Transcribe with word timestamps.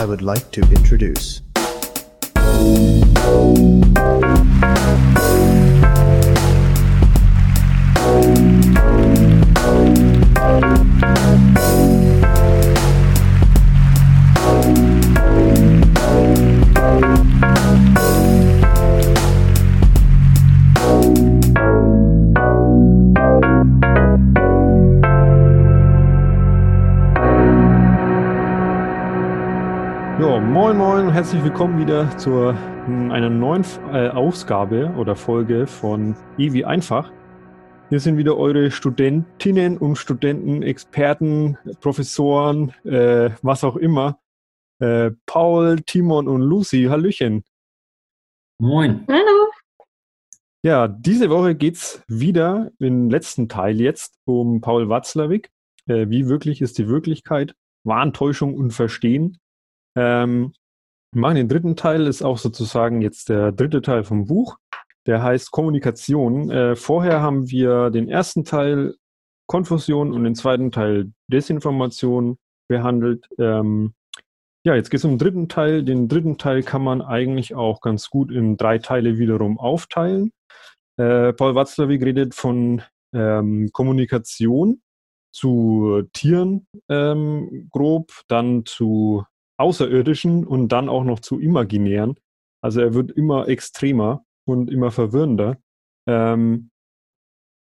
I 0.00 0.06
would 0.06 0.22
like 0.22 0.50
to 0.52 0.62
introduce. 0.62 1.42
Moin 31.00 31.06
moin 31.06 31.08
und 31.08 31.14
herzlich 31.14 31.42
willkommen 31.42 31.78
wieder 31.78 32.14
zu 32.18 32.48
einer 32.48 33.30
neuen 33.30 33.64
äh, 33.90 34.08
Ausgabe 34.08 34.92
oder 34.98 35.16
Folge 35.16 35.66
von 35.66 36.14
Ewi 36.36 36.64
einfach. 36.64 37.10
Hier 37.88 38.00
sind 38.00 38.18
wieder 38.18 38.36
eure 38.36 38.70
Studentinnen 38.70 39.78
und 39.78 39.96
Studenten, 39.96 40.62
Experten, 40.62 41.56
Professoren, 41.80 42.74
äh, 42.84 43.30
was 43.40 43.64
auch 43.64 43.76
immer. 43.76 44.20
Äh, 44.78 45.12
Paul, 45.24 45.80
Timon 45.86 46.28
und 46.28 46.42
Lucy, 46.42 46.88
Hallöchen. 46.90 47.44
Moin. 48.58 49.06
Hallo. 49.08 49.50
Ja, 50.62 50.86
diese 50.86 51.30
Woche 51.30 51.54
geht's 51.54 52.02
wieder 52.08 52.72
im 52.78 53.08
letzten 53.08 53.48
Teil 53.48 53.80
jetzt 53.80 54.18
um 54.26 54.60
Paul 54.60 54.90
Watzlawick. 54.90 55.48
Äh, 55.86 56.10
wie 56.10 56.28
wirklich 56.28 56.60
ist 56.60 56.76
die 56.76 56.88
Wirklichkeit? 56.88 57.54
Warntäuschung 57.84 58.52
und 58.54 58.72
Verstehen. 58.72 59.38
Ähm, 59.96 60.52
wir 61.12 61.20
machen 61.20 61.36
den 61.36 61.48
dritten 61.48 61.76
Teil, 61.76 62.06
ist 62.06 62.22
auch 62.22 62.38
sozusagen 62.38 63.02
jetzt 63.02 63.28
der 63.28 63.52
dritte 63.52 63.82
Teil 63.82 64.04
vom 64.04 64.26
Buch. 64.26 64.58
Der 65.06 65.22
heißt 65.22 65.50
Kommunikation. 65.50 66.50
Äh, 66.50 66.76
vorher 66.76 67.20
haben 67.20 67.50
wir 67.50 67.90
den 67.90 68.08
ersten 68.08 68.44
Teil 68.44 68.94
Konfusion 69.46 70.12
und 70.12 70.22
den 70.22 70.36
zweiten 70.36 70.70
Teil 70.70 71.12
Desinformation 71.26 72.36
behandelt. 72.68 73.28
Ähm, 73.38 73.94
ja, 74.64 74.74
jetzt 74.74 74.90
geht 74.90 74.98
es 74.98 75.04
um 75.04 75.12
den 75.12 75.18
dritten 75.18 75.48
Teil. 75.48 75.82
Den 75.82 76.06
dritten 76.06 76.38
Teil 76.38 76.62
kann 76.62 76.82
man 76.82 77.02
eigentlich 77.02 77.54
auch 77.54 77.80
ganz 77.80 78.10
gut 78.10 78.30
in 78.30 78.56
drei 78.56 78.78
Teile 78.78 79.18
wiederum 79.18 79.58
aufteilen. 79.58 80.32
Äh, 80.98 81.32
Paul 81.32 81.54
Watzlawick 81.56 82.04
redet 82.04 82.34
von 82.34 82.82
ähm, 83.12 83.70
Kommunikation 83.72 84.82
zu 85.32 86.02
Tieren 86.12 86.66
ähm, 86.88 87.68
grob, 87.70 88.12
dann 88.28 88.64
zu 88.66 89.24
Außerirdischen 89.60 90.46
und 90.46 90.68
dann 90.68 90.88
auch 90.88 91.04
noch 91.04 91.20
zu 91.20 91.38
imaginären. 91.38 92.16
Also 92.62 92.80
er 92.80 92.94
wird 92.94 93.10
immer 93.12 93.48
extremer 93.48 94.24
und 94.46 94.70
immer 94.70 94.90
verwirrender. 94.90 95.58
Ähm, 96.08 96.70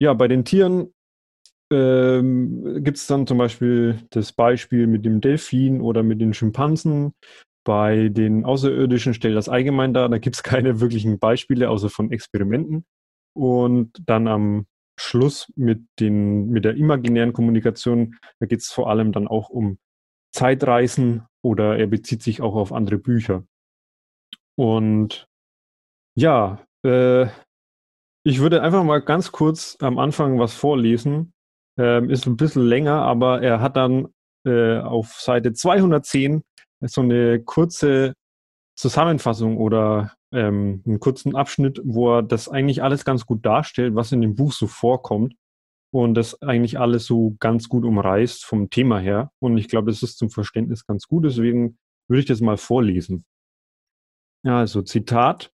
ja, 0.00 0.14
bei 0.14 0.28
den 0.28 0.44
Tieren 0.44 0.92
ähm, 1.72 2.82
gibt 2.82 2.98
es 2.98 3.06
dann 3.06 3.26
zum 3.26 3.38
Beispiel 3.38 3.98
das 4.10 4.32
Beispiel 4.32 4.86
mit 4.86 5.04
dem 5.04 5.20
Delfin 5.20 5.80
oder 5.80 6.02
mit 6.02 6.20
den 6.20 6.34
Schimpansen. 6.34 7.12
Bei 7.64 8.08
den 8.08 8.44
Außerirdischen 8.44 9.14
stellt 9.14 9.36
das 9.36 9.48
allgemein 9.48 9.94
dar. 9.94 10.08
Da 10.08 10.18
gibt 10.18 10.36
es 10.36 10.42
keine 10.42 10.80
wirklichen 10.80 11.18
Beispiele, 11.18 11.70
außer 11.70 11.88
von 11.88 12.10
Experimenten. 12.10 12.84
Und 13.34 13.92
dann 14.06 14.28
am 14.28 14.66
Schluss 14.98 15.50
mit, 15.56 15.82
den, 15.98 16.50
mit 16.50 16.64
der 16.64 16.76
imaginären 16.76 17.32
Kommunikation, 17.32 18.16
da 18.40 18.46
geht 18.46 18.60
es 18.60 18.70
vor 18.70 18.90
allem 18.90 19.12
dann 19.12 19.26
auch 19.26 19.48
um 19.48 19.78
Zeitreisen 20.34 21.24
oder 21.42 21.78
er 21.78 21.86
bezieht 21.86 22.22
sich 22.22 22.40
auch 22.40 22.54
auf 22.54 22.72
andere 22.72 22.98
Bücher. 22.98 23.44
Und 24.56 25.26
ja, 26.16 26.64
äh, 26.84 27.26
ich 28.24 28.40
würde 28.40 28.62
einfach 28.62 28.84
mal 28.84 29.00
ganz 29.00 29.32
kurz 29.32 29.76
am 29.80 29.98
Anfang 29.98 30.38
was 30.38 30.54
vorlesen. 30.54 31.32
Ähm, 31.78 32.10
ist 32.10 32.26
ein 32.26 32.36
bisschen 32.36 32.62
länger, 32.62 33.02
aber 33.02 33.42
er 33.42 33.60
hat 33.60 33.76
dann 33.76 34.08
äh, 34.46 34.78
auf 34.78 35.12
Seite 35.12 35.52
210 35.52 36.42
so 36.80 37.00
eine 37.00 37.42
kurze 37.42 38.14
Zusammenfassung 38.76 39.56
oder 39.56 40.14
ähm, 40.32 40.82
einen 40.86 41.00
kurzen 41.00 41.34
Abschnitt, 41.34 41.80
wo 41.84 42.16
er 42.16 42.22
das 42.22 42.48
eigentlich 42.48 42.82
alles 42.82 43.04
ganz 43.04 43.26
gut 43.26 43.44
darstellt, 43.44 43.94
was 43.94 44.12
in 44.12 44.20
dem 44.20 44.34
Buch 44.34 44.52
so 44.52 44.66
vorkommt 44.66 45.34
und 45.92 46.14
das 46.14 46.40
eigentlich 46.40 46.78
alles 46.78 47.04
so 47.04 47.36
ganz 47.38 47.68
gut 47.68 47.84
umreißt 47.84 48.44
vom 48.44 48.70
Thema 48.70 48.98
her. 48.98 49.30
Und 49.40 49.58
ich 49.58 49.68
glaube, 49.68 49.90
das 49.90 50.02
ist 50.02 50.16
zum 50.16 50.30
Verständnis 50.30 50.86
ganz 50.86 51.06
gut. 51.06 51.24
Deswegen 51.24 51.78
würde 52.08 52.20
ich 52.20 52.26
das 52.26 52.40
mal 52.40 52.56
vorlesen. 52.56 53.24
Also 54.42 54.82
Zitat. 54.82 55.52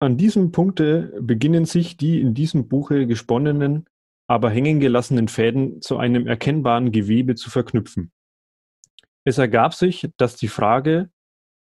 An 0.00 0.18
diesem 0.18 0.52
Punkte 0.52 1.18
beginnen 1.20 1.64
sich 1.64 1.96
die 1.96 2.20
in 2.20 2.34
diesem 2.34 2.68
Buche 2.68 3.06
gesponnenen, 3.06 3.86
aber 4.28 4.50
hängen 4.50 4.80
gelassenen 4.80 5.28
Fäden 5.28 5.80
zu 5.80 5.96
einem 5.96 6.26
erkennbaren 6.26 6.92
Gewebe 6.92 7.34
zu 7.34 7.50
verknüpfen. 7.50 8.12
Es 9.24 9.38
ergab 9.38 9.72
sich, 9.72 10.10
dass 10.18 10.36
die 10.36 10.48
Frage, 10.48 11.10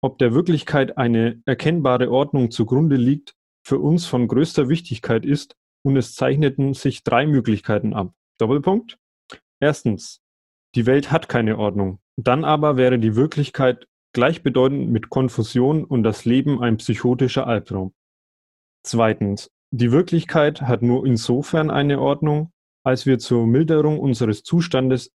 ob 0.01 0.19
der 0.19 0.33
Wirklichkeit 0.33 0.97
eine 0.97 1.41
erkennbare 1.45 2.11
Ordnung 2.11 2.51
zugrunde 2.51 2.95
liegt, 2.95 3.35
für 3.65 3.79
uns 3.79 4.05
von 4.05 4.27
größter 4.27 4.69
Wichtigkeit 4.69 5.25
ist 5.25 5.57
und 5.83 5.97
es 5.97 6.15
zeichneten 6.15 6.73
sich 6.73 7.03
drei 7.03 7.25
Möglichkeiten 7.25 7.93
ab. 7.93 8.13
Doppelpunkt. 8.39 8.97
Erstens, 9.59 10.21
die 10.75 10.85
Welt 10.85 11.11
hat 11.11 11.29
keine 11.29 11.57
Ordnung. 11.57 11.99
Dann 12.17 12.43
aber 12.43 12.77
wäre 12.77 12.99
die 12.99 13.15
Wirklichkeit 13.15 13.87
gleichbedeutend 14.13 14.89
mit 14.89 15.09
Konfusion 15.09 15.83
und 15.83 16.03
das 16.03 16.25
Leben 16.25 16.61
ein 16.61 16.77
psychotischer 16.77 17.47
Albtraum. 17.47 17.93
Zweitens, 18.83 19.51
die 19.71 19.91
Wirklichkeit 19.91 20.61
hat 20.61 20.81
nur 20.81 21.05
insofern 21.05 21.69
eine 21.69 21.99
Ordnung, 21.99 22.51
als 22.83 23.05
wir 23.05 23.19
zur 23.19 23.45
Milderung 23.45 23.99
unseres 23.99 24.43
Zustandes 24.43 25.11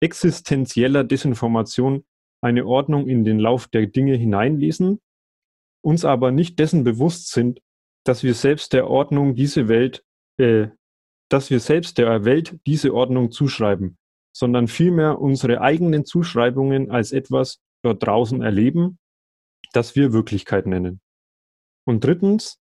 existenzieller 0.00 1.04
Desinformation 1.04 2.04
eine 2.40 2.66
Ordnung 2.66 3.08
in 3.08 3.24
den 3.24 3.38
Lauf 3.38 3.68
der 3.68 3.86
Dinge 3.86 4.14
hineinlesen, 4.14 5.00
uns 5.84 6.04
aber 6.04 6.30
nicht 6.30 6.58
dessen 6.58 6.84
bewusst 6.84 7.30
sind, 7.30 7.60
dass 8.08 8.22
wir 8.22 8.32
selbst 8.32 8.72
der 8.72 8.88
Ordnung 8.88 9.34
diese 9.34 9.68
Welt, 9.68 10.02
äh, 10.38 10.68
dass 11.28 11.50
wir 11.50 11.60
selbst 11.60 11.98
der 11.98 12.24
Welt 12.24 12.58
diese 12.66 12.94
Ordnung 12.94 13.30
zuschreiben, 13.30 13.98
sondern 14.32 14.66
vielmehr 14.66 15.20
unsere 15.20 15.60
eigenen 15.60 16.06
Zuschreibungen 16.06 16.90
als 16.90 17.12
etwas 17.12 17.60
dort 17.82 18.02
draußen 18.06 18.40
erleben, 18.40 18.98
das 19.74 19.94
wir 19.94 20.14
Wirklichkeit 20.14 20.66
nennen. 20.66 21.02
Und 21.84 22.02
drittens, 22.02 22.58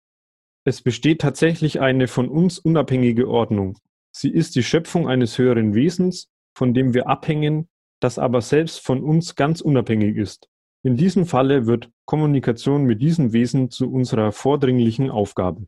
es 0.66 0.82
besteht 0.82 1.22
tatsächlich 1.22 1.80
eine 1.80 2.10
von 2.10 2.28
uns 2.28 2.60
unabhängige 2.60 3.30
Ordnung. 3.30 3.78
Sie 4.12 4.30
ist 4.30 4.56
die 4.56 4.64
Schöpfung 4.64 5.08
eines 5.08 5.38
höheren 5.38 5.74
Wesens, 5.74 6.30
von 6.58 6.74
dem 6.74 6.94
wir 6.94 7.08
abhängen, 7.08 7.70
das 8.02 8.20
aber 8.20 8.42
selbst 8.42 8.86
von 8.86 9.02
uns 9.02 9.36
ganz 9.36 9.62
unabhängig 9.62 10.18
ist. 10.18 10.50
In 10.84 10.96
diesem 10.96 11.26
Falle 11.26 11.66
wird 11.66 11.90
Kommunikation 12.06 12.84
mit 12.84 13.02
diesem 13.02 13.34
Wesen 13.34 13.70
zu 13.70 13.92
unserer 13.92 14.32
vordringlichen 14.32 15.10
Aufgabe. 15.10 15.68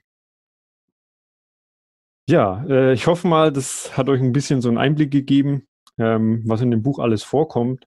Ja, 2.29 2.63
äh, 2.67 2.93
ich 2.93 3.07
hoffe 3.07 3.27
mal, 3.27 3.51
das 3.51 3.97
hat 3.97 4.07
euch 4.07 4.21
ein 4.21 4.33
bisschen 4.33 4.61
so 4.61 4.69
einen 4.69 4.77
Einblick 4.77 5.11
gegeben, 5.11 5.67
ähm, 5.97 6.43
was 6.45 6.61
in 6.61 6.69
dem 6.69 6.83
Buch 6.83 6.99
alles 6.99 7.23
vorkommt. 7.23 7.85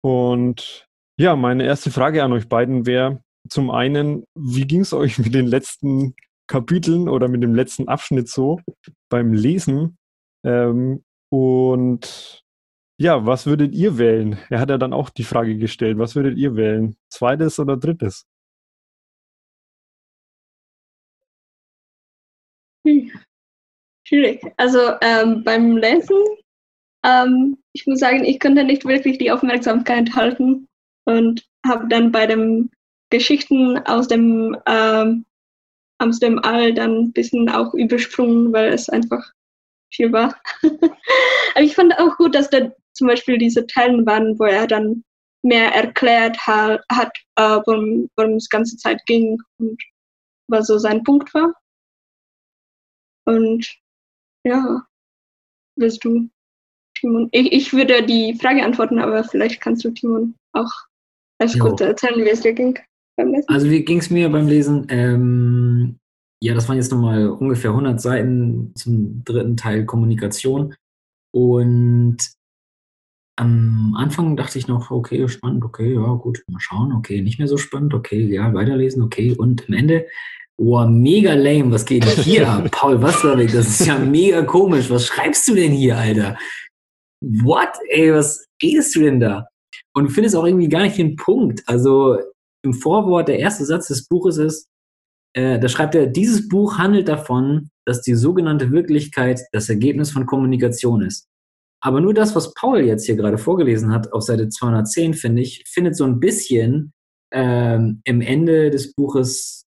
Und 0.00 0.88
ja, 1.18 1.34
meine 1.34 1.64
erste 1.64 1.90
Frage 1.90 2.22
an 2.22 2.32
euch 2.32 2.48
beiden 2.48 2.86
wäre 2.86 3.20
zum 3.48 3.70
einen, 3.70 4.24
wie 4.36 4.66
ging 4.66 4.82
es 4.82 4.92
euch 4.92 5.18
mit 5.18 5.34
den 5.34 5.46
letzten 5.46 6.14
Kapiteln 6.46 7.08
oder 7.08 7.28
mit 7.28 7.42
dem 7.42 7.54
letzten 7.54 7.88
Abschnitt 7.88 8.28
so 8.28 8.60
beim 9.08 9.32
Lesen? 9.32 9.98
Ähm, 10.44 11.02
und 11.30 12.44
ja, 12.98 13.24
was 13.26 13.46
würdet 13.46 13.74
ihr 13.74 13.96
wählen? 13.98 14.38
Er 14.50 14.60
hat 14.60 14.70
ja 14.70 14.78
dann 14.78 14.92
auch 14.92 15.10
die 15.10 15.24
Frage 15.24 15.56
gestellt, 15.56 15.98
was 15.98 16.16
würdet 16.16 16.36
ihr 16.36 16.56
wählen? 16.56 16.96
Zweites 17.08 17.58
oder 17.60 17.76
drittes? 17.76 18.26
Hm. 22.86 23.10
Schwierig. 24.04 24.40
Also 24.56 24.78
ähm, 25.02 25.44
beim 25.44 25.76
Lesen, 25.76 26.16
ähm, 27.04 27.58
ich 27.72 27.86
muss 27.86 28.00
sagen, 28.00 28.24
ich 28.24 28.40
konnte 28.40 28.64
nicht 28.64 28.84
wirklich 28.84 29.18
die 29.18 29.30
Aufmerksamkeit 29.30 30.14
halten 30.16 30.66
und 31.04 31.46
habe 31.66 31.86
dann 31.88 32.10
bei 32.10 32.26
den 32.26 32.70
Geschichten 33.10 33.78
aus 33.86 34.08
dem, 34.08 34.56
ähm, 34.66 35.24
aus 35.98 36.18
dem 36.20 36.38
All 36.40 36.74
dann 36.74 36.96
ein 36.96 37.12
bisschen 37.12 37.48
auch 37.48 37.74
übersprungen, 37.74 38.52
weil 38.52 38.72
es 38.72 38.88
einfach 38.88 39.32
viel 39.92 40.12
war. 40.12 40.40
Aber 40.62 41.64
ich 41.64 41.74
fand 41.74 41.98
auch 41.98 42.16
gut, 42.16 42.34
dass 42.34 42.50
der 42.50 42.74
zum 42.98 43.08
Beispiel 43.08 43.38
diese 43.38 43.66
Teilen 43.66 44.04
waren, 44.06 44.38
wo 44.38 44.44
er 44.44 44.66
dann 44.66 45.04
mehr 45.44 45.72
erklärt 45.72 46.36
hat, 46.46 46.82
hat 46.90 47.16
äh, 47.36 47.60
worum, 47.64 48.10
worum 48.16 48.34
es 48.34 48.48
ganze 48.48 48.76
Zeit 48.76 49.00
ging 49.06 49.40
und 49.58 49.80
was 50.48 50.66
so 50.66 50.78
sein 50.78 51.02
Punkt 51.04 51.32
war. 51.32 51.54
Und 53.26 53.66
ja, 54.44 54.82
willst 55.76 56.04
du, 56.04 56.28
Timon? 56.98 57.28
Ich, 57.32 57.52
ich 57.52 57.72
würde 57.72 58.04
die 58.04 58.34
Frage 58.34 58.64
antworten, 58.64 58.98
aber 58.98 59.22
vielleicht 59.22 59.60
kannst 59.60 59.84
du 59.84 59.90
Timon 59.90 60.34
auch 60.54 60.70
Alles 61.38 61.54
Jo. 61.54 61.66
gut, 61.66 61.80
erzählen, 61.80 62.24
wie 62.24 62.30
es 62.30 62.40
dir 62.40 62.52
ging 62.52 62.78
beim 63.16 63.32
Lesen. 63.32 63.48
Also 63.48 63.70
wie 63.70 63.84
ging 63.84 63.98
es 63.98 64.10
mir 64.10 64.28
beim 64.28 64.48
Lesen? 64.48 64.86
Ähm, 64.88 65.98
ja, 66.42 66.54
das 66.54 66.68
waren 66.68 66.76
jetzt 66.76 66.90
nochmal 66.90 67.28
ungefähr 67.28 67.70
100 67.70 68.00
Seiten 68.00 68.72
zum 68.74 69.22
dritten 69.24 69.56
Teil 69.56 69.84
Kommunikation. 69.84 70.74
Und 71.32 72.16
am 73.38 73.94
Anfang 73.96 74.36
dachte 74.36 74.58
ich 74.58 74.66
noch, 74.66 74.90
okay, 74.90 75.28
spannend, 75.28 75.64
okay, 75.64 75.94
ja 75.94 76.12
gut, 76.14 76.42
mal 76.48 76.58
schauen, 76.58 76.92
okay, 76.92 77.22
nicht 77.22 77.38
mehr 77.38 77.46
so 77.46 77.56
spannend, 77.56 77.94
okay, 77.94 78.20
ja, 78.20 78.52
weiterlesen, 78.52 79.00
okay. 79.00 79.32
Und 79.32 79.68
am 79.68 79.74
Ende, 79.74 80.06
oh, 80.56 80.84
mega 80.86 81.34
lame, 81.34 81.70
was 81.70 81.84
geht 81.84 82.04
denn 82.04 82.24
hier 82.24 82.48
ab? 82.48 82.68
Paul 82.72 83.00
Wasserweg, 83.00 83.52
das 83.52 83.68
ist 83.68 83.86
ja 83.86 83.96
mega 83.96 84.42
komisch, 84.42 84.90
was 84.90 85.06
schreibst 85.06 85.46
du 85.46 85.54
denn 85.54 85.70
hier, 85.70 85.96
Alter? 85.96 86.36
What, 87.20 87.68
ey, 87.90 88.12
was 88.12 88.44
redest 88.60 88.96
du 88.96 89.00
denn 89.02 89.20
da? 89.20 89.46
Und 89.94 90.10
finde 90.10 90.26
es 90.26 90.34
auch 90.34 90.44
irgendwie 90.44 90.68
gar 90.68 90.82
nicht 90.82 90.98
den 90.98 91.14
Punkt. 91.14 91.62
Also 91.66 92.18
im 92.64 92.74
Vorwort, 92.74 93.28
der 93.28 93.38
erste 93.38 93.64
Satz 93.64 93.86
des 93.86 94.08
Buches 94.08 94.38
ist, 94.38 94.66
äh, 95.36 95.60
da 95.60 95.68
schreibt 95.68 95.94
er, 95.94 96.08
dieses 96.08 96.48
Buch 96.48 96.78
handelt 96.78 97.06
davon, 97.06 97.70
dass 97.86 98.02
die 98.02 98.14
sogenannte 98.14 98.72
Wirklichkeit 98.72 99.42
das 99.52 99.68
Ergebnis 99.68 100.10
von 100.10 100.26
Kommunikation 100.26 101.02
ist. 101.02 101.28
Aber 101.80 102.00
nur 102.00 102.14
das, 102.14 102.34
was 102.34 102.54
Paul 102.54 102.80
jetzt 102.80 103.06
hier 103.06 103.16
gerade 103.16 103.38
vorgelesen 103.38 103.92
hat, 103.92 104.12
auf 104.12 104.22
Seite 104.22 104.48
210, 104.48 105.14
finde 105.14 105.42
ich, 105.42 105.64
findet 105.66 105.96
so 105.96 106.04
ein 106.04 106.18
bisschen 106.18 106.92
ähm, 107.32 108.00
im 108.04 108.20
Ende 108.20 108.70
des 108.70 108.94
Buches, 108.94 109.66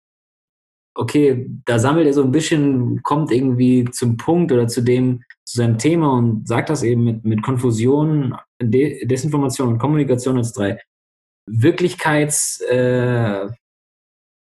okay, 0.95 1.47
da 1.65 1.79
sammelt 1.79 2.07
er 2.07 2.13
so 2.13 2.23
ein 2.23 2.33
bisschen, 2.33 3.03
kommt 3.03 3.31
irgendwie 3.31 3.85
zum 3.85 4.17
Punkt 4.17 4.51
oder 4.51 4.67
zu 4.67 4.83
dem, 4.83 5.23
zu 5.45 5.59
seinem 5.59 5.79
Thema 5.79 6.13
und 6.13 6.49
sagt 6.49 6.71
das 6.71 6.83
eben 6.83 7.05
mit, 7.05 7.25
mit 7.25 7.43
Konfusion, 7.43 8.35
De 8.61 9.07
Desinformation 9.07 9.69
und 9.69 9.79
Kommunikation 9.79 10.37
als 10.37 10.53
drei 10.53 10.79
Wirklichkeits- 11.49 12.63
äh, 12.65 13.49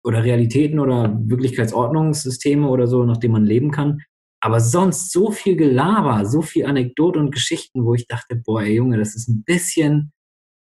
oder 0.03 0.23
Realitäten 0.23 0.79
oder 0.79 1.17
Wirklichkeitsordnungssysteme 1.17 2.67
oder 2.67 2.87
so, 2.87 3.03
nach 3.05 3.17
denen 3.17 3.33
man 3.33 3.45
leben 3.45 3.71
kann. 3.71 4.01
Aber 4.43 4.59
sonst 4.59 5.13
so 5.13 5.31
viel 5.31 5.55
Gelaber, 5.55 6.25
so 6.25 6.41
viel 6.41 6.65
Anekdote 6.65 7.17
und 7.17 7.31
Geschichten, 7.31 7.85
wo 7.85 7.93
ich 7.93 8.07
dachte, 8.07 8.35
boah, 8.35 8.61
ey 8.61 8.75
Junge, 8.75 8.97
das 8.97 9.15
ist 9.15 9.29
ein 9.29 9.43
bisschen, 9.45 10.11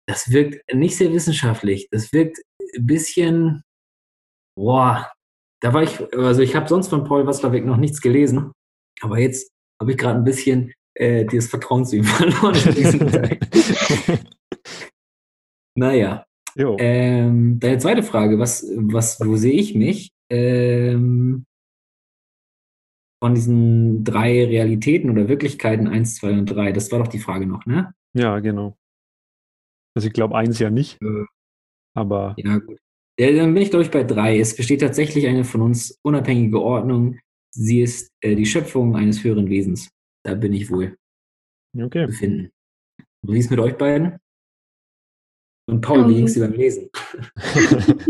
das 0.07 0.31
wirkt 0.31 0.63
nicht 0.73 0.95
sehr 0.95 1.11
wissenschaftlich. 1.11 1.89
Das 1.91 2.13
wirkt 2.13 2.37
ein 2.77 2.85
bisschen, 2.85 3.63
boah, 4.57 5.11
da 5.61 5.73
war 5.73 5.83
ich, 5.83 5.99
also 6.13 6.41
ich 6.41 6.55
habe 6.55 6.69
sonst 6.69 6.87
von 6.87 7.03
Paul 7.03 7.27
Watzlawick 7.27 7.65
noch 7.65 7.75
nichts 7.75 7.99
gelesen, 7.99 8.53
aber 9.01 9.19
jetzt 9.19 9.51
habe 9.81 9.91
ich 9.91 9.97
gerade 9.97 10.19
ein 10.19 10.23
bisschen 10.23 10.71
äh, 10.97 11.25
das 11.25 11.47
Vertrauen 11.47 11.85
zu 11.85 11.97
ihm 11.97 12.03
verloren 12.05 12.55
in 12.55 12.75
diesem 12.75 13.11
Teil. 13.11 13.39
Naja, 15.77 16.25
ähm, 16.57 17.59
deine 17.59 17.77
zweite 17.79 18.01
Frage, 18.01 18.39
was, 18.39 18.65
was, 18.77 19.19
wo 19.19 19.35
sehe 19.35 19.59
ich 19.59 19.75
mich? 19.75 20.13
Ähm, 20.31 21.45
von 23.25 23.33
diesen 23.33 24.03
drei 24.03 24.45
Realitäten 24.45 25.09
oder 25.09 25.27
Wirklichkeiten, 25.27 25.87
eins, 25.87 26.13
zwei 26.13 26.33
und 26.33 26.45
drei, 26.45 26.71
das 26.71 26.91
war 26.91 26.99
doch 26.99 27.07
die 27.07 27.17
Frage 27.17 27.47
noch, 27.47 27.65
ne? 27.65 27.91
Ja, 28.13 28.39
genau. 28.39 28.77
Also 29.95 30.09
ich 30.09 30.13
glaube 30.13 30.37
eins 30.37 30.59
ja 30.59 30.69
nicht, 30.69 31.01
Äh, 31.01 31.25
aber 31.95 32.35
Ja, 32.37 32.59
gut. 32.59 32.77
Ja, 33.19 33.31
dann 33.31 33.55
bin 33.55 33.63
ich, 33.63 33.71
glaube 33.71 33.83
ich, 33.83 33.89
bei 33.89 34.03
drei. 34.03 34.39
Es 34.39 34.55
besteht 34.55 34.81
tatsächlich 34.81 35.25
eine 35.25 35.43
von 35.43 35.63
uns 35.63 35.97
unabhängige 36.03 36.61
Ordnung. 36.61 37.17
Sie 37.49 37.81
ist 37.81 38.11
äh, 38.21 38.35
die 38.35 38.45
Schöpfung 38.45 38.95
eines 38.95 39.23
höheren 39.23 39.49
Wesens. 39.49 39.89
Da 40.23 40.35
bin 40.35 40.53
ich 40.53 40.69
wohl 40.69 40.95
okay. 41.75 42.05
befinden. 42.05 42.51
Wie 43.23 43.39
ist 43.39 43.45
es 43.45 43.49
mit 43.49 43.59
euch 43.59 43.75
beiden? 43.75 44.19
Und 45.67 45.81
Paul, 45.81 46.07
wie 46.09 46.13
ging 46.13 46.25
es 46.25 46.35
dir 46.35 46.41
beim 46.41 46.53
Lesen? 46.53 46.91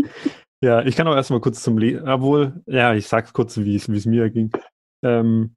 ja, 0.62 0.84
ich 0.84 0.98
kann 0.98 1.08
auch 1.08 1.16
erstmal 1.16 1.40
kurz 1.40 1.64
zum 1.64 1.78
Lesen, 1.78 2.06
obwohl, 2.06 2.62
ja, 2.66 2.94
ich 2.94 3.08
sag's 3.08 3.32
kurz, 3.32 3.56
wie 3.58 3.78
es 3.78 3.88
wie 3.88 3.96
es 3.96 4.06
mir 4.06 4.30
ging. 4.30 4.52
Ähm, 5.06 5.56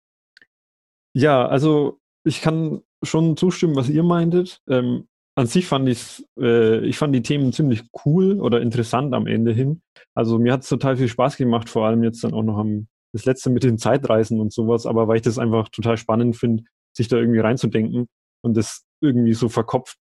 ja, 1.14 1.46
also 1.48 1.98
ich 2.24 2.42
kann 2.42 2.82
schon 3.02 3.36
zustimmen, 3.36 3.76
was 3.76 3.88
ihr 3.88 4.02
meintet. 4.02 4.60
Ähm, 4.68 5.08
an 5.36 5.46
sich 5.46 5.66
fand 5.66 5.88
ich 5.88 6.24
äh, 6.38 6.84
ich 6.84 6.98
fand 6.98 7.14
die 7.14 7.22
Themen 7.22 7.52
ziemlich 7.52 7.84
cool 8.04 8.40
oder 8.40 8.60
interessant 8.60 9.14
am 9.14 9.26
Ende 9.26 9.52
hin. 9.52 9.82
Also 10.14 10.38
mir 10.38 10.52
hat 10.52 10.62
es 10.62 10.68
total 10.68 10.96
viel 10.96 11.08
Spaß 11.08 11.36
gemacht, 11.36 11.68
vor 11.68 11.86
allem 11.86 12.02
jetzt 12.02 12.22
dann 12.24 12.34
auch 12.34 12.42
noch 12.42 12.58
am 12.58 12.88
das 13.12 13.24
letzte 13.24 13.50
mit 13.50 13.62
den 13.62 13.78
Zeitreisen 13.78 14.40
und 14.40 14.52
sowas, 14.52 14.84
aber 14.84 15.08
weil 15.08 15.16
ich 15.16 15.22
das 15.22 15.38
einfach 15.38 15.68
total 15.70 15.96
spannend 15.96 16.36
finde, 16.36 16.64
sich 16.94 17.08
da 17.08 17.16
irgendwie 17.16 17.40
reinzudenken 17.40 18.06
und 18.42 18.56
das 18.56 18.84
irgendwie 19.00 19.32
so 19.32 19.48
verkopft. 19.48 19.96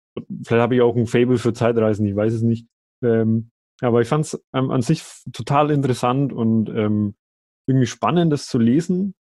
Vielleicht 0.44 0.62
habe 0.62 0.76
ich 0.76 0.82
auch 0.82 0.96
ein 0.96 1.06
Fable 1.06 1.38
für 1.38 1.54
Zeitreisen, 1.54 2.06
ich 2.08 2.16
weiß 2.16 2.34
es 2.34 2.42
nicht. 2.42 2.68
Ähm, 3.04 3.52
aber 3.82 4.02
ich 4.02 4.08
fand 4.08 4.26
es 4.26 4.42
ähm, 4.54 4.72
an 4.72 4.82
sich 4.82 5.04
total 5.34 5.70
interessant 5.70 6.34
und 6.34 6.70
ähm, 6.70 7.16
irgendwie 7.68 7.88
spannend, 7.88 8.32
das 8.32 8.48
zu 8.48 8.58
lesen. 8.58 9.14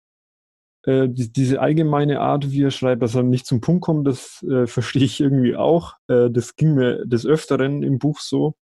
Äh, 0.84 1.08
die, 1.08 1.32
diese 1.32 1.60
allgemeine 1.60 2.20
Art, 2.20 2.50
wie 2.50 2.62
er 2.62 2.70
schreibt, 2.70 3.02
dass 3.02 3.14
er 3.14 3.22
nicht 3.22 3.46
zum 3.46 3.60
Punkt 3.60 3.82
kommt, 3.84 4.06
das 4.06 4.42
äh, 4.44 4.66
verstehe 4.66 5.04
ich 5.04 5.20
irgendwie 5.20 5.56
auch. 5.56 5.94
Äh, 6.08 6.30
das 6.30 6.56
ging 6.56 6.74
mir 6.74 7.04
des 7.06 7.26
Öfteren 7.26 7.82
im 7.82 7.98
Buch 7.98 8.20
so. 8.20 8.54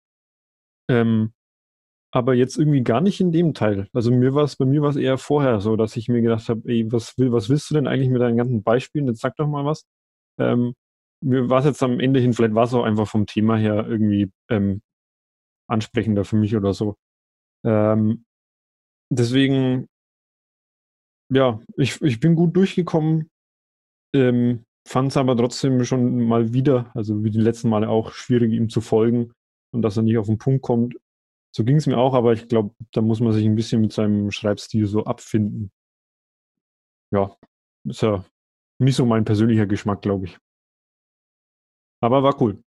Ähm, 0.90 1.32
aber 2.12 2.34
jetzt 2.34 2.58
irgendwie 2.58 2.82
gar 2.82 3.00
nicht 3.00 3.20
in 3.20 3.32
dem 3.32 3.54
Teil. 3.54 3.88
Also 3.92 4.10
mir 4.10 4.34
war 4.34 4.44
es, 4.44 4.56
bei 4.56 4.64
mir 4.66 4.82
war 4.82 4.90
es 4.90 4.96
eher 4.96 5.18
vorher 5.18 5.60
so, 5.60 5.76
dass 5.76 5.96
ich 5.96 6.08
mir 6.08 6.22
gedacht 6.22 6.48
habe, 6.48 6.62
ey, 6.66 6.90
was 6.92 7.16
will, 7.18 7.32
was 7.32 7.48
willst 7.48 7.70
du 7.70 7.74
denn 7.74 7.86
eigentlich 7.86 8.10
mit 8.10 8.20
deinen 8.22 8.36
ganzen 8.36 8.62
Beispielen? 8.62 9.06
Jetzt 9.08 9.20
sag 9.20 9.36
doch 9.36 9.46
mal 9.48 9.64
was. 9.64 9.84
Ähm, 10.38 10.74
mir 11.22 11.50
war 11.50 11.60
es 11.60 11.66
jetzt 11.66 11.82
am 11.82 12.00
Ende 12.00 12.20
hin, 12.20 12.32
vielleicht 12.34 12.54
war 12.54 12.64
es 12.64 12.74
auch 12.74 12.84
einfach 12.84 13.08
vom 13.08 13.26
Thema 13.26 13.56
her 13.56 13.86
irgendwie 13.88 14.32
ähm, 14.50 14.82
ansprechender 15.68 16.24
für 16.24 16.36
mich 16.36 16.56
oder 16.56 16.74
so. 16.74 16.96
Ähm, 17.64 18.24
deswegen, 19.10 19.88
ja, 21.30 21.60
ich, 21.76 22.00
ich 22.02 22.20
bin 22.20 22.34
gut 22.34 22.56
durchgekommen, 22.56 23.30
ähm, 24.14 24.64
fand 24.86 25.10
es 25.10 25.16
aber 25.16 25.36
trotzdem 25.36 25.84
schon 25.84 26.24
mal 26.24 26.52
wieder, 26.52 26.90
also 26.94 27.22
wie 27.24 27.30
die 27.30 27.40
letzten 27.40 27.68
Male 27.68 27.88
auch, 27.88 28.12
schwierig 28.12 28.52
ihm 28.52 28.68
zu 28.68 28.80
folgen 28.80 29.32
und 29.72 29.82
dass 29.82 29.96
er 29.96 30.02
nicht 30.02 30.18
auf 30.18 30.26
den 30.26 30.38
Punkt 30.38 30.62
kommt. 30.62 30.96
So 31.54 31.64
ging 31.64 31.76
es 31.76 31.86
mir 31.86 31.98
auch, 31.98 32.14
aber 32.14 32.32
ich 32.32 32.48
glaube, 32.48 32.74
da 32.92 33.00
muss 33.00 33.20
man 33.20 33.32
sich 33.32 33.44
ein 33.44 33.56
bisschen 33.56 33.80
mit 33.80 33.92
seinem 33.92 34.30
Schreibstil 34.30 34.86
so 34.86 35.04
abfinden. 35.04 35.70
Ja, 37.12 37.36
ist 37.84 38.02
ja 38.02 38.24
nicht 38.78 38.96
so 38.96 39.04
mein 39.04 39.24
persönlicher 39.24 39.66
Geschmack, 39.66 40.02
glaube 40.02 40.26
ich. 40.26 40.38
Aber 42.00 42.22
war 42.22 42.40
cool. 42.40 42.62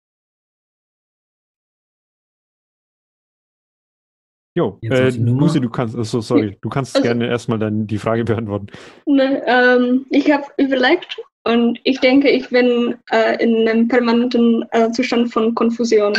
Jo, 4.57 4.78
äh. 4.83 5.11
Lucy, 5.11 5.61
du 5.61 5.71
kannst, 5.71 5.95
also 5.97 6.21
sorry, 6.21 6.59
du 6.61 6.69
kannst 6.69 6.97
Also- 6.97 7.07
gerne 7.07 7.28
erstmal 7.28 7.59
dann 7.59 7.87
die 7.87 7.99
Frage 7.99 8.25
beantworten. 8.25 8.66
Ne, 9.07 9.42
ähm, 9.47 10.07
ich 10.11 10.30
habe 10.30 10.45
überlegt 10.59 11.16
und 11.45 11.78
ich 11.85 12.00
denke, 12.00 12.28
ich 12.30 12.49
bin 12.49 12.97
äh, 13.11 13.42
in 13.42 13.69
einem 13.69 13.87
permanenten 13.88 14.64
äh, 14.73 14.90
Zustand 14.90 15.33
von 15.33 15.54
Konfusion, 15.54 16.14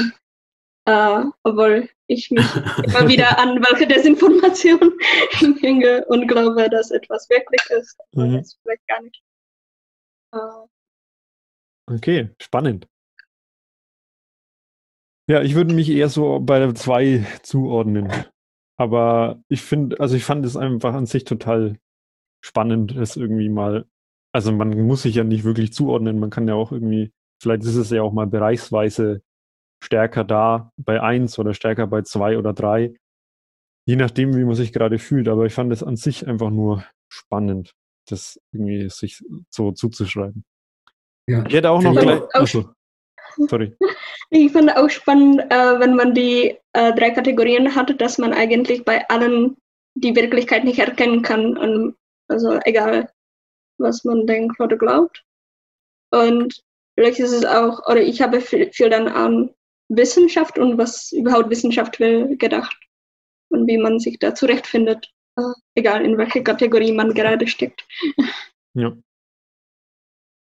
äh, 0.85 1.23
obwohl 1.43 1.89
ich 2.07 2.31
mich 2.31 2.45
immer 2.85 3.07
wieder 3.09 3.37
an 3.37 3.61
welche 3.61 3.85
Desinformation 3.87 4.93
hänge 5.61 6.05
und 6.07 6.27
glaube, 6.27 6.69
dass 6.69 6.89
etwas 6.91 7.29
wirklich 7.29 7.61
ist, 7.69 7.99
aber 8.15 8.25
Mhm. 8.27 8.45
vielleicht 8.63 8.87
gar 8.87 9.01
nicht. 9.01 9.21
Äh, 10.33 10.37
Okay, 11.89 12.29
spannend. 12.41 12.87
Ja, 15.27 15.41
ich 15.41 15.55
würde 15.55 15.73
mich 15.73 15.89
eher 15.89 16.09
so 16.09 16.39
bei 16.39 16.59
der 16.59 16.75
2 16.75 17.25
zuordnen. 17.43 18.11
Aber 18.77 19.41
ich 19.47 19.61
finde, 19.61 19.99
also 19.99 20.15
ich 20.15 20.23
fand 20.23 20.45
es 20.45 20.57
einfach 20.57 20.93
an 20.93 21.05
sich 21.05 21.23
total 21.23 21.77
spannend, 22.43 22.95
das 22.97 23.15
irgendwie 23.15 23.49
mal, 23.49 23.85
also 24.33 24.51
man 24.51 24.87
muss 24.87 25.03
sich 25.03 25.15
ja 25.15 25.23
nicht 25.23 25.43
wirklich 25.43 25.73
zuordnen, 25.73 26.19
man 26.19 26.31
kann 26.31 26.47
ja 26.47 26.55
auch 26.55 26.71
irgendwie, 26.71 27.13
vielleicht 27.39 27.63
ist 27.63 27.75
es 27.75 27.91
ja 27.91 28.01
auch 28.01 28.13
mal 28.13 28.25
bereichsweise 28.25 29.21
stärker 29.83 30.23
da 30.23 30.71
bei 30.77 31.01
1 31.01 31.37
oder 31.37 31.53
stärker 31.53 31.85
bei 31.87 32.01
2 32.01 32.37
oder 32.39 32.53
3, 32.53 32.95
je 33.85 33.95
nachdem, 33.95 34.35
wie 34.35 34.43
man 34.43 34.55
sich 34.55 34.73
gerade 34.73 34.97
fühlt. 34.99 35.27
Aber 35.27 35.45
ich 35.45 35.53
fand 35.53 35.71
es 35.71 35.83
an 35.83 35.95
sich 35.95 36.27
einfach 36.27 36.49
nur 36.49 36.83
spannend, 37.09 37.73
das 38.07 38.39
irgendwie 38.51 38.89
sich 38.89 39.23
so 39.49 39.71
zuzuschreiben. 39.71 40.43
Ja. 41.27 41.45
Ich 41.45 41.53
hätte 41.53 41.69
auch 41.69 41.81
noch 41.81 41.95
gleich. 41.95 42.21
auch. 42.33 42.73
Sorry. 43.49 43.75
Ich 44.33 44.53
finde 44.53 44.77
auch 44.77 44.89
spannend, 44.89 45.41
äh, 45.49 45.79
wenn 45.79 45.95
man 45.95 46.13
die 46.13 46.57
äh, 46.71 46.93
drei 46.93 47.11
Kategorien 47.11 47.75
hat, 47.75 47.99
dass 47.99 48.17
man 48.17 48.31
eigentlich 48.31 48.85
bei 48.85 49.05
allen 49.09 49.57
die 49.95 50.15
Wirklichkeit 50.15 50.63
nicht 50.63 50.79
erkennen 50.79 51.21
kann. 51.21 51.57
Und, 51.57 51.95
also 52.29 52.59
egal, 52.63 53.09
was 53.77 54.03
man 54.05 54.25
denkt 54.25 54.59
oder 54.59 54.77
glaubt. 54.77 55.23
Und 56.11 56.63
vielleicht 56.97 57.19
ist 57.19 57.33
es 57.33 57.45
auch, 57.45 57.85
oder 57.87 58.01
ich 58.01 58.21
habe 58.21 58.39
viel, 58.39 58.71
viel 58.71 58.89
dann 58.89 59.07
an 59.07 59.53
Wissenschaft 59.89 60.57
und 60.57 60.77
was 60.77 61.11
überhaupt 61.11 61.49
Wissenschaft 61.49 61.99
will 61.99 62.37
gedacht. 62.37 62.77
Und 63.49 63.67
wie 63.67 63.77
man 63.77 63.99
sich 63.99 64.17
da 64.19 64.33
zurechtfindet, 64.33 65.11
äh, 65.37 65.53
egal 65.75 66.05
in 66.05 66.17
welche 66.17 66.43
Kategorie 66.43 66.93
man 66.93 67.13
gerade 67.13 67.47
steckt. 67.47 67.85
Ja. 68.73 68.95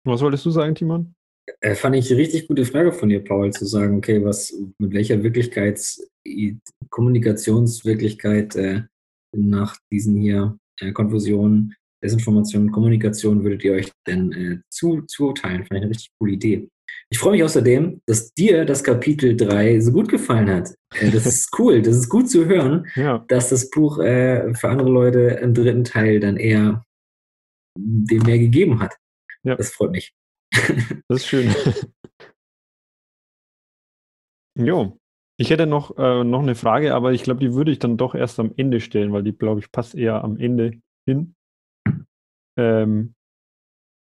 Was 0.05 0.21
wolltest 0.21 0.45
du 0.45 0.51
sagen, 0.51 0.75
Timon? 0.75 1.15
Äh, 1.61 1.75
fand 1.75 1.97
ich 1.97 2.11
eine 2.11 2.21
richtig 2.21 2.49
gute 2.49 2.65
Frage 2.65 2.93
von 2.93 3.09
dir, 3.09 3.23
Paul, 3.23 3.53
zu 3.53 3.67
sagen, 3.67 3.97
okay, 3.97 4.25
was, 4.25 4.55
mit 4.79 4.93
welcher 4.93 5.23
Wirklichkeits-, 5.23 6.03
Kommunikationswirklichkeit 6.91 8.57
äh, 8.57 8.83
nach 9.35 9.77
diesen 9.91 10.17
hier 10.17 10.59
äh, 10.81 10.93
Konfusionen, 10.93 11.75
Desinformation, 12.03 12.73
Kommunikation 12.73 13.45
würdet 13.45 13.65
ihr 13.65 13.73
euch 13.75 13.93
denn 14.07 14.33
äh, 14.33 14.59
zu, 14.71 15.03
zuurteilen? 15.03 15.65
Fand 15.65 15.73
ich 15.73 15.83
eine 15.83 15.91
richtig 15.91 16.11
coole 16.19 16.33
Idee. 16.33 16.69
Ich 17.11 17.19
freue 17.19 17.33
mich 17.33 17.45
außerdem, 17.45 18.01
dass 18.07 18.33
dir 18.35 18.65
das 18.65 18.83
Kapitel 18.83 19.37
3 19.37 19.81
so 19.81 19.93
gut 19.93 20.09
gefallen 20.09 20.51
hat. 20.51 20.75
Äh, 20.95 21.11
das 21.11 21.27
ist 21.27 21.51
cool, 21.59 21.83
das 21.83 21.97
ist 21.97 22.09
gut 22.09 22.29
zu 22.29 22.47
hören, 22.47 22.87
Ja, 22.97 23.25
dass 23.29 23.51
das 23.51 23.71
Buch 23.71 23.99
äh, 23.99 24.55
für 24.55 24.69
andere 24.69 24.91
Leute 24.91 25.21
im 25.43 25.55
dritten 25.55 25.85
Teil 25.85 26.21
dann 26.21 26.37
eher 26.37 26.85
dem 27.79 28.23
mehr 28.23 28.39
gegeben 28.39 28.81
hat. 28.81 28.97
Ja. 29.45 29.57
Das 29.57 29.71
freut 29.71 29.93
mich. 29.93 30.13
das 31.09 31.23
ist 31.23 31.27
schön. 31.27 31.55
jo. 34.59 34.99
Ich 35.39 35.51
hätte 35.51 35.67
noch, 35.67 35.97
äh, 35.99 36.23
noch 36.25 36.43
eine 36.43 36.55
Frage, 36.55 36.95
aber 36.95 37.13
ich 37.13 37.23
glaube, 37.23 37.41
die 37.41 37.55
würde 37.55 37.73
ich 37.73 37.79
dann 37.79 37.97
doch 37.97 38.15
erst 38.15 38.39
am 38.39 38.53
Ende 38.57 38.81
stellen, 38.81 39.13
weil 39.13 39.23
die, 39.23 39.33
glaube 39.33 39.61
ich, 39.61 39.73
passt 39.73 39.95
eher 39.95 40.23
am 40.23 40.37
Ende 40.37 40.79
hin. 41.05 41.35
Ähm, 42.57 43.15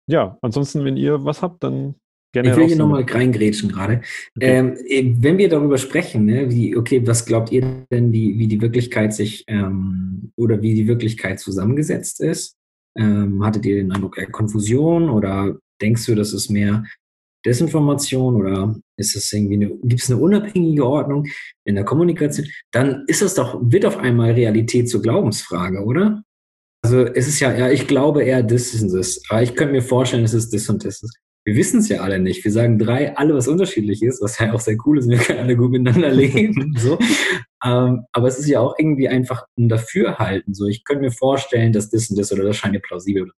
ja, 0.08 0.38
ansonsten, 0.42 0.84
wenn 0.84 0.98
ihr 0.98 1.24
was 1.24 1.42
habt, 1.42 1.64
dann 1.64 1.96
gerne 2.34 2.52
Ich 2.52 2.58
will 2.58 2.68
hier 2.68 2.76
nochmal 2.76 3.04
reingrätschen 3.04 3.72
gerade. 3.72 4.02
Okay. 4.36 4.76
Ähm, 4.78 4.78
wenn 5.22 5.38
wir 5.38 5.50
darüber 5.50 5.78
sprechen, 5.78 6.26
ne, 6.26 6.52
wie, 6.52 6.76
okay, 6.76 7.06
was 7.06 7.26
glaubt 7.26 7.52
ihr 7.52 7.86
denn, 7.92 8.12
die, 8.12 8.38
wie 8.38 8.48
die 8.48 8.62
Wirklichkeit 8.62 9.14
sich 9.14 9.46
ähm, 9.48 10.32
oder 10.36 10.62
wie 10.62 10.74
die 10.74 10.88
Wirklichkeit 10.88 11.40
zusammengesetzt 11.40 12.22
ist? 12.22 12.58
Ähm, 12.98 13.44
hattet 13.44 13.66
ihr 13.66 13.78
den 13.78 13.92
Eindruck, 13.92 14.18
eher 14.18 14.30
Konfusion 14.30 15.10
oder 15.10 15.58
denkst 15.82 16.06
du, 16.06 16.16
das 16.16 16.34
ist 16.34 16.50
mehr 16.50 16.84
Desinformation 17.46 18.36
oder 18.36 18.76
ist 18.98 19.16
es 19.16 19.32
irgendwie 19.34 19.56
eine, 19.56 19.70
gibt 19.84 20.02
es 20.02 20.12
eine 20.12 20.22
unabhängige 20.22 20.86
Ordnung 20.86 21.28
in 21.66 21.76
der 21.76 21.84
Kommunikation? 21.84 22.48
Dann 22.72 23.04
ist 23.08 23.22
das 23.22 23.34
doch, 23.34 23.60
wird 23.62 23.86
auf 23.86 23.98
einmal 23.98 24.32
Realität 24.32 24.90
zur 24.90 25.02
Glaubensfrage, 25.02 25.84
oder? 25.84 26.24
Also 26.84 27.06
es 27.06 27.28
ist 27.28 27.40
ja, 27.40 27.56
ja, 27.56 27.70
ich 27.70 27.88
glaube 27.88 28.24
eher 28.24 28.44
das 28.44 28.74
und 28.82 28.94
das, 28.94 29.22
aber 29.30 29.44
ich 29.44 29.56
könnte 29.56 29.74
mir 29.74 29.82
vorstellen, 29.82 30.24
es 30.24 30.34
ist 30.34 30.54
das 30.54 30.70
und 30.70 30.84
das. 30.86 31.02
Wir 31.44 31.56
wissen 31.56 31.80
es 31.80 31.90
ja 31.90 32.02
alle 32.02 32.20
nicht. 32.20 32.44
Wir 32.44 32.52
sagen 32.52 32.78
drei, 32.78 33.16
alle 33.18 33.34
was 33.34 33.48
unterschiedlich 33.48 34.04
ist, 34.04 34.22
was 34.22 34.38
ja 34.38 34.54
auch 34.54 34.60
sehr 34.60 34.78
cool 34.86 35.00
ist, 35.00 35.10
wir 35.10 35.18
können 35.18 35.40
alle 35.40 35.58
gut 35.58 35.72
miteinander 35.72 36.12
leben. 36.12 36.76
So. 36.78 37.00
Ähm, 37.64 38.06
aber 38.12 38.28
es 38.28 38.38
ist 38.38 38.48
ja 38.48 38.60
auch 38.60 38.76
irgendwie 38.78 39.10
einfach 39.10 39.46
ein 39.58 39.68
Dafürhalten. 39.68 40.54
So, 40.54 40.68
ich 40.68 40.84
könnte 40.84 41.04
mir 41.04 41.12
vorstellen, 41.12 41.74
dass 41.74 41.90
das 41.90 42.10
und 42.12 42.20
das 42.20 42.32
oder 42.32 42.44
das 42.44 42.58
scheint 42.58 42.74
mir 42.74 42.80
plausibel. 42.80 43.32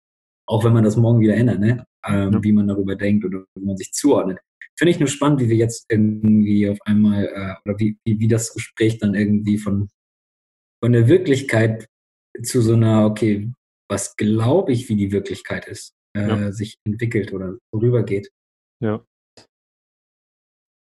Auch 0.53 0.63
wenn 0.63 0.73
man 0.73 0.83
das 0.83 0.95
morgen 0.97 1.19
wieder 1.19 1.35
ändert, 1.35 1.59
ne? 1.59 1.83
Ähm, 2.05 2.31
Ja. 2.33 2.43
wie 2.43 2.51
man 2.51 2.67
darüber 2.67 2.95
denkt 2.95 3.25
oder 3.25 3.45
wie 3.55 3.65
man 3.65 3.75
sich 3.77 3.91
zuordnet. 3.91 4.39
Finde 4.77 4.91
ich 4.91 4.99
nur 4.99 5.07
spannend, 5.07 5.39
wie 5.41 5.49
wir 5.49 5.55
jetzt 5.55 5.85
irgendwie 5.89 6.69
auf 6.69 6.77
einmal, 6.85 7.25
äh, 7.25 7.55
oder 7.69 7.79
wie, 7.79 7.97
wie, 8.05 8.19
wie 8.19 8.27
das 8.27 8.53
Gespräch 8.53 8.99
dann 8.99 9.15
irgendwie 9.15 9.57
von, 9.57 9.89
von 10.83 10.91
der 10.93 11.07
Wirklichkeit 11.07 11.87
zu 12.43 12.61
so 12.61 12.73
einer, 12.73 13.05
okay, 13.05 13.51
was 13.89 14.15
glaube 14.15 14.71
ich, 14.71 14.89
wie 14.89 14.95
die 14.95 15.11
Wirklichkeit 15.11 15.67
ist, 15.67 15.93
äh, 16.15 16.27
Ja. 16.27 16.51
sich 16.51 16.77
entwickelt 16.85 17.33
oder 17.33 17.57
vorübergeht. 17.71 18.29
Ja. 18.79 19.03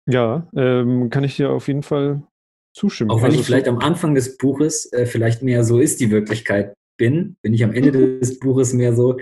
Ja, 0.09 0.49
ähm, 0.55 1.09
kann 1.11 1.23
ich 1.23 1.35
dir 1.37 1.51
auf 1.51 1.67
jeden 1.67 1.83
Fall 1.83 2.23
zustimmen. 2.75 3.11
Auch 3.11 3.17
wenn 3.17 3.25
Also 3.25 3.39
ich 3.39 3.45
vielleicht 3.45 3.67
am 3.67 3.79
Anfang 3.79 4.15
des 4.15 4.37
Buches 4.37 4.91
äh, 4.93 5.05
vielleicht 5.05 5.43
mehr 5.43 5.63
so 5.63 5.79
ist 5.79 5.99
die 5.99 6.09
Wirklichkeit 6.09 6.73
bin, 6.97 7.35
bin 7.41 7.53
ich 7.53 7.63
am 7.63 7.73
Ende 7.73 7.91
des 8.19 8.39
Buches 8.39 8.73
mehr 8.73 8.95
so, 8.95 9.19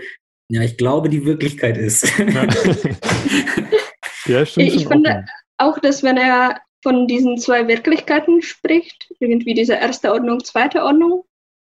ja, 0.50 0.62
ich 0.62 0.76
glaube, 0.76 1.08
die 1.08 1.24
Wirklichkeit 1.24 1.78
ist. 1.78 2.06
Ja. 2.18 2.44
ja, 4.26 4.44
stimmt 4.44 4.66
Ich 4.66 4.82
schon 4.82 4.92
finde- 4.92 5.24
auch. 5.58 5.72
Auch, 5.72 5.78
dass 5.78 6.02
wenn 6.02 6.16
er 6.16 6.60
von 6.82 7.06
diesen 7.06 7.36
zwei 7.38 7.68
Wirklichkeiten 7.68 8.40
spricht, 8.40 9.12
irgendwie 9.20 9.52
diese 9.54 9.74
erste 9.74 10.10
Ordnung, 10.10 10.42
zweite 10.42 10.82
Ordnung, 10.82 11.24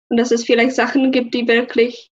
und 0.10 0.18
dass 0.18 0.32
es 0.32 0.44
vielleicht 0.44 0.76
Sachen 0.76 1.12
gibt, 1.12 1.34
die 1.34 1.48
wirklich 1.48 2.12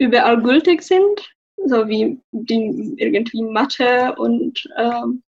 überall 0.00 0.42
gültig 0.42 0.82
sind, 0.82 1.34
so 1.64 1.88
wie 1.88 2.20
die 2.32 2.94
irgendwie 2.98 3.42
Mathe 3.42 4.14
und 4.16 4.68
ähm, 4.76 5.22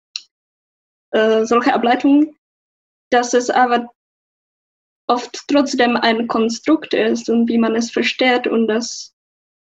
äh, 1.12 1.44
solche 1.44 1.72
Ableitungen, 1.72 2.36
dass 3.10 3.32
es 3.32 3.48
aber 3.48 3.88
oft 5.08 5.36
trotzdem 5.48 5.96
ein 5.96 6.26
Konstrukt 6.28 6.94
ist 6.94 7.30
und 7.30 7.48
wie 7.48 7.58
man 7.58 7.74
es 7.74 7.90
versteht 7.90 8.46
und 8.46 8.68
dass 8.68 9.14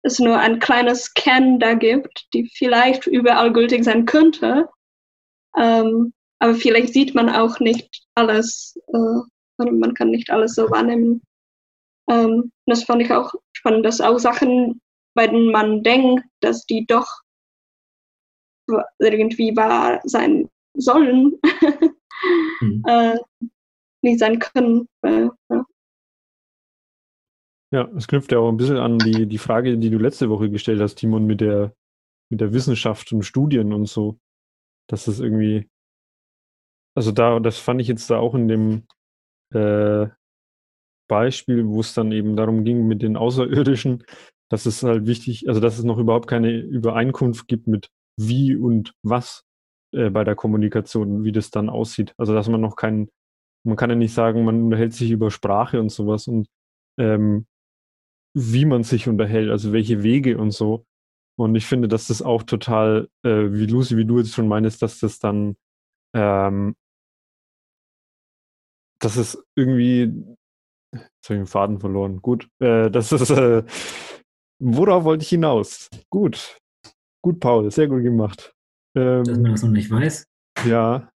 es 0.05 0.19
nur 0.19 0.37
ein 0.37 0.59
kleines 0.59 1.13
Kern 1.13 1.59
da 1.59 1.73
gibt, 1.73 2.27
die 2.33 2.49
vielleicht 2.55 3.07
überall 3.07 3.51
gültig 3.51 3.83
sein 3.83 4.05
könnte, 4.05 4.69
ähm, 5.57 6.13
aber 6.39 6.55
vielleicht 6.55 6.93
sieht 6.93 7.15
man 7.15 7.29
auch 7.29 7.59
nicht 7.59 8.05
alles, 8.15 8.77
äh, 8.93 9.65
man 9.71 9.93
kann 9.93 10.11
nicht 10.11 10.29
alles 10.29 10.55
so 10.55 10.69
wahrnehmen. 10.69 11.21
Ähm, 12.09 12.51
das 12.65 12.83
fand 12.83 13.01
ich 13.01 13.11
auch 13.11 13.33
spannend, 13.53 13.85
dass 13.85 14.01
auch 14.01 14.19
Sachen, 14.19 14.81
bei 15.15 15.27
denen 15.27 15.51
man 15.51 15.81
denkt, 15.81 16.23
dass 16.41 16.65
die 16.65 16.85
doch 16.85 17.07
irgendwie 18.99 19.55
wahr 19.55 20.01
sein 20.03 20.49
sollen, 20.75 21.39
Hm. 22.59 22.83
äh, 22.87 23.17
nicht 24.01 24.19
sein 24.19 24.39
können. 24.39 24.87
Äh, 25.01 25.29
ja. 25.49 25.65
Ja, 27.75 27.89
es 27.97 28.07
knüpft 28.07 28.31
ja 28.31 28.39
auch 28.39 28.47
ein 28.47 28.55
bisschen 28.55 28.77
an 28.77 28.99
die, 28.99 29.27
die 29.27 29.37
Frage, 29.37 29.77
die 29.77 29.89
du 29.89 29.97
letzte 29.97 30.29
Woche 30.29 30.49
gestellt 30.49 30.79
hast, 30.79 30.95
Timon, 30.95 31.25
mit 31.25 31.41
der, 31.41 31.75
mit 32.31 32.39
der 32.39 32.53
Wissenschaft 32.53 33.11
und 33.11 33.23
Studien 33.23 33.73
und 33.73 33.85
so. 33.87 34.17
Dass 34.87 35.07
es 35.07 35.19
irgendwie, 35.19 35.69
also 36.95 37.11
da, 37.11 37.41
das 37.41 37.57
fand 37.57 37.81
ich 37.81 37.89
jetzt 37.89 38.09
da 38.09 38.17
auch 38.17 38.33
in 38.33 38.47
dem 38.47 38.87
äh, 39.53 40.07
Beispiel, 41.09 41.67
wo 41.67 41.81
es 41.81 41.93
dann 41.93 42.13
eben 42.13 42.37
darum 42.37 42.63
ging 42.63 42.87
mit 42.87 43.01
den 43.01 43.17
Außerirdischen, 43.17 44.05
dass 44.49 44.65
es 44.65 44.81
halt 44.81 45.05
wichtig, 45.05 45.49
also 45.49 45.59
dass 45.59 45.77
es 45.77 45.83
noch 45.83 45.97
überhaupt 45.97 46.29
keine 46.29 46.57
Übereinkunft 46.57 47.45
gibt 47.49 47.67
mit 47.67 47.89
wie 48.17 48.55
und 48.55 48.93
was 49.03 49.43
äh, 49.91 50.09
bei 50.09 50.23
der 50.23 50.35
Kommunikation, 50.35 51.25
wie 51.25 51.33
das 51.33 51.51
dann 51.51 51.67
aussieht. 51.67 52.13
Also 52.15 52.33
dass 52.33 52.47
man 52.47 52.61
noch 52.61 52.77
keinen, 52.77 53.09
man 53.65 53.75
kann 53.75 53.89
ja 53.89 53.97
nicht 53.97 54.13
sagen, 54.13 54.45
man 54.45 54.63
unterhält 54.63 54.93
sich 54.93 55.11
über 55.11 55.29
Sprache 55.29 55.81
und 55.81 55.89
sowas 55.89 56.29
und 56.29 56.47
ähm, 56.97 57.45
wie 58.35 58.65
man 58.65 58.83
sich 58.83 59.07
unterhält, 59.07 59.49
also 59.49 59.71
welche 59.71 60.03
Wege 60.03 60.37
und 60.37 60.51
so. 60.51 60.85
Und 61.37 61.55
ich 61.55 61.65
finde, 61.65 61.87
dass 61.87 62.07
das 62.07 62.21
auch 62.21 62.43
total, 62.43 63.09
äh, 63.23 63.29
wie 63.51 63.65
Lucy, 63.65 63.97
wie 63.97 64.05
du 64.05 64.19
jetzt 64.19 64.33
schon 64.33 64.47
meinst, 64.47 64.81
dass 64.81 64.99
das 64.99 65.19
dann, 65.19 65.55
ähm, 66.13 66.75
dass 68.99 69.15
es 69.17 69.41
irgendwie, 69.55 70.13
jetzt 70.93 71.29
habe 71.29 71.35
ich 71.35 71.39
den 71.41 71.45
Faden 71.47 71.79
verloren. 71.79 72.21
Gut, 72.21 72.47
äh, 72.59 72.89
das 72.91 73.11
ist, 73.11 73.29
äh, 73.31 73.63
worauf 74.59 75.03
wollte 75.05 75.23
ich 75.23 75.29
hinaus? 75.29 75.89
Gut, 76.09 76.57
gut, 77.23 77.39
Paul, 77.39 77.71
sehr 77.71 77.87
gut 77.87 78.03
gemacht. 78.03 78.53
Dass 78.93 79.27
man 79.27 79.45
Ähm, 79.45 79.51
das 79.51 79.63
noch 79.63 79.71
nicht 79.71 79.91
weiß. 79.91 80.25
ja. 80.65 81.09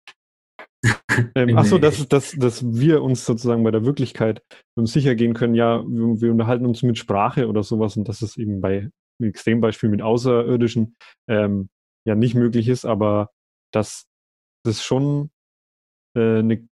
Ähm, 1.35 1.57
ach 1.57 1.64
so, 1.64 1.78
dass, 1.78 2.07
dass, 2.09 2.33
dass 2.33 2.62
wir 2.64 3.02
uns 3.02 3.25
sozusagen 3.25 3.64
bei 3.64 3.71
der 3.71 3.85
Wirklichkeit 3.85 4.43
sicher 4.76 5.14
gehen 5.14 5.33
können, 5.33 5.55
ja, 5.55 5.83
wir, 5.87 6.21
wir 6.21 6.31
unterhalten 6.31 6.66
uns 6.66 6.83
mit 6.83 6.99
Sprache 6.99 7.49
oder 7.49 7.62
sowas 7.62 7.97
und 7.97 8.09
dass 8.09 8.21
es 8.21 8.37
eben 8.37 8.61
bei 8.61 8.90
einem 9.19 9.31
Extrembeispiel 9.31 9.88
mit 9.88 10.02
Außerirdischen 10.02 10.97
ähm, 11.28 11.71
ja 12.07 12.14
nicht 12.14 12.35
möglich 12.35 12.69
ist, 12.69 12.85
aber 12.85 13.31
dass 13.73 14.07
das 14.64 14.85
schon 14.85 15.31
äh, 16.14 16.40
eine 16.40 16.69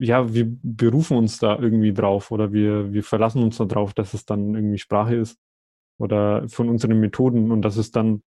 ja, 0.00 0.32
wir 0.32 0.46
berufen 0.48 1.16
uns 1.16 1.38
da 1.38 1.58
irgendwie 1.58 1.92
drauf 1.92 2.30
oder 2.30 2.52
wir, 2.52 2.92
wir 2.92 3.02
verlassen 3.02 3.42
uns 3.42 3.56
da 3.56 3.64
drauf, 3.64 3.94
dass 3.94 4.14
es 4.14 4.24
dann 4.24 4.54
irgendwie 4.54 4.78
Sprache 4.78 5.16
ist 5.16 5.38
oder 5.98 6.48
von 6.48 6.68
unseren 6.68 7.00
Methoden 7.00 7.50
und 7.50 7.62
dass 7.62 7.76
es 7.76 7.90
dann, 7.90 8.22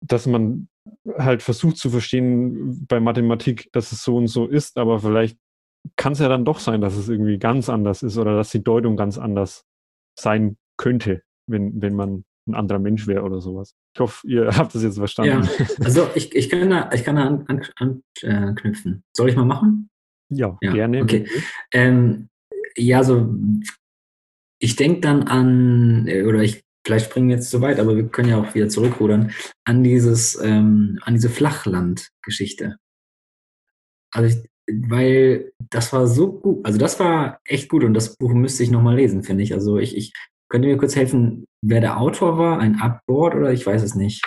dass 0.00 0.26
man 0.26 0.68
halt 1.16 1.42
versucht 1.42 1.76
zu 1.78 1.90
verstehen 1.90 2.86
bei 2.86 3.00
Mathematik, 3.00 3.70
dass 3.72 3.92
es 3.92 4.02
so 4.02 4.16
und 4.16 4.26
so 4.26 4.46
ist, 4.46 4.76
aber 4.78 5.00
vielleicht 5.00 5.38
kann 5.96 6.12
es 6.12 6.18
ja 6.18 6.28
dann 6.28 6.44
doch 6.44 6.58
sein, 6.58 6.80
dass 6.80 6.96
es 6.96 7.08
irgendwie 7.08 7.38
ganz 7.38 7.68
anders 7.68 8.02
ist 8.02 8.16
oder 8.18 8.36
dass 8.36 8.50
die 8.50 8.62
Deutung 8.62 8.96
ganz 8.96 9.18
anders 9.18 9.64
sein 10.18 10.56
könnte, 10.76 11.22
wenn, 11.46 11.80
wenn 11.80 11.94
man 11.94 12.24
ein 12.46 12.54
anderer 12.54 12.78
Mensch 12.78 13.06
wäre 13.06 13.22
oder 13.22 13.40
sowas. 13.40 13.74
Ich 13.94 14.00
hoffe, 14.00 14.26
ihr 14.26 14.46
habt 14.56 14.74
das 14.74 14.82
jetzt 14.82 14.98
verstanden. 14.98 15.48
Also 15.82 16.08
ich, 16.14 16.34
ich 16.34 16.48
kann 16.50 16.68
da, 16.70 16.90
ich 16.92 17.04
kann 17.04 17.16
da 17.16 17.26
anknüpfen. 17.26 17.72
An, 17.76 18.02
an, 18.22 18.92
äh. 18.92 19.00
Soll 19.16 19.30
ich 19.30 19.36
mal 19.36 19.44
machen? 19.44 19.88
Ja, 20.30 20.56
Ja, 20.62 20.72
gerne. 20.72 21.02
okay. 21.02 21.26
Ähm, 21.72 22.28
ja, 22.76 23.04
so 23.04 23.34
ich 24.58 24.76
denke 24.76 25.00
dann 25.00 25.24
an, 25.24 26.06
äh, 26.08 26.22
oder 26.24 26.42
ich 26.42 26.64
vielleicht 26.84 27.06
springen 27.06 27.28
wir 27.28 27.36
jetzt 27.36 27.50
zu 27.50 27.60
weit, 27.60 27.80
aber 27.80 27.96
wir 27.96 28.08
können 28.08 28.28
ja 28.28 28.38
auch 28.38 28.54
wieder 28.54 28.68
zurückrudern, 28.68 29.32
an 29.64 29.82
dieses, 29.82 30.40
ähm, 30.42 30.98
an 31.02 31.14
diese 31.14 31.30
Flachland-Geschichte. 31.30 32.76
Also 34.12 34.36
ich, 34.36 34.48
weil 34.88 35.52
das 35.70 35.92
war 35.92 36.06
so 36.06 36.32
gut, 36.32 36.64
also 36.64 36.78
das 36.78 36.98
war 37.00 37.40
echt 37.44 37.68
gut 37.68 37.84
und 37.84 37.94
das 37.94 38.16
Buch 38.16 38.32
müsste 38.32 38.62
ich 38.62 38.70
nochmal 38.70 38.96
lesen, 38.96 39.22
finde 39.22 39.42
ich. 39.42 39.54
Also 39.54 39.78
ich, 39.78 39.96
ich 39.96 40.12
könnte 40.48 40.68
mir 40.68 40.76
kurz 40.76 40.94
helfen, 40.94 41.46
wer 41.62 41.80
der 41.80 42.00
Autor 42.00 42.38
war, 42.38 42.60
ein 42.60 42.80
Upboard 42.80 43.34
oder 43.34 43.52
ich 43.52 43.66
weiß 43.66 43.82
es 43.82 43.94
nicht. 43.94 44.24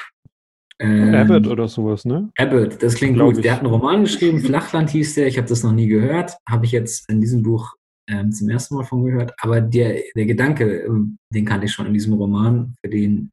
Ähm, 0.80 1.16
Abbott 1.16 1.48
oder 1.48 1.68
sowas, 1.68 2.06
ne? 2.06 2.30
Abbott, 2.38 2.82
das 2.84 2.96
klingt 2.96 3.16
Glaub 3.16 3.30
gut. 3.30 3.38
ich. 3.38 3.44
Der 3.44 3.54
hat 3.54 3.62
einen 3.62 3.72
Roman 3.72 4.02
geschrieben, 4.02 4.40
Flachland 4.40 4.90
hieß 4.92 5.16
der, 5.16 5.28
ich 5.28 5.38
habe 5.38 5.48
das 5.48 5.64
noch 5.64 5.72
nie 5.72 5.88
gehört, 5.88 6.38
habe 6.48 6.66
ich 6.66 6.72
jetzt 6.72 7.10
in 7.10 7.20
diesem 7.20 7.42
Buch 7.42 7.76
ähm, 8.08 8.32
zum 8.32 8.50
ersten 8.50 8.76
Mal 8.76 8.84
von 8.84 9.04
gehört, 9.04 9.34
aber 9.40 9.62
der, 9.62 10.02
der 10.16 10.26
Gedanke, 10.26 10.82
ähm, 10.82 11.18
den 11.34 11.46
kannte 11.46 11.66
ich 11.66 11.72
schon 11.72 11.88
in 11.88 11.94
diesem 11.94 12.14
Roman, 12.14 12.76
für 12.82 12.90
den, 12.90 13.32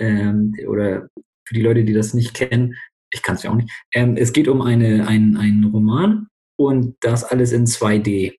ähm, 0.00 0.54
oder 0.66 1.08
für 1.46 1.54
die 1.54 1.62
Leute, 1.62 1.84
die 1.84 1.92
das 1.92 2.14
nicht 2.14 2.34
kennen, 2.34 2.74
ich 3.12 3.22
kann 3.22 3.36
es 3.36 3.44
ja 3.44 3.50
auch 3.50 3.56
nicht, 3.56 3.70
ähm, 3.94 4.16
es 4.16 4.32
geht 4.32 4.48
um 4.48 4.62
eine, 4.62 5.06
ein, 5.06 5.36
einen 5.36 5.64
Roman 5.64 6.26
und 6.58 6.96
das 7.00 7.24
alles 7.24 7.52
in 7.52 7.66
2D, 7.66 8.34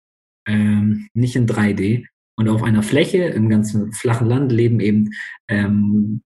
ähm, 0.48 1.08
nicht 1.14 1.36
in 1.36 1.48
3D. 1.48 2.06
Und 2.38 2.50
auf 2.50 2.64
einer 2.64 2.84
Fläche 2.84 3.24
im 3.24 3.48
ganzen 3.48 3.94
flachen 3.94 4.28
Land 4.28 4.52
leben 4.52 4.82
eben 4.82 5.12
ähm, 5.48 6.22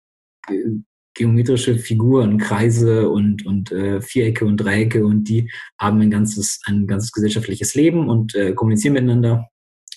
geometrische 1.16 1.78
Figuren, 1.78 2.38
Kreise 2.38 3.08
und, 3.08 3.44
und 3.46 3.72
äh, 3.72 4.00
Vierecke 4.00 4.44
und 4.44 4.58
Dreiecke 4.58 5.04
und 5.04 5.24
die 5.24 5.50
haben 5.80 6.00
ein 6.00 6.10
ganzes, 6.10 6.60
ein 6.66 6.86
ganzes 6.86 7.10
gesellschaftliches 7.10 7.74
Leben 7.74 8.08
und 8.08 8.34
äh, 8.34 8.52
kommunizieren 8.52 8.94
miteinander. 8.94 9.48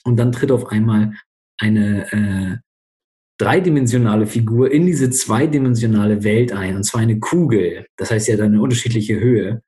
Und 0.05 0.17
dann 0.17 0.31
tritt 0.31 0.51
auf 0.51 0.67
einmal 0.67 1.13
eine 1.59 2.11
äh, 2.11 2.57
dreidimensionale 3.37 4.27
Figur 4.27 4.71
in 4.71 4.85
diese 4.85 5.09
zweidimensionale 5.09 6.23
Welt 6.23 6.53
ein, 6.53 6.77
und 6.77 6.83
zwar 6.83 7.01
eine 7.01 7.19
Kugel. 7.19 7.85
Das 7.97 8.11
heißt, 8.11 8.25
sie 8.25 8.33
hat 8.33 8.41
eine 8.41 8.61
unterschiedliche 8.61 9.19
Höhe. 9.19 9.61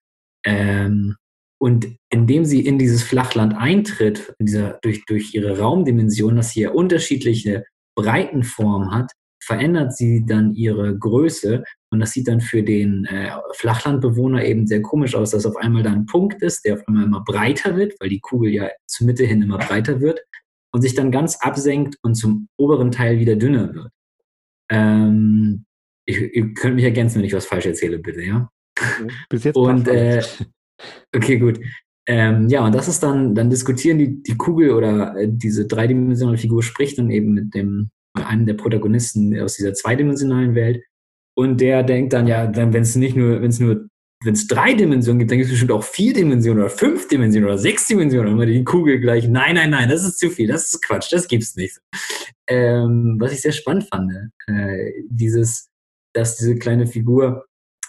Ähm, 0.45 1.15
und 1.59 1.95
indem 2.09 2.43
sie 2.45 2.65
in 2.65 2.79
dieses 2.79 3.03
Flachland 3.03 3.55
eintritt, 3.55 4.33
in 4.39 4.47
dieser, 4.47 4.79
durch, 4.81 5.05
durch 5.05 5.35
ihre 5.35 5.59
Raumdimension, 5.59 6.37
dass 6.37 6.51
sie 6.51 6.61
ja 6.61 6.71
unterschiedliche 6.71 7.65
Breitenformen 7.95 8.91
hat, 8.91 9.11
verändert 9.43 9.95
sie 9.95 10.25
dann 10.25 10.53
ihre 10.53 10.97
Größe. 10.97 11.63
Und 11.89 11.99
das 11.99 12.11
sieht 12.11 12.27
dann 12.27 12.41
für 12.41 12.63
den 12.63 13.05
äh, 13.05 13.31
Flachlandbewohner 13.53 14.45
eben 14.45 14.67
sehr 14.67 14.81
komisch 14.81 15.15
aus, 15.15 15.31
dass 15.31 15.45
auf 15.45 15.57
einmal 15.57 15.83
da 15.83 15.91
ein 15.91 16.05
Punkt 16.05 16.41
ist, 16.41 16.63
der 16.63 16.75
auf 16.75 16.87
einmal 16.87 17.05
immer 17.05 17.23
breiter 17.23 17.75
wird, 17.75 17.99
weil 17.99 18.09
die 18.09 18.19
Kugel 18.19 18.51
ja 18.51 18.69
zur 18.87 19.07
Mitte 19.07 19.25
hin 19.25 19.41
immer 19.41 19.57
breiter 19.57 19.99
wird 19.99 20.21
und 20.73 20.81
sich 20.81 20.95
dann 20.95 21.11
ganz 21.11 21.37
absenkt 21.41 21.97
und 22.01 22.15
zum 22.15 22.47
oberen 22.57 22.91
Teil 22.91 23.19
wieder 23.19 23.35
dünner 23.35 23.73
wird. 23.73 23.91
Ähm, 24.69 25.65
ich, 26.05 26.19
ihr 26.33 26.53
könnt 26.53 26.75
mich 26.75 26.85
ergänzen, 26.85 27.17
wenn 27.17 27.25
ich 27.25 27.33
was 27.33 27.45
falsch 27.45 27.65
erzähle, 27.65 27.99
bitte, 27.99 28.23
ja? 28.23 28.49
Bis 29.29 29.43
jetzt 29.43 29.55
Und, 29.55 29.89
alles. 29.89 30.45
Okay, 31.13 31.37
gut. 31.37 31.59
Ähm, 32.07 32.47
ja, 32.47 32.65
und 32.65 32.73
das 32.73 32.87
ist 32.87 33.03
dann, 33.03 33.35
dann 33.35 33.49
diskutieren 33.49 33.99
die, 33.99 34.23
die 34.23 34.35
Kugel 34.35 34.71
oder 34.71 35.15
äh, 35.15 35.27
diese 35.29 35.67
dreidimensionale 35.67 36.39
Figur 36.39 36.63
spricht 36.63 36.97
dann 36.97 37.11
eben 37.11 37.33
mit 37.33 37.53
dem, 37.53 37.91
mit 38.15 38.25
einem 38.25 38.45
der 38.45 38.53
Protagonisten 38.55 39.39
aus 39.39 39.55
dieser 39.55 39.73
zweidimensionalen 39.73 40.55
Welt. 40.55 40.83
Und 41.35 41.61
der 41.61 41.83
denkt 41.83 42.13
dann, 42.13 42.27
ja, 42.27 42.47
dann, 42.47 42.73
wenn 42.73 42.83
es 42.83 42.95
nicht 42.95 43.15
nur, 43.15 43.41
wenn 43.41 43.49
es 43.49 43.59
nur, 43.59 43.87
wenn 44.23 44.33
es 44.33 44.47
drei 44.47 44.73
Dimensionen 44.73 45.19
gibt, 45.19 45.31
dann 45.31 45.37
gibt 45.37 45.47
es 45.47 45.53
bestimmt 45.53 45.71
auch 45.71 45.83
vier 45.83 46.13
Dimensionen 46.13 46.61
oder 46.61 46.69
fünf 46.69 47.07
Dimensionen 47.07 47.49
oder 47.49 47.57
sechs 47.57 47.87
Dimensionen. 47.87 48.27
Und 48.27 48.33
immer 48.35 48.45
die 48.45 48.63
Kugel 48.63 48.99
gleich, 48.99 49.27
nein, 49.27 49.55
nein, 49.55 49.71
nein, 49.71 49.89
das 49.89 50.03
ist 50.03 50.19
zu 50.19 50.29
viel, 50.29 50.47
das 50.47 50.73
ist 50.73 50.85
Quatsch, 50.85 51.11
das 51.11 51.27
gibt's 51.27 51.55
nicht. 51.55 51.79
Ähm, 52.47 53.15
was 53.19 53.33
ich 53.33 53.41
sehr 53.41 53.53
spannend 53.53 53.87
fand, 53.89 54.11
äh, 54.47 54.91
dieses, 55.09 55.69
dass 56.13 56.37
diese 56.37 56.55
kleine 56.57 56.85
Figur 56.85 57.45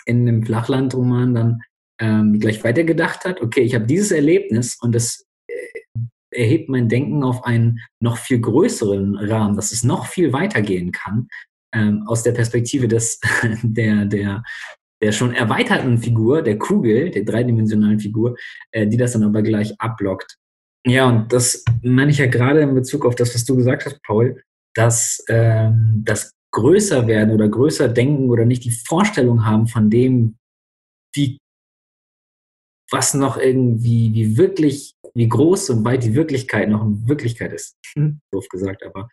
in 0.07 0.27
einem 0.27 0.45
Flachlandroman 0.45 1.35
dann 1.35 1.61
ähm, 2.01 2.39
gleich 2.41 2.65
weitergedacht 2.65 3.25
hat, 3.25 3.43
okay, 3.43 3.61
ich 3.61 3.75
habe 3.75 3.87
dieses 3.87 4.13
Erlebnis 4.13 4.79
und 4.81 4.95
das 4.95 5.25
erhebt 6.33 6.69
mein 6.69 6.89
Denken 6.89 7.23
auf 7.23 7.45
einen 7.45 7.81
noch 8.01 8.17
viel 8.17 8.41
größeren 8.41 9.17
Rahmen, 9.17 9.57
dass 9.57 9.73
es 9.73 9.85
noch 9.85 10.07
viel 10.07 10.33
weitergehen 10.33 10.93
kann, 10.93 11.29
ähm, 11.75 12.05
aus 12.07 12.23
der 12.23 12.33
Perspektive 12.33 12.89
des, 12.89 13.21
der, 13.63 14.05
der, 14.05 14.43
der 15.03 15.13
schon 15.13 15.35
erweiterten 15.35 15.99
Figur, 15.99 16.43
der 16.43 16.59
Kugel, 16.59 17.11
der 17.11 17.25
dreidimensionalen 17.25 18.01
Figur, 18.01 18.37
äh, 18.71 18.87
die 18.87 18.97
das 18.97 19.13
dann 19.13 19.25
aber 19.25 19.43
gleich 19.43 19.75
ablockt. 19.81 20.37
Ja, 20.87 21.09
und 21.09 21.33
das 21.33 21.65
meine 21.83 22.11
ich 22.11 22.19
ja 22.19 22.27
gerade 22.27 22.61
in 22.61 22.75
Bezug 22.75 23.07
auf 23.07 23.15
das, 23.15 23.35
was 23.35 23.45
du 23.45 23.57
gesagt 23.57 23.87
hast, 23.87 24.03
Paul, 24.03 24.43
dass 24.75 25.25
ähm, 25.29 26.03
das 26.05 26.33
größer 26.53 27.07
werden 27.07 27.33
oder 27.33 27.49
größer 27.49 27.89
denken 27.89 28.31
oder 28.31 28.45
nicht 28.45 28.65
die 28.65 28.71
Vorstellung 28.71 29.47
haben 29.47 29.67
von 29.67 29.91
dem, 29.91 30.37
wie 31.15 31.39
was 32.93 33.15
noch 33.15 33.39
irgendwie, 33.39 34.13
wie 34.13 34.37
wirklich, 34.37 34.95
wie 35.15 35.29
groß 35.29 35.71
und 35.71 35.85
weit 35.85 36.05
die 36.05 36.15
Wirklichkeit 36.15 36.69
noch 36.69 36.85
in 36.85 37.09
Wirklichkeit 37.09 37.53
ist. 37.53 37.77
Hm, 37.95 38.21
Doof 38.31 38.47
gesagt, 38.49 38.85
aber 38.85 39.09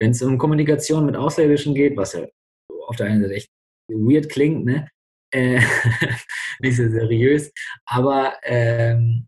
wenn 0.00 0.12
es 0.12 0.22
um 0.22 0.38
Kommunikation 0.38 1.04
mit 1.04 1.14
Außerirdischen 1.14 1.74
geht, 1.74 1.96
was 1.96 2.14
ja 2.14 2.26
auf 2.86 2.96
der 2.96 3.06
einen 3.06 3.22
Seite 3.22 3.34
echt 3.34 3.50
weird 3.90 4.30
klingt, 4.30 4.64
ne? 4.64 4.88
Äh, 5.30 5.60
nicht 6.60 6.76
so 6.76 6.88
seriös, 6.88 7.52
aber 7.84 8.34
ähm, 8.44 9.26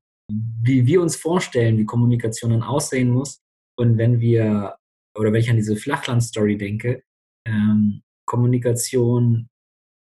wie 0.62 0.86
wir 0.86 1.02
uns 1.02 1.16
vorstellen, 1.16 1.76
wie 1.76 1.84
Kommunikation 1.84 2.52
dann 2.52 2.62
aussehen 2.62 3.10
muss 3.10 3.40
und 3.78 3.98
wenn 3.98 4.18
wir, 4.20 4.76
oder 5.18 5.32
wenn 5.32 5.40
ich 5.40 5.50
an 5.50 5.56
diese 5.56 5.76
Flachland-Story 5.76 6.56
denke, 6.56 7.02
ähm, 7.46 8.02
Kommunikation 8.26 9.48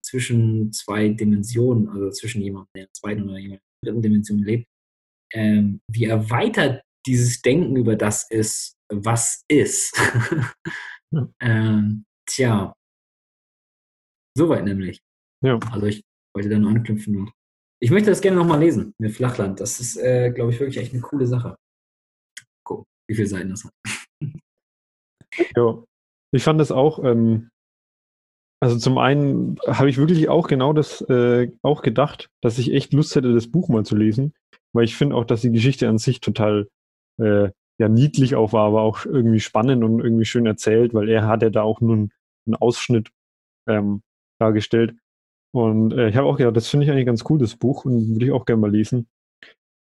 zwischen 0.04 0.71
zwei 0.73 1.10
Dimensionen, 1.10 1.89
also 1.89 2.12
zwischen 2.12 2.41
jemandem, 2.41 2.69
der 2.75 2.82
in 2.82 2.88
der 2.88 2.93
zweiten 2.93 3.23
oder 3.23 3.39
jemandem 3.39 3.68
dritten 3.83 4.01
Dimension 4.01 4.39
lebt, 4.39 4.65
ähm, 5.33 5.81
wie 5.91 6.05
erweitert 6.05 6.81
dieses 7.05 7.41
Denken 7.41 7.75
über 7.75 7.95
das 7.95 8.29
ist, 8.29 8.75
was 8.91 9.43
ist. 9.47 9.97
Ähm, 11.41 12.05
tja, 12.27 12.71
soweit 14.37 14.63
nämlich. 14.63 15.01
Ja. 15.43 15.57
Also 15.71 15.87
ich 15.87 16.03
wollte 16.35 16.49
da 16.49 16.59
nur 16.59 16.69
anknüpfen 16.69 17.17
und 17.17 17.31
ich 17.81 17.91
möchte 17.91 18.09
das 18.09 18.21
gerne 18.21 18.37
nochmal 18.37 18.59
lesen 18.59 18.93
mit 18.99 19.13
Flachland. 19.13 19.59
Das 19.59 19.79
ist, 19.79 19.97
äh, 19.97 20.31
glaube 20.31 20.51
ich, 20.51 20.59
wirklich 20.59 20.77
echt 20.77 20.93
eine 20.93 21.01
coole 21.01 21.25
Sache. 21.25 21.55
Gucken, 22.63 22.85
wie 23.09 23.15
viele 23.15 23.27
Seiten 23.27 23.49
das 23.49 23.63
hat. 23.63 23.71
Ja, 25.55 25.83
ich 26.31 26.43
fand 26.43 26.59
das 26.59 26.71
auch, 26.71 27.03
ähm, 27.03 27.49
also 28.61 28.77
zum 28.77 28.97
einen 28.97 29.57
habe 29.67 29.89
ich 29.89 29.97
wirklich 29.97 30.27
auch 30.29 30.47
genau 30.47 30.73
das 30.73 31.01
äh, 31.09 31.51
auch 31.61 31.81
gedacht, 31.81 32.29
dass 32.41 32.57
ich 32.57 32.73
echt 32.73 32.93
Lust 32.93 33.15
hätte, 33.15 33.33
das 33.33 33.49
Buch 33.49 33.69
mal 33.69 33.85
zu 33.85 33.95
lesen, 33.95 34.33
weil 34.73 34.83
ich 34.83 34.95
finde 34.95 35.15
auch, 35.15 35.25
dass 35.25 35.41
die 35.41 35.51
Geschichte 35.51 35.87
an 35.87 35.97
sich 35.97 36.19
total 36.19 36.67
äh, 37.21 37.49
ja 37.79 37.87
niedlich 37.87 38.35
auch 38.35 38.51
war, 38.51 38.67
aber 38.67 38.81
auch 38.81 39.05
irgendwie 39.05 39.39
spannend 39.39 39.83
und 39.83 39.99
irgendwie 40.01 40.25
schön 40.25 40.45
erzählt, 40.45 40.93
weil 40.93 41.09
er 41.09 41.27
hat 41.27 41.41
ja 41.41 41.49
da 41.49 41.63
auch 41.63 41.79
nur 41.79 41.95
einen, 41.95 42.11
einen 42.45 42.55
Ausschnitt 42.55 43.09
ähm, 43.67 44.01
dargestellt. 44.39 44.95
Und 45.51 45.93
äh, 45.93 46.09
ich 46.09 46.15
habe 46.15 46.27
auch 46.27 46.37
gedacht, 46.37 46.57
das 46.57 46.67
finde 46.67 46.85
ich 46.85 46.91
eigentlich 46.91 47.05
ganz 47.05 47.23
cool, 47.29 47.39
das 47.39 47.55
Buch, 47.55 47.85
und 47.85 48.09
würde 48.09 48.25
ich 48.25 48.31
auch 48.31 48.45
gerne 48.45 48.61
mal 48.61 48.71
lesen. 48.71 49.07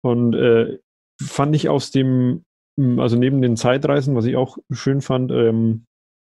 Und 0.04 0.34
äh, 0.34 0.78
fand 1.20 1.54
ich 1.54 1.68
aus 1.68 1.90
dem, 1.90 2.44
m, 2.78 3.00
also 3.00 3.16
neben 3.16 3.42
den 3.42 3.56
Zeitreisen, 3.56 4.14
was 4.14 4.24
ich 4.24 4.36
auch 4.36 4.58
schön 4.70 5.00
fand, 5.00 5.30
ähm, 5.32 5.84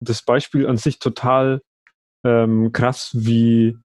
das 0.03 0.23
Beispiel 0.23 0.67
an 0.67 0.77
sich 0.77 0.99
total 0.99 1.61
ähm, 2.25 2.71
krass, 2.71 3.11
wie, 3.13 3.77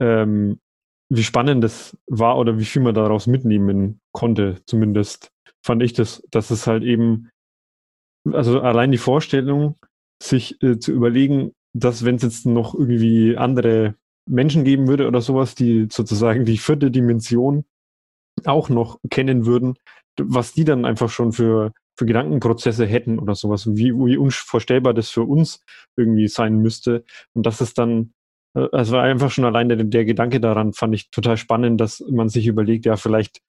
ähm, 0.00 0.60
wie 1.08 1.22
spannend 1.24 1.64
das 1.64 1.96
war 2.06 2.38
oder 2.38 2.58
wie 2.58 2.64
viel 2.64 2.82
man 2.82 2.94
daraus 2.94 3.26
mitnehmen 3.26 4.00
konnte, 4.12 4.60
zumindest 4.66 5.32
fand 5.64 5.82
ich 5.82 5.92
das, 5.94 6.22
dass 6.30 6.50
es 6.50 6.66
halt 6.66 6.82
eben, 6.82 7.30
also 8.30 8.60
allein 8.60 8.92
die 8.92 8.98
Vorstellung, 8.98 9.76
sich 10.22 10.62
äh, 10.62 10.78
zu 10.78 10.92
überlegen, 10.92 11.52
dass 11.74 12.04
wenn 12.04 12.16
es 12.16 12.22
jetzt 12.22 12.46
noch 12.46 12.74
irgendwie 12.74 13.36
andere 13.36 13.94
Menschen 14.28 14.64
geben 14.64 14.86
würde 14.86 15.08
oder 15.08 15.20
sowas, 15.20 15.54
die 15.54 15.88
sozusagen 15.90 16.44
die 16.44 16.58
vierte 16.58 16.90
Dimension 16.90 17.64
auch 18.44 18.68
noch 18.68 18.98
kennen 19.10 19.46
würden, 19.46 19.74
was 20.20 20.52
die 20.52 20.64
dann 20.64 20.84
einfach 20.84 21.10
schon 21.10 21.32
für, 21.32 21.72
für 21.96 22.06
Gedankenprozesse 22.06 22.86
hätten 22.86 23.18
oder 23.18 23.34
sowas, 23.34 23.66
wie, 23.66 23.92
wie 23.92 24.16
unvorstellbar 24.16 24.94
das 24.94 25.10
für 25.10 25.22
uns 25.22 25.64
irgendwie 25.96 26.28
sein 26.28 26.56
müsste. 26.56 27.04
Und 27.34 27.46
dass 27.46 27.60
es 27.60 27.74
dann, 27.74 28.12
also 28.54 28.96
einfach 28.96 29.30
schon 29.30 29.44
allein 29.44 29.68
der, 29.68 29.84
der 29.84 30.04
Gedanke 30.04 30.40
daran 30.40 30.72
fand 30.72 30.94
ich 30.94 31.10
total 31.10 31.36
spannend, 31.36 31.80
dass 31.80 32.00
man 32.10 32.28
sich 32.28 32.46
überlegt, 32.46 32.86
ja, 32.86 32.96
vielleicht 32.96 33.40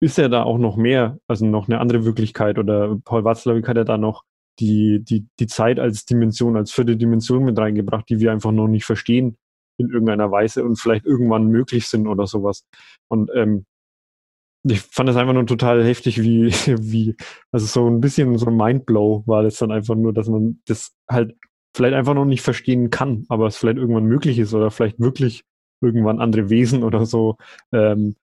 ist 0.00 0.18
ja 0.18 0.28
da 0.28 0.42
auch 0.42 0.58
noch 0.58 0.76
mehr, 0.76 1.18
also 1.28 1.46
noch 1.46 1.68
eine 1.68 1.80
andere 1.80 2.04
Wirklichkeit 2.04 2.58
oder 2.58 2.96
Paul 3.04 3.24
Watzlawick 3.24 3.68
hat 3.68 3.76
ja 3.76 3.84
da 3.84 3.96
noch 3.96 4.24
die, 4.60 5.02
die, 5.02 5.26
die 5.40 5.46
Zeit 5.46 5.80
als 5.80 6.04
Dimension, 6.04 6.56
als 6.56 6.72
vierte 6.72 6.96
Dimension 6.96 7.44
mit 7.44 7.58
reingebracht, 7.58 8.08
die 8.08 8.20
wir 8.20 8.30
einfach 8.32 8.52
noch 8.52 8.68
nicht 8.68 8.84
verstehen 8.84 9.36
in 9.78 9.90
irgendeiner 9.90 10.30
Weise 10.30 10.64
und 10.64 10.78
vielleicht 10.78 11.04
irgendwann 11.04 11.48
möglich 11.48 11.88
sind 11.88 12.06
oder 12.06 12.26
sowas. 12.26 12.64
Und 13.08 13.30
ähm, 13.34 13.66
ich 14.64 14.80
fand 14.80 15.08
das 15.08 15.16
einfach 15.16 15.34
nur 15.34 15.46
total 15.46 15.84
heftig, 15.84 16.22
wie, 16.22 16.46
wie, 16.80 17.16
also 17.52 17.66
so 17.66 17.88
ein 17.88 18.00
bisschen 18.00 18.36
so 18.38 18.46
ein 18.46 18.56
Mindblow 18.56 19.24
war 19.26 19.42
das 19.42 19.58
dann 19.58 19.70
einfach 19.70 19.94
nur, 19.94 20.12
dass 20.12 20.28
man 20.28 20.60
das 20.66 20.94
halt 21.08 21.36
vielleicht 21.76 21.94
einfach 21.94 22.14
noch 22.14 22.24
nicht 22.24 22.42
verstehen 22.42 22.90
kann, 22.90 23.26
aber 23.28 23.46
es 23.46 23.56
vielleicht 23.56 23.78
irgendwann 23.78 24.04
möglich 24.04 24.38
ist 24.38 24.54
oder 24.54 24.70
vielleicht 24.70 25.00
wirklich 25.00 25.44
irgendwann 25.82 26.20
andere 26.20 26.48
Wesen 26.48 26.82
oder 26.82 27.04
so 27.04 27.36
ähm, 27.72 28.16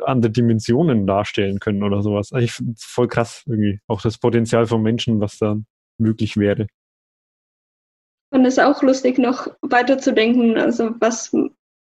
andere 0.00 0.32
Dimensionen 0.32 1.06
darstellen 1.06 1.58
können 1.60 1.82
oder 1.82 2.02
sowas. 2.02 2.32
Also 2.32 2.44
ich 2.44 2.52
finde 2.52 2.72
es 2.72 2.84
voll 2.84 3.08
krass 3.08 3.44
irgendwie. 3.46 3.80
Auch 3.86 4.02
das 4.02 4.18
Potenzial 4.18 4.66
von 4.66 4.82
Menschen, 4.82 5.20
was 5.20 5.38
da 5.38 5.56
möglich 5.98 6.36
wäre. 6.36 6.66
fand 8.32 8.46
es 8.46 8.58
auch 8.58 8.82
lustig, 8.82 9.18
noch 9.18 9.48
weiterzudenken. 9.60 10.58
Also 10.58 10.90
was, 10.98 11.32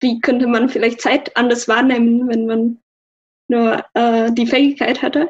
wie 0.02 0.20
könnte 0.20 0.48
man 0.48 0.70
vielleicht 0.70 1.02
Zeit 1.02 1.36
anders 1.38 1.68
wahrnehmen, 1.68 2.28
wenn 2.28 2.48
man 2.48 2.80
nur 3.52 3.86
äh, 3.94 4.32
die 4.32 4.48
Fähigkeit 4.48 5.02
hatte. 5.02 5.30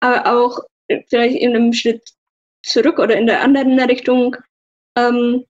Aber 0.00 0.26
auch 0.26 0.58
vielleicht 1.08 1.36
in 1.36 1.56
einem 1.56 1.72
Schritt 1.72 2.02
zurück 2.62 2.98
oder 2.98 3.16
in 3.16 3.26
der 3.26 3.40
anderen 3.42 3.78
Richtung, 3.80 4.36
ähm, 4.96 5.44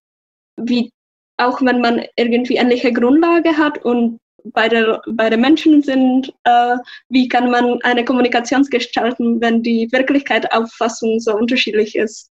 wie 0.57 0.91
auch 1.37 1.61
wenn 1.61 1.81
man 1.81 2.05
irgendwie 2.17 2.57
ähnliche 2.57 2.93
Grundlage 2.93 3.57
hat 3.57 3.85
und 3.85 4.21
beide, 4.45 5.03
beide 5.07 5.37
Menschen 5.37 5.83
sind, 5.83 6.33
äh, 6.45 6.77
wie 7.09 7.29
kann 7.29 7.51
man 7.51 7.83
eine 7.83 8.05
Kommunikation 8.05 8.63
gestalten, 8.65 9.41
wenn 9.41 9.63
die 9.63 9.91
Wirklichkeitsauffassung 9.91 11.19
so 11.19 11.35
unterschiedlich 11.35 11.97
ist 11.97 12.31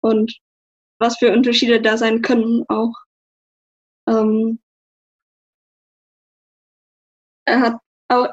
und 0.00 0.38
was 0.98 1.18
für 1.18 1.32
Unterschiede 1.32 1.80
da 1.80 1.96
sein 1.98 2.22
können 2.22 2.64
auch. 2.68 2.94
Ähm, 4.08 4.58
er 7.44 7.60
hat 7.60 7.78
auch, 8.08 8.28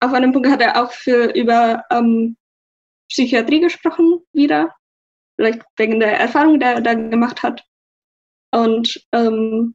auf 0.00 0.12
einem 0.12 0.32
Punkt 0.32 0.48
hat 0.48 0.60
er 0.60 0.82
auch 0.82 0.92
für 0.92 1.32
über 1.34 1.84
ähm, 1.90 2.36
Psychiatrie 3.08 3.60
gesprochen 3.60 4.20
wieder, 4.32 4.74
vielleicht 5.36 5.62
wegen 5.76 6.00
der 6.00 6.18
Erfahrung, 6.18 6.58
die 6.58 6.64
er 6.64 6.80
da 6.80 6.94
gemacht 6.94 7.42
hat. 7.42 7.62
Und 8.52 9.02
ähm, 9.12 9.74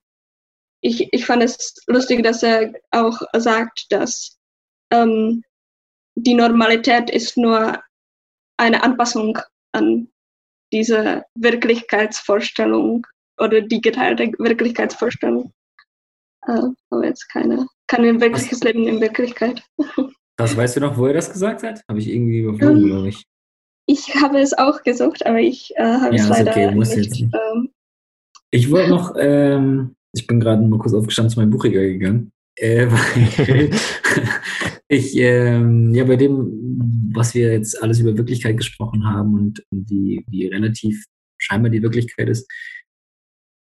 ich, 0.81 1.07
ich 1.11 1.25
fand 1.25 1.43
es 1.43 1.75
lustig, 1.87 2.23
dass 2.23 2.43
er 2.43 2.73
auch 2.91 3.19
sagt, 3.35 3.85
dass 3.89 4.37
ähm, 4.91 5.43
die 6.15 6.33
Normalität 6.33 7.09
ist 7.09 7.37
nur 7.37 7.81
eine 8.57 8.83
Anpassung 8.83 9.37
an 9.71 10.09
diese 10.71 11.23
Wirklichkeitsvorstellung 11.35 13.05
oder 13.39 13.61
die 13.61 13.81
geteilte 13.81 14.31
Wirklichkeitsvorstellung. 14.39 15.53
Äh, 16.47 16.61
aber 16.89 17.05
jetzt 17.05 17.27
keine, 17.29 17.67
kein 17.87 18.21
wirkliches 18.21 18.61
Leben 18.63 18.87
in 18.87 19.01
Wirklichkeit. 19.01 19.63
Was 20.37 20.55
weißt 20.55 20.75
du 20.75 20.81
noch, 20.81 20.97
wo 20.97 21.07
er 21.07 21.13
das 21.13 21.31
gesagt 21.31 21.63
hat? 21.63 21.81
Habe 21.89 21.99
ich 21.99 22.07
irgendwie 22.09 22.39
überflogen, 22.39 22.77
um, 22.77 22.83
ähm, 22.83 22.87
glaube 22.87 23.09
ich. 23.09 23.25
Ich 23.87 24.15
habe 24.15 24.39
es 24.39 24.55
auch 24.55 24.83
gesucht, 24.83 25.25
aber 25.25 25.39
ich 25.39 25.73
äh, 25.77 25.83
habe 25.83 26.15
ja, 26.15 26.23
es 26.23 26.29
leider 26.29 26.51
okay, 26.51 26.75
muss 26.75 26.95
nicht. 26.95 27.15
Jetzt. 27.15 27.33
Ähm, 27.33 27.69
ich 28.51 28.69
wollte 28.69 28.89
noch, 28.89 29.15
ähm, 29.17 29.95
ich 30.13 30.27
bin 30.27 30.39
gerade 30.39 30.61
mal 30.61 30.77
kurz 30.77 30.93
aufgestanden 30.93 31.31
zu 31.31 31.39
meinem 31.39 31.49
Buchregal 31.49 31.87
gegangen. 31.87 32.31
Äh, 32.55 32.87
weil 32.87 33.71
ich, 34.87 35.15
ähm, 35.17 35.93
ja, 35.93 36.03
bei 36.03 36.17
dem, 36.17 37.11
was 37.13 37.33
wir 37.33 37.53
jetzt 37.53 37.81
alles 37.81 37.99
über 37.99 38.17
Wirklichkeit 38.17 38.57
gesprochen 38.57 39.05
haben 39.05 39.33
und, 39.33 39.63
wie, 39.71 40.23
wie 40.27 40.47
relativ 40.47 41.05
scheinbar 41.39 41.71
die 41.71 41.81
Wirklichkeit 41.81 42.29
ist, 42.29 42.51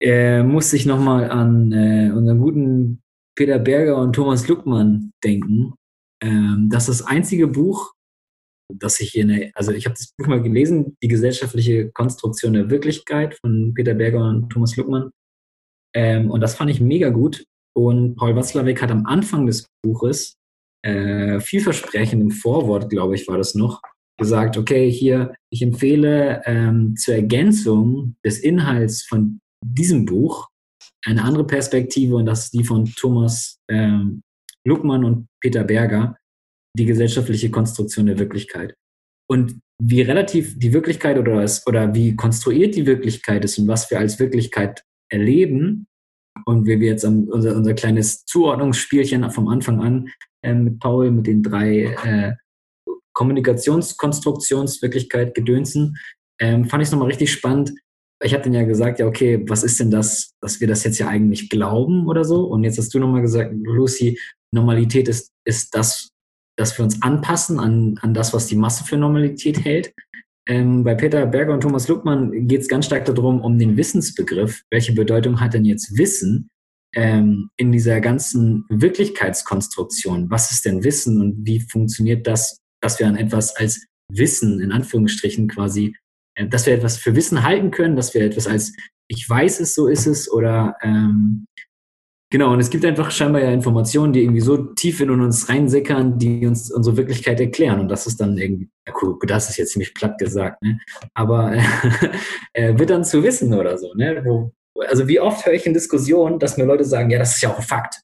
äh, 0.00 0.42
musste 0.42 0.76
ich 0.76 0.86
nochmal 0.86 1.30
an 1.30 1.72
äh, 1.72 2.10
unseren 2.12 2.40
guten 2.40 3.03
Peter 3.36 3.58
Berger 3.58 3.96
und 3.96 4.14
Thomas 4.14 4.48
Luckmann 4.48 5.12
denken. 5.22 5.74
Ähm, 6.22 6.68
das 6.70 6.88
ist 6.88 7.00
das 7.00 7.06
einzige 7.06 7.48
Buch, 7.48 7.92
das 8.72 9.00
ich 9.00 9.10
hier, 9.10 9.50
also 9.54 9.72
ich 9.72 9.86
habe 9.86 9.94
das 9.94 10.12
Buch 10.16 10.26
mal 10.26 10.42
gelesen, 10.42 10.96
Die 11.02 11.08
gesellschaftliche 11.08 11.90
Konstruktion 11.92 12.54
der 12.54 12.70
Wirklichkeit 12.70 13.34
von 13.34 13.74
Peter 13.74 13.94
Berger 13.94 14.28
und 14.28 14.50
Thomas 14.50 14.76
Luckmann. 14.76 15.10
Ähm, 15.94 16.30
und 16.30 16.40
das 16.40 16.54
fand 16.54 16.70
ich 16.70 16.80
mega 16.80 17.10
gut. 17.10 17.44
Und 17.76 18.16
Paul 18.16 18.36
Watzlawick 18.36 18.80
hat 18.80 18.90
am 18.90 19.06
Anfang 19.06 19.46
des 19.46 19.66
Buches, 19.82 20.36
äh, 20.84 21.40
vielversprechend 21.40 22.22
im 22.22 22.30
Vorwort, 22.30 22.88
glaube 22.88 23.14
ich, 23.14 23.26
war 23.26 23.38
das 23.38 23.54
noch, 23.54 23.80
gesagt, 24.18 24.56
okay, 24.56 24.90
hier, 24.90 25.34
ich 25.50 25.62
empfehle 25.62 26.42
ähm, 26.44 26.94
zur 26.96 27.14
Ergänzung 27.14 28.16
des 28.24 28.38
Inhalts 28.38 29.02
von 29.02 29.40
diesem 29.64 30.04
Buch 30.04 30.48
eine 31.04 31.22
andere 31.22 31.46
Perspektive 31.46 32.16
und 32.16 32.26
das 32.26 32.44
ist 32.44 32.54
die 32.54 32.64
von 32.64 32.86
Thomas 32.86 33.60
ähm, 33.68 34.22
Luckmann 34.66 35.04
und 35.04 35.28
Peter 35.40 35.62
Berger, 35.64 36.16
die 36.76 36.86
gesellschaftliche 36.86 37.50
Konstruktion 37.50 38.06
der 38.06 38.18
Wirklichkeit. 38.18 38.74
Und 39.28 39.60
wie 39.82 40.02
relativ 40.02 40.56
die 40.58 40.72
Wirklichkeit 40.72 41.18
oder, 41.18 41.42
es, 41.42 41.66
oder 41.66 41.94
wie 41.94 42.14
konstruiert 42.16 42.74
die 42.74 42.86
Wirklichkeit 42.86 43.44
ist 43.44 43.58
und 43.58 43.68
was 43.68 43.90
wir 43.90 43.98
als 43.98 44.18
Wirklichkeit 44.18 44.82
erleben 45.10 45.86
und 46.46 46.66
wie 46.66 46.80
wir 46.80 46.88
jetzt 46.88 47.04
unser, 47.04 47.54
unser 47.56 47.74
kleines 47.74 48.24
Zuordnungsspielchen 48.24 49.30
vom 49.30 49.48
Anfang 49.48 49.80
an 49.80 50.08
äh, 50.42 50.54
mit 50.54 50.80
Paul, 50.80 51.10
mit 51.10 51.26
den 51.26 51.42
drei 51.42 51.94
äh, 52.04 52.32
Kommunikationskonstruktionswirklichkeit 53.14 55.34
gedönsen, 55.34 55.98
ähm, 56.40 56.64
fand 56.64 56.82
ich 56.82 56.88
es 56.88 56.92
nochmal 56.92 57.08
richtig 57.08 57.30
spannend, 57.32 57.74
ich 58.22 58.32
habe 58.32 58.44
dann 58.44 58.54
ja 58.54 58.64
gesagt, 58.64 59.00
ja, 59.00 59.06
okay, 59.06 59.44
was 59.48 59.64
ist 59.64 59.80
denn 59.80 59.90
das, 59.90 60.34
dass 60.40 60.60
wir 60.60 60.68
das 60.68 60.84
jetzt 60.84 60.98
ja 60.98 61.08
eigentlich 61.08 61.50
glauben 61.50 62.06
oder 62.06 62.24
so? 62.24 62.44
Und 62.44 62.64
jetzt 62.64 62.78
hast 62.78 62.94
du 62.94 62.98
nochmal 62.98 63.22
gesagt, 63.22 63.52
Lucy, 63.62 64.18
Normalität 64.52 65.08
ist, 65.08 65.32
ist 65.44 65.74
das, 65.74 66.10
dass 66.56 66.78
wir 66.78 66.84
uns 66.84 67.02
anpassen 67.02 67.58
an, 67.58 67.96
an 68.00 68.14
das, 68.14 68.32
was 68.32 68.46
die 68.46 68.56
Masse 68.56 68.84
für 68.84 68.96
Normalität 68.96 69.64
hält. 69.64 69.92
Ähm, 70.46 70.84
bei 70.84 70.94
Peter 70.94 71.26
Berger 71.26 71.54
und 71.54 71.62
Thomas 71.62 71.88
Luckmann 71.88 72.46
geht 72.46 72.60
es 72.60 72.68
ganz 72.68 72.86
stark 72.86 73.04
darum, 73.06 73.40
um 73.40 73.58
den 73.58 73.76
Wissensbegriff. 73.76 74.62
Welche 74.70 74.92
Bedeutung 74.92 75.40
hat 75.40 75.54
denn 75.54 75.64
jetzt 75.64 75.96
Wissen 75.96 76.48
ähm, 76.94 77.50
in 77.56 77.72
dieser 77.72 78.00
ganzen 78.00 78.64
Wirklichkeitskonstruktion? 78.68 80.30
Was 80.30 80.52
ist 80.52 80.64
denn 80.64 80.84
Wissen 80.84 81.20
und 81.20 81.46
wie 81.46 81.60
funktioniert 81.60 82.26
das, 82.26 82.58
dass 82.80 82.98
wir 82.98 83.08
an 83.08 83.16
etwas 83.16 83.56
als 83.56 83.86
Wissen 84.10 84.60
in 84.60 84.70
Anführungsstrichen 84.70 85.48
quasi 85.48 85.96
dass 86.48 86.66
wir 86.66 86.74
etwas 86.74 86.96
für 86.96 87.14
Wissen 87.14 87.42
halten 87.42 87.70
können, 87.70 87.96
dass 87.96 88.14
wir 88.14 88.22
etwas 88.22 88.46
als 88.46 88.72
ich 89.08 89.28
weiß 89.28 89.60
es, 89.60 89.74
so 89.74 89.86
ist 89.86 90.06
es 90.06 90.30
oder 90.30 90.76
ähm, 90.82 91.46
genau, 92.30 92.52
und 92.52 92.60
es 92.60 92.70
gibt 92.70 92.84
einfach 92.84 93.10
scheinbar 93.10 93.42
ja 93.42 93.50
Informationen, 93.50 94.12
die 94.12 94.22
irgendwie 94.22 94.40
so 94.40 94.56
tief 94.56 95.00
in 95.00 95.10
uns 95.10 95.48
reinsickern, 95.48 96.18
die 96.18 96.46
uns 96.46 96.72
unsere 96.72 96.96
Wirklichkeit 96.96 97.40
erklären 97.40 97.80
und 97.80 97.88
das 97.88 98.06
ist 98.06 98.20
dann 98.20 98.38
irgendwie, 98.38 98.70
cool, 99.02 99.18
das 99.26 99.50
ist 99.50 99.58
jetzt 99.58 99.72
ziemlich 99.72 99.94
platt 99.94 100.18
gesagt, 100.18 100.62
ne? 100.62 100.78
aber 101.14 101.54
äh, 102.52 102.78
wird 102.78 102.90
dann 102.90 103.04
zu 103.04 103.22
wissen 103.22 103.52
oder 103.54 103.76
so, 103.76 103.92
ne? 103.94 104.22
Wo, 104.24 104.52
also 104.88 105.06
wie 105.06 105.20
oft 105.20 105.44
höre 105.46 105.54
ich 105.54 105.66
in 105.66 105.74
Diskussionen, 105.74 106.38
dass 106.38 106.56
mir 106.56 106.64
Leute 106.64 106.84
sagen, 106.84 107.10
ja, 107.10 107.18
das 107.18 107.36
ist 107.36 107.42
ja 107.42 107.50
auch 107.50 107.58
ein 107.58 107.62
Fakt. 107.62 108.00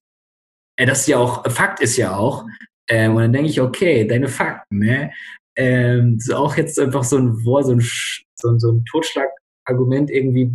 Äh, 0.76 0.86
das 0.86 1.00
ist 1.00 1.08
ja 1.08 1.18
auch, 1.18 1.50
Fakt 1.50 1.80
ist 1.80 1.96
ja 1.96 2.14
auch, 2.16 2.44
ähm, 2.88 3.14
und 3.14 3.22
dann 3.22 3.32
denke 3.32 3.48
ich, 3.48 3.60
okay, 3.60 4.06
deine 4.06 4.28
Fakten, 4.28 4.78
ne? 4.78 5.12
Ähm, 5.56 6.16
ist 6.18 6.32
auch 6.32 6.56
jetzt 6.56 6.78
einfach 6.78 7.04
so 7.04 7.18
ein, 7.18 7.42
boah, 7.42 7.62
so 7.62 7.72
ein, 7.72 7.80
so, 7.80 8.58
so 8.58 8.72
ein 8.72 8.84
Totschlagargument 8.86 10.10
irgendwie. 10.10 10.52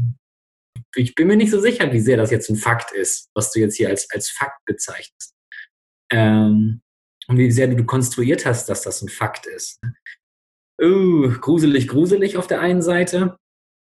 Ich 0.96 1.16
bin 1.16 1.28
mir 1.28 1.36
nicht 1.36 1.52
so 1.52 1.60
sicher, 1.60 1.92
wie 1.92 2.00
sehr 2.00 2.18
das 2.18 2.32
jetzt 2.32 2.50
ein 2.50 2.56
Fakt 2.56 2.92
ist, 2.92 3.30
was 3.34 3.52
du 3.52 3.60
jetzt 3.60 3.76
hier 3.76 3.90
als, 3.90 4.10
als 4.12 4.30
Fakt 4.30 4.64
bezeichnest. 4.66 5.34
Ähm, 6.12 6.82
und 7.28 7.38
wie 7.38 7.52
sehr 7.52 7.68
du 7.68 7.84
konstruiert 7.86 8.46
hast, 8.46 8.70
dass 8.70 8.84
das 8.84 9.02
ein 9.02 9.10
Fakt 9.10 9.46
ist. 9.48 9.82
Uh, 10.82 11.30
gruselig, 11.40 11.88
gruselig 11.88 12.38
auf 12.38 12.48
der 12.48 12.62
einen 12.62 12.82
Seite. 12.82 13.38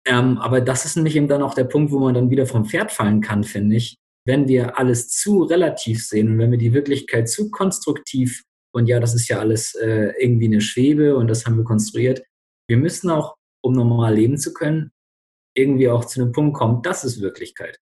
Ähm, 0.06 0.38
aber 0.38 0.60
das 0.60 0.84
ist 0.84 0.96
nämlich 0.96 1.16
eben 1.16 1.28
dann 1.28 1.42
auch 1.42 1.54
der 1.54 1.64
Punkt, 1.64 1.92
wo 1.92 1.98
man 1.98 2.14
dann 2.14 2.30
wieder 2.30 2.46
vom 2.46 2.64
Pferd 2.64 2.90
fallen 2.90 3.20
kann, 3.20 3.44
finde 3.44 3.76
ich. 3.76 3.96
Wenn 4.26 4.48
wir 4.48 4.78
alles 4.78 5.08
zu 5.08 5.42
relativ 5.44 6.04
sehen 6.04 6.28
und 6.28 6.38
wenn 6.38 6.50
wir 6.50 6.58
die 6.58 6.74
Wirklichkeit 6.74 7.28
zu 7.28 7.50
konstruktiv 7.50 8.42
und 8.72 8.86
ja, 8.86 9.00
das 9.00 9.14
ist 9.14 9.28
ja 9.28 9.38
alles 9.38 9.74
äh, 9.74 10.12
irgendwie 10.18 10.46
eine 10.46 10.60
Schwebe 10.60 11.16
und 11.16 11.28
das 11.28 11.46
haben 11.46 11.56
wir 11.56 11.64
konstruiert. 11.64 12.22
Wir 12.68 12.76
müssen 12.76 13.10
auch, 13.10 13.36
um 13.62 13.72
normal 13.72 14.14
leben 14.14 14.38
zu 14.38 14.52
können, 14.52 14.92
irgendwie 15.54 15.88
auch 15.88 16.04
zu 16.04 16.20
einem 16.20 16.32
Punkt 16.32 16.56
kommen, 16.56 16.82
das 16.82 17.04
ist 17.04 17.20
Wirklichkeit. 17.20 17.78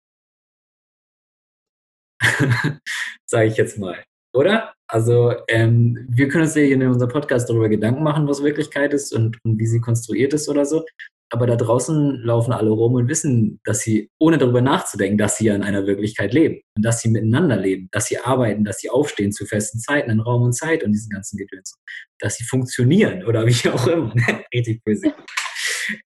Sage 3.27 3.49
ich 3.49 3.57
jetzt 3.57 3.79
mal. 3.79 4.05
Oder? 4.35 4.75
Also 4.89 5.35
ähm, 5.49 6.07
wir 6.11 6.29
können 6.29 6.45
uns 6.45 6.55
ja 6.55 6.63
in 6.63 6.83
unserem 6.83 7.11
Podcast 7.11 7.49
darüber 7.49 7.69
Gedanken 7.69 8.03
machen, 8.03 8.27
was 8.29 8.43
Wirklichkeit 8.43 8.93
ist 8.93 9.13
und, 9.13 9.39
und 9.45 9.59
wie 9.59 9.67
sie 9.67 9.81
konstruiert 9.81 10.33
ist 10.35 10.49
oder 10.49 10.65
so 10.65 10.85
aber 11.33 11.47
da 11.47 11.57
draußen 11.57 12.21
laufen 12.23 12.53
alle 12.53 12.69
rum 12.69 12.93
und 12.93 13.09
wissen, 13.09 13.59
dass 13.65 13.81
sie, 13.81 14.11
ohne 14.19 14.37
darüber 14.37 14.61
nachzudenken, 14.61 15.17
dass 15.17 15.39
sie 15.39 15.47
ja 15.47 15.55
in 15.55 15.63
einer 15.63 15.87
Wirklichkeit 15.87 16.35
leben 16.35 16.61
und 16.77 16.85
dass 16.85 17.01
sie 17.01 17.09
miteinander 17.09 17.57
leben, 17.57 17.89
dass 17.91 18.05
sie 18.07 18.19
arbeiten, 18.19 18.65
dass 18.65 18.81
sie 18.81 18.91
aufstehen 18.91 19.33
zu 19.33 19.47
festen 19.47 19.81
Zeiten 19.81 20.11
in 20.11 20.21
Raum 20.21 20.43
und 20.43 20.53
Zeit 20.53 20.85
und 20.85 20.93
diesen 20.93 21.09
ganzen 21.09 21.39
Gedöns, 21.39 21.75
dass 22.19 22.37
sie 22.37 22.45
funktionieren 22.45 23.25
oder 23.25 23.47
wie 23.47 23.69
auch 23.71 23.87
immer. 23.87 24.15
Richtig 24.55 24.85
böse. 24.85 25.15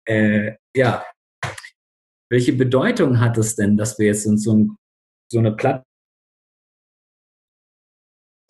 Äh, 0.05 0.53
ja. 0.73 1.05
Welche 2.31 2.53
Bedeutung 2.53 3.19
hat 3.19 3.37
es 3.37 3.57
denn, 3.57 3.75
dass 3.75 3.99
wir 3.99 4.05
jetzt 4.05 4.25
uns 4.25 4.45
so, 4.45 4.55
ein, 4.55 4.77
so 5.29 5.39
eine 5.39 5.51
Platte 5.51 5.83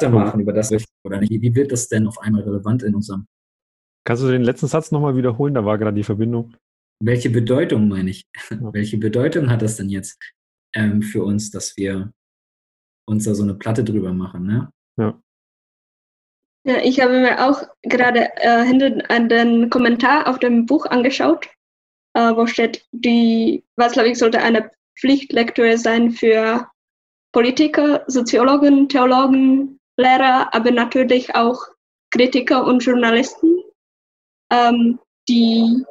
machen 0.08 0.40
über 0.40 0.54
das 0.54 0.72
oder 1.04 1.20
nicht? 1.20 1.32
Wie 1.32 1.56
wird 1.56 1.72
das 1.72 1.88
denn 1.88 2.06
auf 2.06 2.20
einmal 2.20 2.44
relevant 2.44 2.84
in 2.84 2.94
unserem 2.94 3.26
Kannst 4.10 4.24
du 4.24 4.28
den 4.28 4.42
letzten 4.42 4.66
Satz 4.66 4.90
nochmal 4.90 5.16
wiederholen? 5.16 5.54
Da 5.54 5.64
war 5.64 5.78
gerade 5.78 5.96
die 5.96 6.04
Verbindung. 6.04 6.56
Welche 7.00 7.30
Bedeutung 7.30 7.88
meine 7.88 8.10
ich? 8.10 8.28
Ja. 8.50 8.58
Welche 8.74 8.98
Bedeutung 8.98 9.52
hat 9.52 9.62
das 9.62 9.76
denn 9.78 9.90
jetzt 9.90 10.20
ähm, 10.74 11.04
für 11.04 11.24
uns, 11.24 11.52
dass 11.52 11.78
wir 11.78 12.12
uns 13.08 13.26
da 13.26 13.36
so 13.36 13.44
eine 13.44 13.54
Platte 13.54 13.84
drüber 13.84 14.12
machen? 14.12 14.48
Ne? 14.48 14.72
Ja. 14.98 15.22
Ja, 16.66 16.78
ich 16.84 17.00
habe 17.00 17.20
mir 17.20 17.48
auch 17.48 17.62
gerade 17.84 18.30
äh, 18.38 18.66
hinten 18.66 19.02
an 19.02 19.30
den 19.30 19.70
Kommentar 19.70 20.28
auf 20.28 20.40
dem 20.40 20.66
Buch 20.66 20.88
angeschaut 20.88 21.48
äh, 22.14 22.36
wo 22.36 22.48
steht, 22.48 22.86
die 22.92 23.64
Watzlawick 23.76 24.18
sollte 24.18 24.42
eine 24.42 24.72
Pflichtlektüre 25.00 25.78
sein 25.78 26.12
für 26.12 26.68
Politiker, 27.32 28.04
Soziologen, 28.08 28.90
Theologen, 28.90 29.80
Lehrer, 29.98 30.54
aber 30.54 30.72
natürlich 30.72 31.36
auch 31.36 31.62
Kritiker 32.12 32.66
und 32.66 32.84
Journalisten, 32.84 33.59
ähm, 34.52 35.00
die 35.28 35.84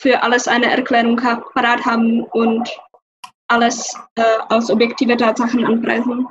für 0.00 0.22
alles 0.22 0.48
eine 0.48 0.70
Erklärung 0.70 1.16
parat 1.16 1.84
haben 1.84 2.24
und 2.24 2.68
alles 3.48 3.96
äh, 4.16 4.38
aus 4.48 4.70
objektiven 4.70 5.18
Tatsachen 5.18 5.64
anpreisen. 5.64 6.26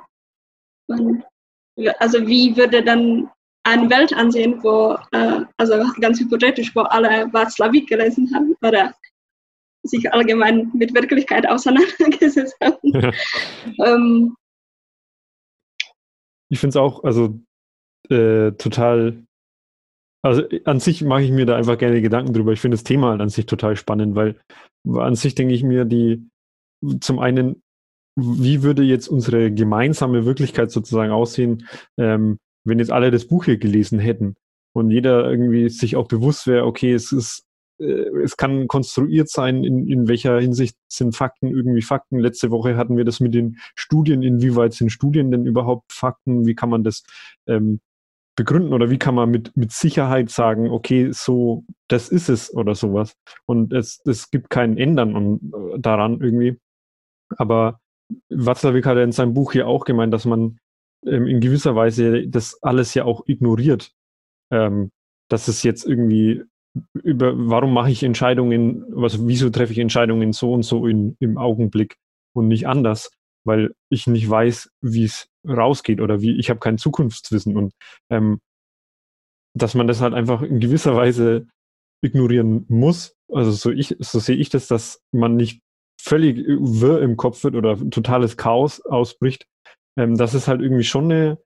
Und, 0.87 1.23
also 1.99 2.27
wie 2.27 2.55
würde 2.55 2.83
dann 2.83 3.29
eine 3.63 3.89
Welt 3.89 4.13
ansehen, 4.13 4.61
wo, 4.63 4.97
äh, 5.11 5.41
also 5.57 5.75
ganz 5.99 6.19
hypothetisch, 6.19 6.75
wo 6.75 6.81
alle 6.81 7.25
Václavík 7.27 7.87
gelesen 7.87 8.29
haben 8.33 8.55
oder 8.61 8.93
sich 9.83 10.11
allgemein 10.13 10.71
mit 10.73 10.93
Wirklichkeit 10.93 11.47
auseinandergesetzt 11.47 12.55
haben. 12.61 12.77
Ja. 12.83 13.11
ähm, 13.85 14.35
ich 16.49 16.59
finde 16.59 16.69
es 16.69 16.75
auch, 16.77 17.03
also 17.03 17.39
äh, 18.09 18.51
total, 18.51 19.25
also 20.23 20.43
an 20.63 20.79
sich 20.79 21.03
mache 21.03 21.23
ich 21.23 21.31
mir 21.31 21.45
da 21.45 21.57
einfach 21.57 21.77
gerne 21.77 22.01
Gedanken 22.01 22.33
drüber. 22.33 22.53
Ich 22.53 22.61
finde 22.61 22.75
das 22.75 22.83
Thema 22.83 23.11
halt 23.11 23.21
an 23.21 23.29
sich 23.29 23.45
total 23.45 23.75
spannend, 23.75 24.15
weil 24.15 24.39
an 24.87 25.15
sich 25.15 25.35
denke 25.35 25.53
ich 25.53 25.63
mir, 25.63 25.85
die 25.85 26.27
zum 27.01 27.19
einen, 27.19 27.61
wie 28.15 28.63
würde 28.63 28.83
jetzt 28.83 29.07
unsere 29.07 29.51
gemeinsame 29.51 30.25
Wirklichkeit 30.25 30.71
sozusagen 30.71 31.11
aussehen, 31.11 31.67
ähm, 31.97 32.37
wenn 32.65 32.79
jetzt 32.79 32.91
alle 32.91 33.11
das 33.11 33.25
Buch 33.25 33.45
hier 33.45 33.57
gelesen 33.57 33.99
hätten 33.99 34.35
und 34.73 34.91
jeder 34.91 35.29
irgendwie 35.29 35.69
sich 35.69 35.95
auch 35.97 36.07
bewusst 36.07 36.47
wäre, 36.47 36.65
okay, 36.65 36.93
es 36.93 37.11
ist, 37.11 37.43
äh, 37.79 37.85
es 38.23 38.37
kann 38.37 38.67
konstruiert 38.67 39.29
sein, 39.29 39.65
in, 39.65 39.87
in 39.87 40.07
welcher 40.07 40.39
Hinsicht 40.39 40.77
sind 40.87 41.15
Fakten 41.15 41.47
irgendwie 41.47 41.81
Fakten. 41.81 42.19
Letzte 42.19 42.49
Woche 42.49 42.77
hatten 42.77 42.95
wir 42.95 43.03
das 43.03 43.19
mit 43.19 43.33
den 43.33 43.57
Studien, 43.75 44.21
inwieweit 44.21 44.73
sind 44.73 44.91
Studien 44.91 45.31
denn 45.31 45.45
überhaupt 45.45 45.91
Fakten, 45.91 46.45
wie 46.45 46.55
kann 46.55 46.69
man 46.69 46.83
das 46.83 47.03
ähm, 47.47 47.81
begründen 48.35 48.73
oder 48.73 48.89
wie 48.89 48.97
kann 48.97 49.15
man 49.15 49.29
mit, 49.29 49.55
mit 49.55 49.71
Sicherheit 49.71 50.29
sagen, 50.29 50.69
okay, 50.69 51.11
so, 51.11 51.65
das 51.87 52.09
ist 52.09 52.29
es 52.29 52.53
oder 52.53 52.75
sowas. 52.75 53.13
Und 53.45 53.73
es, 53.73 54.01
es 54.05 54.31
gibt 54.31 54.49
kein 54.49 54.77
Ändern 54.77 55.15
und, 55.15 55.53
äh, 55.53 55.79
daran 55.79 56.19
irgendwie. 56.21 56.59
Aber 57.37 57.79
Watzlawick 58.29 58.85
hat 58.85 58.97
ja 58.97 59.03
in 59.03 59.11
seinem 59.11 59.33
Buch 59.33 59.51
hier 59.51 59.67
auch 59.67 59.85
gemeint, 59.85 60.13
dass 60.13 60.25
man 60.25 60.57
ähm, 61.05 61.27
in 61.27 61.39
gewisser 61.41 61.75
Weise 61.75 62.27
das 62.27 62.57
alles 62.61 62.93
ja 62.93 63.05
auch 63.05 63.23
ignoriert. 63.27 63.91
Ähm, 64.51 64.91
dass 65.29 65.47
es 65.47 65.63
jetzt 65.63 65.85
irgendwie 65.85 66.43
über, 66.93 67.33
warum 67.35 67.73
mache 67.73 67.91
ich 67.91 68.03
Entscheidungen, 68.03 68.83
was, 68.89 69.25
wieso 69.25 69.49
treffe 69.49 69.73
ich 69.73 69.79
Entscheidungen 69.79 70.33
so 70.33 70.53
und 70.53 70.63
so 70.63 70.87
in, 70.87 71.15
im 71.19 71.37
Augenblick 71.37 71.97
und 72.33 72.47
nicht 72.47 72.67
anders, 72.67 73.11
weil 73.45 73.73
ich 73.89 74.07
nicht 74.07 74.29
weiß, 74.29 74.71
wie 74.81 75.05
es 75.05 75.27
rausgeht 75.47 76.01
oder 76.01 76.21
wie, 76.21 76.39
ich 76.39 76.49
habe 76.49 76.59
kein 76.59 76.77
Zukunftswissen 76.77 77.57
und 77.57 77.73
ähm, 78.09 78.39
dass 79.55 79.75
man 79.75 79.87
das 79.87 80.01
halt 80.01 80.13
einfach 80.13 80.41
in 80.41 80.59
gewisser 80.59 80.95
Weise 80.95 81.47
ignorieren 82.03 82.65
muss. 82.69 83.15
Also 83.31 83.51
so 83.51 83.71
ich, 83.71 83.95
so 83.99 84.19
sehe 84.19 84.35
ich 84.35 84.49
das, 84.49 84.67
dass 84.67 85.01
man 85.11 85.35
nicht 85.35 85.61
völlig 86.01 86.45
wirr 86.47 87.01
im 87.01 87.17
Kopf 87.17 87.43
wird 87.43 87.55
oder 87.55 87.77
totales 87.89 88.35
Chaos 88.35 88.83
ausbricht, 88.85 89.45
ähm, 89.97 90.17
das 90.17 90.33
ist 90.33 90.47
halt 90.47 90.61
irgendwie 90.61 90.83
schon 90.83 91.05
eine, 91.05 91.37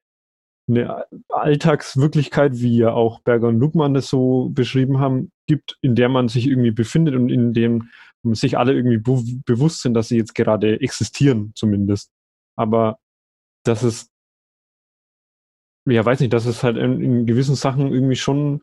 eine 0.69 1.05
Alltagswirklichkeit, 1.29 2.53
wie 2.55 2.77
ja 2.77 2.91
auch 2.91 3.21
Berger 3.21 3.47
und 3.47 3.60
Lugmann 3.60 3.93
das 3.93 4.07
so 4.07 4.49
beschrieben 4.49 4.99
haben, 4.99 5.31
gibt, 5.47 5.77
in 5.81 5.95
der 5.95 6.10
man 6.10 6.27
sich 6.27 6.47
irgendwie 6.47 6.71
befindet 6.71 7.15
und 7.15 7.29
in 7.29 7.53
dem 7.53 7.89
sich 8.36 8.58
alle 8.58 8.74
irgendwie 8.74 8.98
be 8.98 9.24
bewusst 9.46 9.82
sind, 9.82 9.94
dass 9.94 10.10
sie 10.10 10.18
jetzt 10.18 10.36
gerade 10.36 10.80
existieren, 10.82 11.52
zumindest. 11.56 12.12
Aber 12.56 13.00
das 13.66 13.84
ist, 13.84 14.10
ja, 15.86 16.04
weiß 16.06 16.20
nicht, 16.20 16.34
das 16.34 16.46
ist 16.46 16.63
halt 16.63 16.78
in, 16.78 17.02
in 17.02 17.26
gewissen 17.26 17.56
Sachen 17.56 17.92
irgendwie 17.92 18.16
schon, 18.16 18.62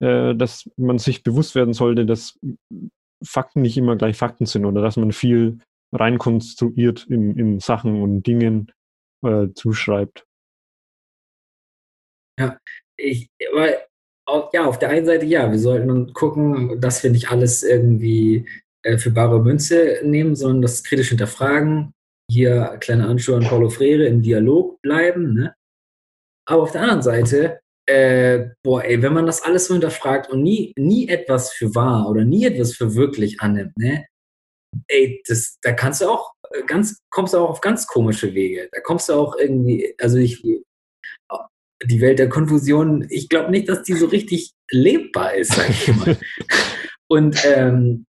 äh, 0.00 0.34
dass 0.34 0.68
man 0.76 0.98
sich 0.98 1.22
bewusst 1.22 1.54
werden 1.54 1.74
sollte, 1.74 2.06
dass 2.06 2.38
Fakten 3.24 3.62
nicht 3.62 3.76
immer 3.76 3.96
gleich 3.96 4.16
Fakten 4.16 4.46
sind 4.46 4.64
oder 4.64 4.80
dass 4.82 4.96
man 4.96 5.12
viel 5.12 5.58
reinkonstruiert 5.92 7.06
in, 7.06 7.36
in 7.36 7.60
Sachen 7.60 8.02
und 8.02 8.22
Dingen, 8.22 8.70
äh, 9.24 9.48
zuschreibt. 9.54 10.26
Ja, 12.38 12.58
ich, 12.96 13.28
auf, 14.26 14.50
ja, 14.52 14.64
auf 14.64 14.78
der 14.78 14.90
einen 14.90 15.06
Seite 15.06 15.26
ja, 15.26 15.50
wir 15.50 15.58
sollten 15.58 16.12
gucken, 16.12 16.80
dass 16.80 17.02
wir 17.02 17.10
nicht 17.10 17.30
alles 17.30 17.62
irgendwie 17.62 18.46
für 18.98 19.10
bare 19.10 19.40
Münze 19.40 20.00
nehmen, 20.02 20.34
sondern 20.34 20.62
das 20.62 20.82
kritisch 20.82 21.08
hinterfragen. 21.08 21.92
Hier 22.30 22.76
kleine 22.80 23.06
Anschauer 23.06 23.38
an 23.38 23.44
Paulo 23.44 23.68
Freire 23.68 24.06
im 24.06 24.22
Dialog 24.22 24.80
bleiben. 24.82 25.34
Ne? 25.34 25.54
Aber 26.48 26.62
auf 26.62 26.72
der 26.72 26.82
anderen 26.82 27.02
Seite, 27.02 27.60
äh, 27.86 28.50
boah, 28.62 28.84
ey, 28.84 29.02
wenn 29.02 29.12
man 29.12 29.26
das 29.26 29.42
alles 29.42 29.66
so 29.66 29.74
hinterfragt 29.74 30.30
und 30.30 30.42
nie, 30.42 30.72
nie 30.78 31.08
etwas 31.08 31.52
für 31.52 31.74
wahr 31.74 32.08
oder 32.08 32.24
nie 32.24 32.44
etwas 32.44 32.74
für 32.74 32.94
wirklich 32.94 33.40
annimmt, 33.40 33.76
ne, 33.76 34.06
ey, 34.88 35.22
das, 35.26 35.58
da 35.62 35.72
kannst 35.72 36.00
du 36.00 36.08
auch 36.08 36.32
ganz, 36.66 36.98
kommst 37.10 37.34
du 37.34 37.38
auch 37.38 37.50
auf 37.50 37.60
ganz 37.60 37.86
komische 37.86 38.34
Wege. 38.34 38.68
Da 38.72 38.80
kommst 38.80 39.08
du 39.08 39.14
auch 39.14 39.36
irgendwie, 39.36 39.94
also 39.98 40.18
ich, 40.18 40.42
die 40.42 42.00
Welt 42.00 42.18
der 42.18 42.28
Konfusion, 42.28 43.06
ich 43.10 43.28
glaube 43.28 43.50
nicht, 43.50 43.68
dass 43.68 43.82
die 43.82 43.94
so 43.94 44.06
richtig 44.06 44.52
lebbar 44.70 45.34
ist, 45.34 45.52
sag 45.52 45.70
ich 45.70 45.94
mal. 45.94 46.16
Und 47.08 47.44
ähm, 47.44 48.06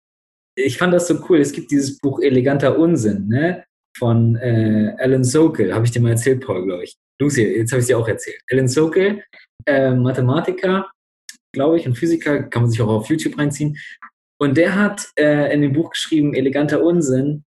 ich 0.56 0.78
fand 0.78 0.94
das 0.94 1.08
so 1.08 1.24
cool. 1.30 1.40
Es 1.40 1.52
gibt 1.52 1.72
dieses 1.72 1.98
Buch 2.00 2.22
Eleganter 2.22 2.78
Unsinn, 2.78 3.28
ne? 3.28 3.64
Von 3.98 4.38
äh, 4.38 4.96
Alan 5.00 5.24
Sokal, 5.24 5.74
habe 5.74 5.86
ich 5.86 5.92
dir 5.92 6.02
mal 6.02 6.12
erzählt, 6.12 6.46
Paul, 6.46 6.66
glaube 6.66 6.86
ich. 6.86 6.96
Lucy, 7.20 7.44
jetzt 7.44 7.72
habe 7.72 7.82
ich 7.82 7.88
dir 7.88 7.98
auch 7.98 8.08
erzählt. 8.08 8.40
Alan 8.50 8.68
Sokal, 8.68 9.22
äh, 9.66 9.92
Mathematiker, 9.92 10.90
glaube 11.54 11.78
ich, 11.78 11.86
und 11.86 11.98
Physiker, 11.98 12.44
kann 12.44 12.64
man 12.64 12.72
sich 12.72 12.82
auch 12.82 12.88
auf 12.88 13.10
YouTube 13.10 13.38
reinziehen. 13.38 13.78
Und 14.40 14.56
der 14.58 14.76
hat 14.76 15.08
äh, 15.20 15.54
in 15.54 15.62
dem 15.62 15.74
Buch 15.74 15.92
geschrieben, 15.92 16.34
Eleganter 16.34 16.82
Unsinn, 16.82 17.44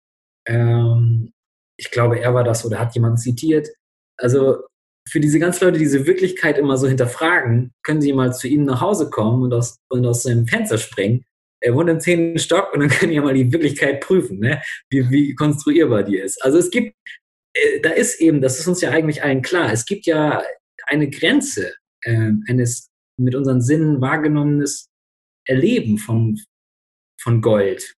ähm, 0.45 1.31
ich 1.79 1.91
glaube, 1.91 2.19
er 2.19 2.33
war 2.33 2.43
das 2.43 2.65
oder 2.65 2.79
hat 2.79 2.93
jemand 2.93 3.19
zitiert. 3.19 3.69
Also 4.17 4.63
für 5.09 5.19
diese 5.19 5.39
ganzen 5.39 5.65
Leute, 5.65 5.77
die 5.77 5.85
diese 5.85 6.05
Wirklichkeit 6.05 6.57
immer 6.57 6.77
so 6.77 6.87
hinterfragen, 6.87 7.71
können 7.83 8.01
sie 8.01 8.13
mal 8.13 8.33
zu 8.33 8.47
ihm 8.47 8.63
nach 8.65 8.81
Hause 8.81 9.09
kommen 9.09 9.43
und 9.43 9.53
aus, 9.53 9.77
und 9.89 10.05
aus 10.05 10.23
seinem 10.23 10.47
Fenster 10.47 10.77
springen. 10.77 11.25
Er 11.63 11.73
wohnt 11.73 11.89
im 11.89 11.99
zehnten 11.99 12.37
Stock 12.39 12.73
und 12.73 12.81
dann 12.81 12.89
können 12.89 13.11
die 13.11 13.19
mal 13.19 13.33
die 13.33 13.51
Wirklichkeit 13.51 14.01
prüfen, 14.01 14.39
ne? 14.39 14.61
wie, 14.89 15.09
wie 15.09 15.35
konstruierbar 15.35 16.03
die 16.03 16.17
ist. 16.17 16.43
Also 16.43 16.57
es 16.57 16.69
gibt, 16.69 16.93
äh, 17.55 17.79
da 17.81 17.91
ist 17.91 18.19
eben, 18.19 18.41
das 18.41 18.59
ist 18.59 18.67
uns 18.67 18.81
ja 18.81 18.91
eigentlich 18.91 19.23
allen 19.23 19.41
klar, 19.41 19.71
es 19.71 19.85
gibt 19.85 20.05
ja 20.05 20.43
eine 20.87 21.09
Grenze 21.09 21.73
äh, 22.03 22.31
eines 22.47 22.89
mit 23.17 23.35
unseren 23.35 23.61
Sinnen 23.61 24.01
wahrgenommenes 24.01 24.89
Erleben 25.47 25.97
von, 25.97 26.39
von 27.21 27.41
Gold. 27.41 27.93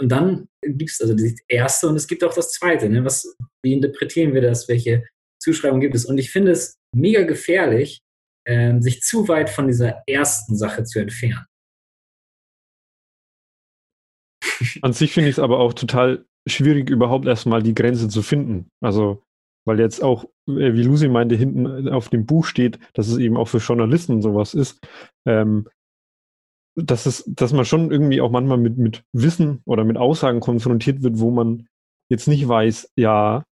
Und 0.00 0.10
dann 0.10 0.48
gibt 0.62 0.90
es 0.90 1.00
also 1.00 1.14
das 1.14 1.34
erste 1.48 1.88
und 1.88 1.96
es 1.96 2.06
gibt 2.06 2.24
auch 2.24 2.34
das 2.34 2.52
zweite. 2.52 2.88
Ne? 2.88 3.04
Was, 3.04 3.36
wie 3.64 3.72
interpretieren 3.72 4.34
wir 4.34 4.40
das? 4.40 4.68
Welche 4.68 5.04
Zuschreibung 5.42 5.80
gibt 5.80 5.94
es? 5.94 6.04
Und 6.04 6.18
ich 6.18 6.30
finde 6.30 6.52
es 6.52 6.76
mega 6.94 7.22
gefährlich, 7.22 8.00
ähm, 8.46 8.80
sich 8.80 9.02
zu 9.02 9.28
weit 9.28 9.50
von 9.50 9.66
dieser 9.66 10.02
ersten 10.06 10.56
Sache 10.56 10.84
zu 10.84 11.00
entfernen. 11.00 11.46
An 14.82 14.92
sich 14.92 15.12
finde 15.12 15.30
ich 15.30 15.36
es 15.36 15.38
aber 15.38 15.58
auch 15.58 15.74
total 15.74 16.24
schwierig, 16.46 16.90
überhaupt 16.90 17.26
erstmal 17.26 17.62
die 17.62 17.74
Grenze 17.74 18.08
zu 18.08 18.22
finden. 18.22 18.70
Also, 18.80 19.22
weil 19.66 19.78
jetzt 19.78 20.02
auch, 20.02 20.24
äh, 20.48 20.74
wie 20.74 20.82
Lucy 20.82 21.08
meinte, 21.08 21.34
hinten 21.34 21.88
auf 21.88 22.08
dem 22.08 22.26
Buch 22.26 22.44
steht, 22.44 22.78
dass 22.94 23.08
es 23.08 23.18
eben 23.18 23.36
auch 23.36 23.48
für 23.48 23.58
Journalisten 23.58 24.22
sowas 24.22 24.54
ist. 24.54 24.80
Ähm, 25.26 25.68
dass, 26.76 27.06
es, 27.06 27.24
dass 27.26 27.52
man 27.52 27.64
schon 27.64 27.90
irgendwie 27.90 28.20
auch 28.20 28.30
manchmal 28.30 28.58
mit, 28.58 28.78
mit 28.78 29.04
Wissen 29.12 29.60
oder 29.66 29.84
mit 29.84 29.96
Aussagen 29.96 30.40
konfrontiert 30.40 31.02
wird, 31.02 31.18
wo 31.18 31.30
man 31.30 31.66
jetzt 32.08 32.28
nicht 32.28 32.46
weiß, 32.46 32.92
ja, 32.96 33.44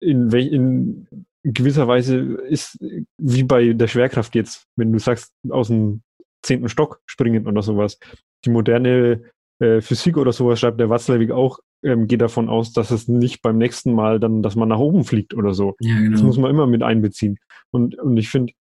in, 0.00 0.32
wel, 0.32 0.46
in 0.46 1.08
gewisser 1.44 1.88
Weise 1.88 2.18
ist 2.18 2.78
wie 3.18 3.44
bei 3.44 3.72
der 3.72 3.86
Schwerkraft 3.86 4.34
jetzt, 4.34 4.66
wenn 4.76 4.92
du 4.92 4.98
sagst, 4.98 5.32
aus 5.48 5.68
dem 5.68 6.02
zehnten 6.42 6.68
Stock 6.68 7.00
springen 7.06 7.46
oder 7.46 7.62
sowas. 7.62 7.98
Die 8.44 8.50
moderne 8.50 9.30
äh, 9.60 9.80
Physik 9.80 10.16
oder 10.16 10.32
sowas 10.32 10.60
schreibt 10.60 10.80
der 10.80 10.90
Watzlawick 10.90 11.30
auch, 11.30 11.58
ähm, 11.82 12.06
geht 12.06 12.20
davon 12.20 12.48
aus, 12.48 12.72
dass 12.72 12.90
es 12.90 13.08
nicht 13.08 13.42
beim 13.42 13.58
nächsten 13.58 13.92
Mal 13.92 14.18
dann, 14.18 14.42
dass 14.42 14.56
man 14.56 14.68
nach 14.68 14.78
oben 14.78 15.04
fliegt 15.04 15.34
oder 15.34 15.54
so. 15.54 15.74
Ja, 15.80 15.96
genau. 15.96 16.12
Das 16.12 16.22
muss 16.22 16.38
man 16.38 16.50
immer 16.50 16.66
mit 16.66 16.82
einbeziehen. 16.82 17.38
Und, 17.70 17.96
und 17.98 18.16
ich 18.16 18.30
finde, 18.30 18.52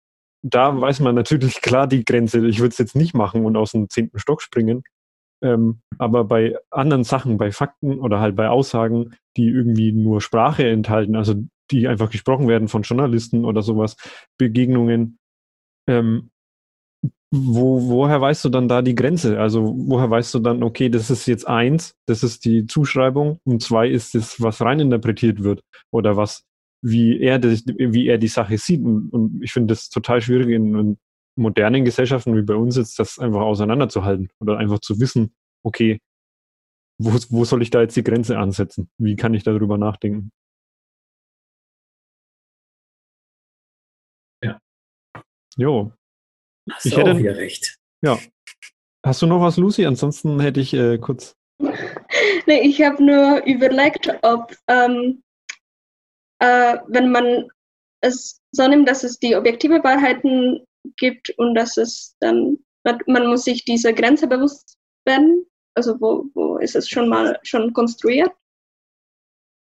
da 0.42 0.78
weiß 0.78 1.00
man 1.00 1.14
natürlich 1.14 1.60
klar 1.62 1.86
die 1.86 2.04
Grenze. 2.04 2.46
Ich 2.46 2.58
würde 2.58 2.72
es 2.72 2.78
jetzt 2.78 2.96
nicht 2.96 3.14
machen 3.14 3.44
und 3.44 3.56
aus 3.56 3.72
dem 3.72 3.88
zehnten 3.88 4.18
Stock 4.18 4.42
springen. 4.42 4.82
Ähm, 5.42 5.80
aber 5.98 6.24
bei 6.24 6.56
anderen 6.70 7.04
Sachen, 7.04 7.36
bei 7.36 7.50
Fakten 7.50 7.98
oder 7.98 8.20
halt 8.20 8.36
bei 8.36 8.48
Aussagen, 8.48 9.16
die 9.36 9.48
irgendwie 9.48 9.92
nur 9.92 10.20
Sprache 10.20 10.68
enthalten, 10.68 11.16
also 11.16 11.34
die 11.70 11.88
einfach 11.88 12.10
gesprochen 12.10 12.48
werden 12.48 12.68
von 12.68 12.82
Journalisten 12.82 13.44
oder 13.44 13.62
sowas, 13.62 13.96
Begegnungen, 14.38 15.18
ähm, 15.88 16.30
wo, 17.34 17.88
woher 17.88 18.20
weißt 18.20 18.44
du 18.44 18.50
dann 18.50 18.68
da 18.68 18.82
die 18.82 18.94
Grenze? 18.94 19.40
Also 19.40 19.74
woher 19.78 20.10
weißt 20.10 20.34
du 20.34 20.38
dann, 20.38 20.62
okay, 20.62 20.90
das 20.90 21.10
ist 21.10 21.26
jetzt 21.26 21.48
eins, 21.48 21.94
das 22.06 22.22
ist 22.22 22.44
die 22.44 22.66
Zuschreibung 22.66 23.38
und 23.44 23.62
zwei 23.62 23.88
ist 23.88 24.14
das, 24.14 24.40
was 24.42 24.60
reininterpretiert 24.60 25.42
wird 25.42 25.62
oder 25.90 26.18
was, 26.18 26.44
wie 26.82 27.20
er, 27.20 27.38
das, 27.38 27.64
wie 27.66 28.06
er 28.08 28.18
die 28.18 28.28
Sache 28.28 28.58
sieht. 28.58 28.84
Und, 28.84 29.08
und 29.10 29.42
ich 29.42 29.52
finde 29.52 29.72
das 29.72 29.88
total 29.88 30.20
schwierig 30.20 30.50
in, 30.50 30.74
in, 30.78 30.98
modernen 31.34 31.86
Gesellschaften 31.86 32.36
wie 32.36 32.42
bei 32.42 32.54
uns 32.54 32.76
jetzt, 32.76 32.98
das 32.98 33.18
einfach 33.18 33.40
auseinanderzuhalten 33.40 34.28
oder 34.40 34.58
einfach 34.58 34.80
zu 34.80 35.00
wissen, 35.00 35.34
okay, 35.64 35.98
wo, 36.98 37.12
wo 37.30 37.44
soll 37.46 37.62
ich 37.62 37.70
da 37.70 37.80
jetzt 37.80 37.96
die 37.96 38.04
Grenze 38.04 38.38
ansetzen? 38.38 38.90
Wie 38.98 39.16
kann 39.16 39.34
ich 39.34 39.42
darüber 39.42 39.78
nachdenken? 39.78 40.30
Ja. 44.42 44.58
Jo, 45.56 45.92
Hast 46.70 46.86
Ich 46.86 46.94
du 46.94 47.02
auch 47.02 47.06
hätte- 47.08 47.18
wieder 47.18 47.36
recht. 47.36 47.78
Ja. 48.02 48.18
Hast 49.04 49.22
du 49.22 49.26
noch 49.26 49.40
was, 49.40 49.56
Lucy? 49.56 49.84
Ansonsten 49.84 50.38
hätte 50.40 50.60
ich 50.60 50.72
äh, 50.74 50.98
kurz. 50.98 51.34
Nee, 52.46 52.60
ich 52.68 52.82
habe 52.82 53.02
nur 53.02 53.42
überlegt, 53.44 54.08
ob, 54.22 54.54
ähm, 54.68 55.22
äh, 56.40 56.76
wenn 56.88 57.10
man 57.12 57.48
es 58.00 58.40
so 58.50 58.66
nimmt, 58.66 58.88
dass 58.88 59.04
es 59.04 59.18
die 59.20 59.36
objektive 59.36 59.82
Wahrheiten 59.84 60.66
gibt 60.96 61.30
und 61.38 61.54
dass 61.54 61.76
es 61.76 62.16
dann, 62.20 62.58
man 62.84 62.98
man 63.06 63.26
muss 63.28 63.44
sich 63.44 63.64
dieser 63.64 63.92
Grenze 63.92 64.26
bewusst 64.26 64.76
werden, 65.06 65.46
also 65.76 65.98
wo, 66.00 66.24
wo 66.34 66.58
ist 66.58 66.74
es 66.74 66.88
schon 66.88 67.08
mal 67.08 67.38
schon 67.44 67.72
konstruiert, 67.72 68.32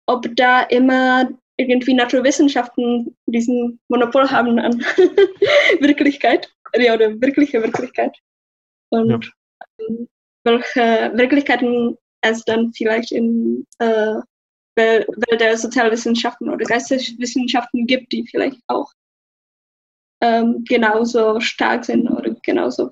ob 0.08 0.34
da 0.38 0.62
immer 0.63 1.30
irgendwie 1.69 1.93
Naturwissenschaften 1.93 3.15
diesen 3.26 3.80
Monopol 3.89 4.30
haben 4.30 4.60
an 4.60 4.80
Wirklichkeit, 5.80 6.54
ja, 6.76 6.93
oder 6.93 7.19
wirkliche 7.21 7.62
Wirklichkeit. 7.62 8.15
Und 8.89 9.10
Ja. 9.10 9.97
welche 10.43 11.12
Wirklichkeiten 11.15 11.97
es 12.21 12.43
dann 12.45 12.71
vielleicht 12.74 13.12
in 13.12 13.65
äh, 13.80 14.15
Welt 14.76 15.08
der 15.39 15.58
Sozialwissenschaften 15.58 16.50
oder 16.50 16.65
Geisteswissenschaften 16.65 17.88
gibt, 17.88 18.12
die 18.12 18.26
vielleicht 18.28 18.60
auch 18.67 18.91
ähm, 20.21 20.63
genauso 20.67 21.39
stark 21.39 21.86
sind 21.86 22.08
oder 22.10 22.36
genauso 22.43 22.91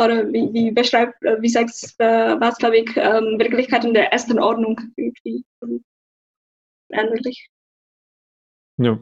oder 0.00 0.26
wie, 0.32 0.52
wie 0.52 0.70
beschreibt, 0.70 1.22
äh, 1.24 1.40
wie 1.40 1.48
sagt 1.48 1.70
äh, 1.98 2.40
Watzlawick, 2.40 2.96
ähm, 2.96 3.38
Wirklichkeiten 3.38 3.94
der 3.94 4.12
ersten 4.12 4.38
Ordnung 4.38 4.80
irgendwie 4.96 5.44
ähnlich. 6.90 7.48
Ja. 8.80 8.98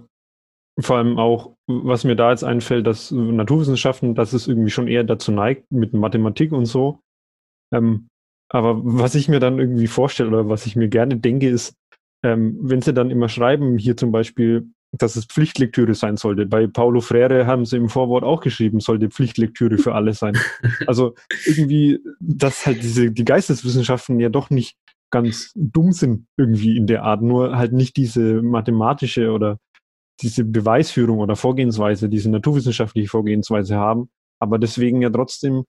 Vor 0.78 0.96
allem 0.96 1.18
auch, 1.18 1.56
was 1.66 2.04
mir 2.04 2.16
da 2.16 2.30
jetzt 2.30 2.44
einfällt, 2.44 2.86
dass 2.86 3.10
Naturwissenschaften, 3.10 4.14
dass 4.14 4.32
es 4.32 4.48
irgendwie 4.48 4.70
schon 4.70 4.88
eher 4.88 5.04
dazu 5.04 5.30
neigt, 5.30 5.70
mit 5.70 5.92
Mathematik 5.92 6.52
und 6.52 6.66
so. 6.66 7.00
Ähm, 7.74 8.08
aber 8.48 8.80
was 8.82 9.14
ich 9.14 9.28
mir 9.28 9.40
dann 9.40 9.58
irgendwie 9.58 9.86
vorstelle 9.86 10.28
oder 10.28 10.48
was 10.48 10.66
ich 10.66 10.76
mir 10.76 10.88
gerne 10.88 11.16
denke, 11.16 11.48
ist, 11.48 11.74
ähm, 12.24 12.58
wenn 12.60 12.82
sie 12.82 12.94
dann 12.94 13.10
immer 13.10 13.28
schreiben, 13.28 13.78
hier 13.78 13.96
zum 13.96 14.10
Beispiel, 14.10 14.70
dass 14.92 15.16
es 15.16 15.26
Pflichtlektüre 15.26 15.94
sein 15.94 16.16
sollte. 16.16 16.46
Bei 16.46 16.66
Paulo 16.66 17.00
Freire 17.00 17.46
haben 17.46 17.64
sie 17.64 17.76
im 17.76 17.88
Vorwort 17.88 18.24
auch 18.24 18.40
geschrieben, 18.40 18.80
sollte 18.80 19.08
Pflichtlektüre 19.08 19.78
für 19.78 19.94
alle 19.94 20.14
sein. 20.14 20.36
Also 20.86 21.14
irgendwie, 21.46 22.00
dass 22.18 22.66
halt 22.66 22.82
diese, 22.82 23.10
die 23.10 23.24
Geisteswissenschaften 23.24 24.18
ja 24.18 24.28
doch 24.28 24.50
nicht 24.50 24.76
ganz 25.10 25.52
dumm 25.54 25.92
sind 25.92 26.26
irgendwie 26.36 26.76
in 26.76 26.86
der 26.86 27.04
Art, 27.04 27.22
nur 27.22 27.56
halt 27.56 27.72
nicht 27.72 27.96
diese 27.96 28.42
mathematische 28.42 29.32
oder 29.32 29.58
diese 30.20 30.44
Beweisführung 30.44 31.18
oder 31.18 31.36
Vorgehensweise, 31.36 32.08
diese 32.08 32.30
naturwissenschaftliche 32.30 33.08
Vorgehensweise 33.08 33.76
haben, 33.76 34.10
aber 34.38 34.58
deswegen 34.58 35.02
ja 35.02 35.10
trotzdem 35.10 35.64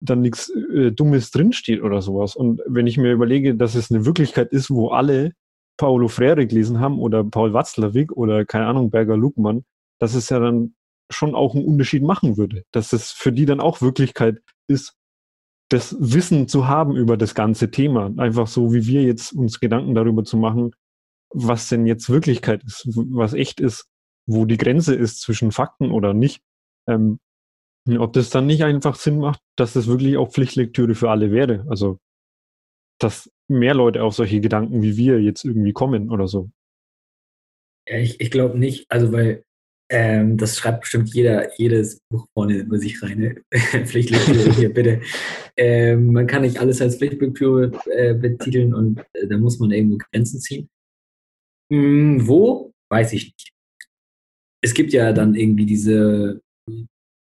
dann 0.00 0.20
nichts 0.20 0.50
äh, 0.50 0.90
Dummes 0.92 1.30
drinsteht 1.30 1.82
oder 1.82 2.02
sowas. 2.02 2.36
Und 2.36 2.60
wenn 2.66 2.86
ich 2.86 2.98
mir 2.98 3.12
überlege, 3.12 3.54
dass 3.54 3.74
es 3.74 3.90
eine 3.90 4.04
Wirklichkeit 4.04 4.52
ist, 4.52 4.70
wo 4.70 4.88
alle 4.88 5.32
Paulo 5.76 6.08
Freire 6.08 6.46
gelesen 6.46 6.80
haben 6.80 6.98
oder 6.98 7.24
Paul 7.24 7.52
Watzlawick 7.52 8.12
oder 8.12 8.44
keine 8.44 8.66
Ahnung, 8.66 8.90
Berger 8.90 9.16
Luckmann, 9.16 9.64
dass 10.00 10.14
es 10.14 10.28
ja 10.28 10.38
dann 10.38 10.74
schon 11.10 11.34
auch 11.34 11.54
einen 11.54 11.64
Unterschied 11.64 12.02
machen 12.02 12.36
würde. 12.36 12.64
Dass 12.72 12.92
es 12.92 13.12
für 13.12 13.32
die 13.32 13.46
dann 13.46 13.60
auch 13.60 13.80
Wirklichkeit 13.80 14.40
ist, 14.68 14.94
das 15.74 15.96
Wissen 15.98 16.46
zu 16.46 16.68
haben 16.68 16.96
über 16.96 17.16
das 17.16 17.34
ganze 17.34 17.70
Thema. 17.70 18.12
Einfach 18.16 18.46
so, 18.46 18.72
wie 18.72 18.86
wir 18.86 19.02
jetzt 19.02 19.32
uns 19.32 19.58
Gedanken 19.58 19.94
darüber 19.94 20.24
zu 20.24 20.36
machen, 20.36 20.70
was 21.30 21.68
denn 21.68 21.84
jetzt 21.86 22.08
Wirklichkeit 22.08 22.62
ist, 22.62 22.86
was 22.86 23.34
echt 23.34 23.60
ist, 23.60 23.88
wo 24.26 24.44
die 24.44 24.56
Grenze 24.56 24.94
ist 24.94 25.20
zwischen 25.20 25.50
Fakten 25.50 25.90
oder 25.90 26.14
nicht. 26.14 26.42
Ähm, 26.88 27.18
ob 27.98 28.12
das 28.12 28.30
dann 28.30 28.46
nicht 28.46 28.62
einfach 28.62 28.94
Sinn 28.94 29.18
macht, 29.18 29.40
dass 29.56 29.72
das 29.72 29.88
wirklich 29.88 30.16
auch 30.16 30.30
Pflichtlektüre 30.30 30.94
für 30.94 31.10
alle 31.10 31.32
wäre. 31.32 31.66
Also, 31.68 31.98
dass 32.98 33.30
mehr 33.48 33.74
Leute 33.74 34.04
auf 34.04 34.14
solche 34.14 34.40
Gedanken 34.40 34.82
wie 34.82 34.96
wir 34.96 35.20
jetzt 35.20 35.44
irgendwie 35.44 35.72
kommen 35.72 36.10
oder 36.10 36.28
so. 36.28 36.50
Ja, 37.88 37.98
ich, 37.98 38.20
ich 38.20 38.30
glaube 38.30 38.58
nicht, 38.58 38.90
also 38.90 39.12
weil 39.12 39.44
ähm, 39.96 40.36
das 40.36 40.58
schreibt 40.58 40.80
bestimmt 40.80 41.14
jeder, 41.14 41.56
jedes 41.56 42.00
Buch 42.10 42.26
vorne 42.34 42.58
über 42.58 42.78
sich 42.78 43.00
rein. 43.00 43.20
Ne? 43.20 43.42
Pflichtlektüre 43.86 44.52
hier, 44.52 44.74
bitte. 44.74 45.00
Ähm, 45.56 46.10
man 46.12 46.26
kann 46.26 46.42
nicht 46.42 46.58
alles 46.58 46.82
als 46.82 46.96
Pflichtlektüre 46.96 47.70
äh, 47.92 48.12
betiteln 48.12 48.74
und 48.74 48.98
äh, 49.12 49.28
da 49.28 49.38
muss 49.38 49.60
man 49.60 49.70
irgendwo 49.70 49.98
Grenzen 50.10 50.40
ziehen. 50.40 50.68
Hm, 51.72 52.26
wo? 52.26 52.72
Weiß 52.90 53.12
ich 53.12 53.26
nicht. 53.26 53.52
Es 54.64 54.74
gibt 54.74 54.92
ja 54.92 55.12
dann 55.12 55.36
irgendwie 55.36 55.66
diese, 55.66 56.40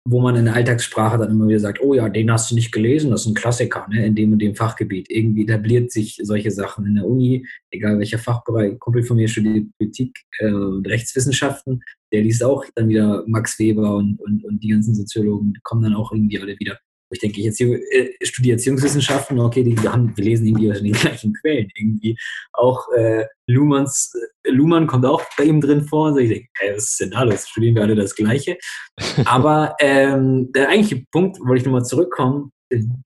wo 0.07 0.21
man 0.21 0.37
in 0.37 0.45
der 0.45 0.55
Alltagssprache 0.55 1.17
dann 1.17 1.31
immer 1.31 1.49
wieder 1.49 1.61
sagt, 1.61 1.81
oh 1.81 1.95
ja, 1.95 2.09
den 2.11 2.31
hast 2.31 2.51
du 2.51 2.55
nicht 2.55 2.73
gelesen, 2.73 3.11
das 3.11 3.23
ist 3.23 3.29
ein 3.29 3.35
Klassiker, 3.35 3.87
ne, 3.89 4.05
in 4.05 4.15
dem 4.15 4.33
und 4.33 4.39
dem 4.39 4.55
Fachgebiet. 4.55 5.11
Irgendwie 5.11 5.45
etabliert 5.45 5.91
sich 5.91 6.21
solche 6.23 6.51
Sachen 6.51 6.87
in 6.87 6.97
der 6.97 7.07
Uni, 7.07 7.47
egal 7.71 7.99
welcher 7.99 8.19
Fachbereich. 8.19 8.73
Ein 8.73 8.79
Kumpel 8.79 9.03
von 9.03 9.17
mir 9.17 9.29
studiert 9.29 9.67
Politik 9.79 10.19
äh, 10.41 10.53
und 10.53 10.87
Rechtswissenschaften, 10.87 11.83
der 12.13 12.23
liest 12.23 12.45
auch 12.45 12.65
dann 12.75 12.89
wieder 12.89 13.25
Max 13.27 13.59
Weber 13.59 13.97
und, 13.97 14.21
und, 14.21 14.45
und 14.45 14.63
die 14.63 14.69
ganzen 14.69 14.95
Soziologen, 14.95 15.55
kommen 15.63 15.83
dann 15.83 15.95
auch 15.95 16.13
irgendwie 16.13 16.39
alle 16.39 16.59
wieder. 16.59 16.79
Ich 17.15 17.21
denke, 17.21 17.39
ich 17.39 17.47
jetzt 17.47 17.59
hier, 17.59 17.81
äh, 17.93 18.11
studiere 18.23 18.57
Erziehungswissenschaften, 18.57 19.39
okay, 19.41 19.63
die, 19.63 19.81
wir, 19.81 19.93
haben, 19.93 20.17
wir 20.17 20.25
lesen 20.25 20.47
irgendwie 20.47 20.71
aus 20.71 20.83
den 20.83 20.93
gleichen 20.93 21.33
Quellen. 21.35 21.69
Irgendwie 21.77 22.17
auch 22.53 22.87
äh, 22.97 23.25
Luhmanns, 23.47 24.13
äh, 24.45 24.51
Luhmann 24.51 24.87
kommt 24.87 25.07
auch 25.07 25.23
bei 25.39 25.45
ihm 25.45 25.61
drin 25.61 25.85
vor. 25.85 26.09
Also 26.09 26.19
ich 26.19 26.29
denke, 26.29 26.49
hey, 26.59 26.75
was 26.75 26.91
ist 26.91 27.01
denn 27.01 27.11
da 27.13 27.23
los? 27.23 27.49
Studieren 27.49 27.77
wir 27.77 27.83
alle 27.83 27.95
das 27.95 28.15
Gleiche? 28.15 28.59
Aber 29.25 29.77
ähm, 29.81 30.53
der 30.53 30.69
eigentliche 30.69 31.05
Punkt, 31.13 31.39
wollte 31.41 31.61
ich 31.61 31.65
nochmal 31.65 31.85
zurückkommen, 31.85 32.51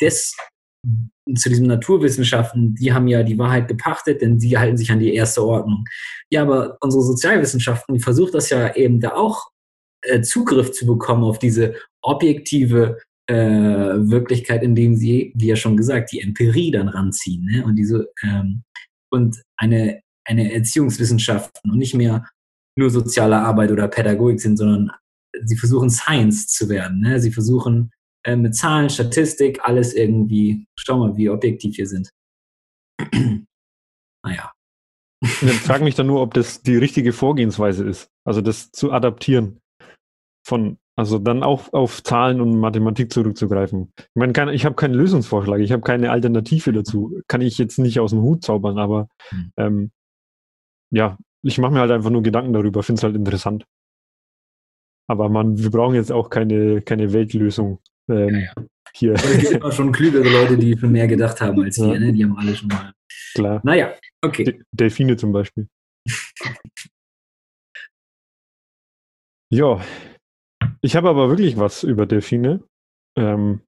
das, 0.01 0.35
zu 1.37 1.49
diesen 1.49 1.67
Naturwissenschaften, 1.67 2.75
die 2.75 2.93
haben 2.93 3.09
ja 3.09 3.23
die 3.23 3.39
Wahrheit 3.39 3.69
gepachtet, 3.69 4.23
denn 4.23 4.41
sie 4.41 4.57
halten 4.57 4.77
sich 4.77 4.91
an 4.91 5.01
die 5.01 5.15
erste 5.15 5.45
Ordnung. 5.45 5.85
Ja, 6.31 6.43
aber 6.43 6.79
unsere 6.81 7.03
Sozialwissenschaften, 7.03 7.95
die 7.95 8.01
versucht 8.03 8.35
das 8.35 8.49
ja 8.49 8.75
eben 8.75 9.01
da 9.01 9.15
auch 9.15 9.49
äh, 10.03 10.23
Zugriff 10.23 10.73
zu 10.73 10.87
bekommen 10.87 11.25
auf 11.25 11.39
diese 11.39 11.75
objektive 12.03 12.99
äh, 13.29 13.35
Wirklichkeit, 13.35 14.63
indem 14.63 14.97
sie, 14.97 15.33
wie 15.35 15.49
ja 15.49 15.57
schon 15.57 15.77
gesagt, 15.77 16.13
die 16.13 16.21
Empirie 16.21 16.71
dann 16.71 16.89
ranziehen 16.89 17.45
ne? 17.45 17.65
und 17.65 17.77
diese 17.77 18.09
ähm, 18.23 18.63
und 19.11 19.43
eine, 19.57 20.01
eine 20.27 20.53
Erziehungswissenschaften 20.53 21.71
und 21.71 21.79
nicht 21.79 21.95
mehr 21.95 22.27
nur 22.79 22.91
soziale 22.91 23.39
Arbeit 23.39 23.71
oder 23.71 23.89
Pädagogik 23.89 24.41
sind, 24.41 24.57
sondern 24.57 24.91
sie 25.45 25.57
versuchen 25.57 25.91
Science 25.91 26.47
zu 26.47 26.69
werden. 26.69 27.01
Ne? 27.01 27.21
Sie 27.21 27.33
versuchen 27.33 27.91
äh, 28.25 28.37
mit 28.37 28.55
Zahlen, 28.55 28.91
Statistik, 28.91 29.61
alles 29.63 29.95
irgendwie, 29.95 30.67
schau 30.79 30.99
mal, 30.99 31.17
wie 31.17 31.29
objektiv 31.29 31.77
wir 31.77 31.87
sind. 31.87 32.11
naja. 34.25 34.53
Ich 35.21 35.61
frage 35.61 35.83
mich 35.83 35.97
dann 35.97 36.07
nur, 36.07 36.23
ob 36.23 36.35
das 36.35 36.63
die 36.63 36.77
richtige 36.77 37.13
Vorgehensweise 37.13 37.85
ist. 37.85 38.09
Also 38.25 38.41
das 38.41 38.71
zu 38.71 38.93
adaptieren 38.93 39.61
von, 40.47 40.79
also 40.99 41.21
dann 41.21 41.45
auch 41.45 41.73
auf 41.73 42.03
Zahlen 42.03 42.41
und 42.41 42.59
Mathematik 42.59 43.13
zurückzugreifen. 43.13 43.93
Ich 43.97 44.07
meine, 44.15 44.33
keine, 44.33 44.53
ich 44.53 44.65
habe 44.65 44.75
keinen 44.75 44.95
Lösungsvorschlag, 44.95 45.61
ich 45.61 45.71
habe 45.71 45.83
keine 45.83 46.11
Alternative 46.11 46.73
dazu. 46.73 47.21
Kann 47.29 47.41
ich 47.41 47.57
jetzt 47.57 47.79
nicht 47.79 48.01
aus 48.01 48.11
dem 48.11 48.23
Hut 48.23 48.43
zaubern, 48.43 48.79
aber 48.79 49.09
Hm. 49.29 49.53
ähm, 49.57 49.91
ja, 50.91 51.17
ich 51.43 51.59
mache 51.59 51.73
mir 51.73 51.79
halt 51.81 51.93
einfach 51.93 52.11
nur 52.11 52.25
Gedanken 52.25 52.53
darüber, 52.53 52.83
finde 52.83 52.99
es 52.99 53.05
halt 53.05 53.15
interessant. 53.15 53.65
Aber 55.09 55.29
man, 55.29 55.57
wir 55.57 55.71
brauchen 55.71 55.95
jetzt 55.95 56.11
auch 56.11 56.31
keine, 56.31 56.83
keine 56.83 57.13
Weltlösung 57.13 57.79
ähm, 58.11 58.35
Ja, 58.35 58.53
hier. 58.93 59.13
Aber 59.13 59.25
es 59.25 59.39
gibt 59.39 59.53
immer 59.53 59.71
schon 59.71 59.93
klügere 59.93 60.29
Leute, 60.29 60.57
die 60.59 60.77
schon 60.77 60.91
mehr 60.91 61.07
gedacht 61.07 61.41
haben 61.41 61.63
als 61.63 61.79
wir, 61.79 61.95
Ja. 61.95 62.01
ne? 62.01 62.13
Die 62.13 62.25
haben 62.25 62.37
alle 62.37 62.57
schon 62.57 62.69
mal. 62.69 62.93
Klar. 63.35 63.61
Naja, 63.63 63.95
okay. 64.21 64.43
De 64.45 64.61
Delfine 64.73 65.17
zum 65.17 65.31
Beispiel. 65.31 65.69
ja, 69.51 69.81
ich 70.81 70.97
habe 70.97 71.09
aber 71.09 71.29
wirklich 71.29 71.57
was 71.57 71.83
über 71.83 72.07
Delfine. 72.07 72.63
Ähm, 73.17 73.61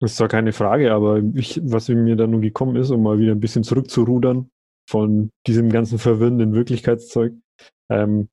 ist 0.00 0.16
zwar 0.16 0.28
keine 0.28 0.52
Frage, 0.52 0.92
aber 0.92 1.22
ich, 1.34 1.60
was 1.64 1.88
mir 1.88 2.16
da 2.16 2.26
nur 2.26 2.40
gekommen 2.40 2.76
ist, 2.76 2.90
um 2.90 3.02
mal 3.02 3.18
wieder 3.18 3.32
ein 3.32 3.40
bisschen 3.40 3.64
zurückzurudern 3.64 4.50
von 4.88 5.30
diesem 5.46 5.70
ganzen 5.70 5.98
verwirrenden 5.98 6.54
Wirklichkeitszeug. 6.54 7.34
Ähm, 7.90 8.28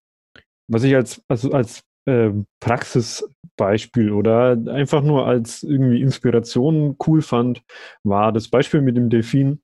was 0.68 0.84
ich 0.84 0.96
als, 0.96 1.24
also 1.28 1.52
als 1.52 1.84
äh, 2.06 2.32
Praxisbeispiel 2.60 4.12
oder 4.12 4.58
einfach 4.68 5.02
nur 5.02 5.26
als 5.26 5.64
irgendwie 5.64 6.02
Inspiration 6.02 6.98
cool 7.08 7.22
fand, 7.22 7.64
war 8.04 8.32
das 8.32 8.48
Beispiel 8.48 8.82
mit 8.82 8.96
dem 8.96 9.10
Delfin. 9.10 9.62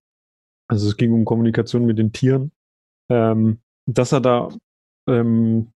Also 0.67 0.87
es 0.87 0.97
ging 0.97 1.13
um 1.13 1.25
Kommunikation 1.25 1.85
mit 1.85 1.99
den 1.99 2.13
Tieren, 2.13 2.51
ähm, 3.09 3.59
dass 3.85 4.11
er 4.11 4.21
da 4.21 4.49
ähm, 5.07 5.71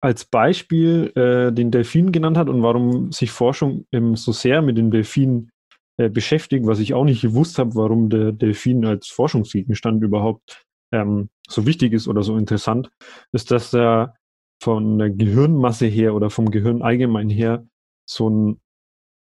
als 0.00 0.24
Beispiel 0.24 1.12
äh, 1.14 1.52
den 1.52 1.70
Delfin 1.70 2.12
genannt 2.12 2.36
hat 2.36 2.48
und 2.48 2.62
warum 2.62 3.12
sich 3.12 3.30
Forschung 3.30 3.86
ähm, 3.92 4.16
so 4.16 4.32
sehr 4.32 4.62
mit 4.62 4.76
den 4.76 4.90
Delfinen 4.90 5.50
äh, 5.96 6.10
beschäftigt, 6.10 6.66
was 6.66 6.78
ich 6.78 6.94
auch 6.94 7.04
nicht 7.04 7.22
gewusst 7.22 7.58
habe, 7.58 7.74
warum 7.74 8.10
der 8.10 8.32
Delfin 8.32 8.84
als 8.84 9.08
Forschungsgegenstand 9.08 10.02
überhaupt 10.02 10.64
ähm, 10.92 11.30
so 11.48 11.66
wichtig 11.66 11.92
ist 11.92 12.08
oder 12.08 12.22
so 12.22 12.36
interessant, 12.36 12.90
ist, 13.32 13.50
dass 13.50 13.72
er 13.74 14.14
von 14.62 14.98
der 14.98 15.10
Gehirnmasse 15.10 15.86
her 15.86 16.14
oder 16.14 16.30
vom 16.30 16.50
Gehirn 16.50 16.82
allgemein 16.82 17.30
her 17.30 17.66
so 18.08 18.28
ein 18.30 18.60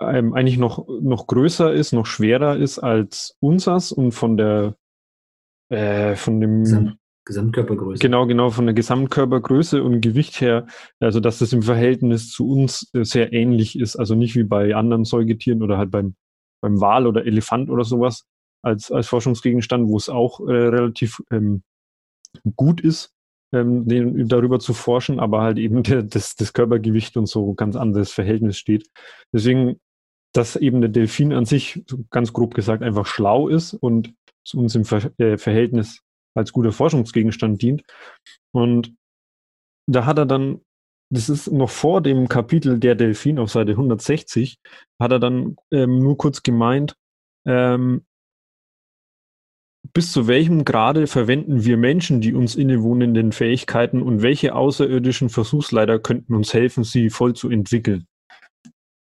ähm, 0.01 0.33
eigentlich 0.33 0.57
noch, 0.57 0.87
noch 0.87 1.27
größer 1.27 1.71
ist, 1.73 1.91
noch 1.93 2.05
schwerer 2.05 2.57
ist 2.57 2.79
als 2.79 3.37
unsers 3.39 3.91
und 3.91 4.13
von 4.13 4.35
der 4.35 4.75
äh, 5.69 6.15
von 6.15 6.41
dem 6.41 6.97
Gesamtkörpergröße. 7.25 7.99
Genau, 7.99 8.25
genau, 8.25 8.49
von 8.49 8.65
der 8.65 8.73
Gesamtkörpergröße 8.73 9.83
und 9.83 10.01
Gewicht 10.01 10.41
her, 10.41 10.65
also 10.99 11.19
dass 11.19 11.39
das 11.39 11.53
im 11.53 11.61
Verhältnis 11.61 12.29
zu 12.31 12.49
uns 12.49 12.89
äh, 12.93 13.03
sehr 13.03 13.31
ähnlich 13.31 13.77
ist, 13.79 13.95
also 13.95 14.15
nicht 14.15 14.35
wie 14.35 14.43
bei 14.43 14.75
anderen 14.75 15.05
Säugetieren 15.05 15.61
oder 15.61 15.77
halt 15.77 15.91
beim, 15.91 16.15
beim 16.61 16.81
Wal 16.81 17.05
oder 17.05 17.25
Elefant 17.25 17.69
oder 17.69 17.83
sowas 17.83 18.25
als, 18.63 18.91
als 18.91 19.07
Forschungsgegenstand, 19.07 19.87
wo 19.87 19.97
es 19.97 20.09
auch 20.09 20.39
äh, 20.41 20.51
relativ 20.51 21.21
ähm, 21.31 21.63
gut 22.55 22.81
ist, 22.81 23.13
ähm, 23.53 23.87
den, 23.87 24.27
darüber 24.27 24.59
zu 24.59 24.73
forschen, 24.73 25.19
aber 25.19 25.41
halt 25.41 25.57
eben 25.57 25.83
der, 25.83 26.03
das, 26.03 26.35
das 26.35 26.53
Körpergewicht 26.53 27.17
und 27.17 27.27
so 27.27 27.53
ganz 27.53 27.75
anderes 27.75 28.11
Verhältnis 28.11 28.57
steht. 28.57 28.87
Deswegen, 29.33 29.79
dass 30.33 30.55
eben 30.55 30.81
der 30.81 30.89
Delfin 30.89 31.33
an 31.33 31.45
sich, 31.45 31.83
ganz 32.09 32.33
grob 32.33 32.53
gesagt, 32.55 32.83
einfach 32.83 33.05
schlau 33.05 33.47
ist 33.47 33.73
und 33.73 34.13
zu 34.43 34.59
uns 34.59 34.73
im 34.73 34.85
Ver 34.85 35.11
äh, 35.19 35.37
Verhältnis 35.37 36.01
als 36.35 36.51
guter 36.51 36.71
Forschungsgegenstand 36.71 37.61
dient. 37.61 37.83
Und 38.53 38.93
da 39.87 40.05
hat 40.05 40.17
er 40.17 40.25
dann, 40.25 40.61
das 41.11 41.29
ist 41.29 41.51
noch 41.51 41.69
vor 41.69 42.01
dem 42.01 42.27
Kapitel 42.27 42.79
Der 42.79 42.95
Delfin 42.95 43.39
auf 43.39 43.51
Seite 43.51 43.71
160, 43.71 44.59
hat 44.99 45.11
er 45.11 45.19
dann 45.19 45.55
ähm, 45.71 45.99
nur 45.99 46.17
kurz 46.17 46.43
gemeint, 46.43 46.95
ähm, 47.45 48.05
bis 49.93 50.11
zu 50.11 50.27
welchem 50.27 50.63
Grade 50.63 51.07
verwenden 51.07 51.65
wir 51.65 51.75
Menschen 51.75 52.21
die 52.21 52.33
uns 52.33 52.55
innewohnenden 52.55 53.31
Fähigkeiten 53.31 54.01
und 54.01 54.21
welche 54.21 54.55
außerirdischen 54.55 55.29
Versuchsleiter 55.29 55.99
könnten 55.99 56.35
uns 56.35 56.53
helfen, 56.53 56.83
sie 56.83 57.09
voll 57.09 57.33
zu 57.33 57.49
entwickeln? 57.49 58.07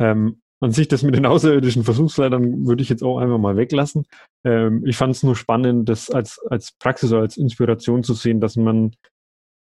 Ähm, 0.00 0.40
an 0.61 0.72
sich 0.72 0.88
das 0.88 1.02
mit 1.02 1.14
den 1.14 1.26
außerirdischen 1.26 1.84
Versuchsleitern 1.84 2.66
würde 2.66 2.82
ich 2.82 2.88
jetzt 2.88 3.02
auch 3.02 3.18
einfach 3.18 3.38
mal 3.38 3.56
weglassen. 3.56 4.06
Ähm, 4.44 4.84
ich 4.86 4.96
fand 4.96 5.14
es 5.14 5.22
nur 5.22 5.36
spannend, 5.36 5.88
das 5.88 6.11
als, 6.11 6.40
als 6.50 6.72
Praxis 6.72 7.12
oder 7.12 7.20
als 7.20 7.36
Inspiration 7.36 8.02
zu 8.02 8.14
sehen, 8.14 8.40
dass 8.40 8.56
man 8.56 8.92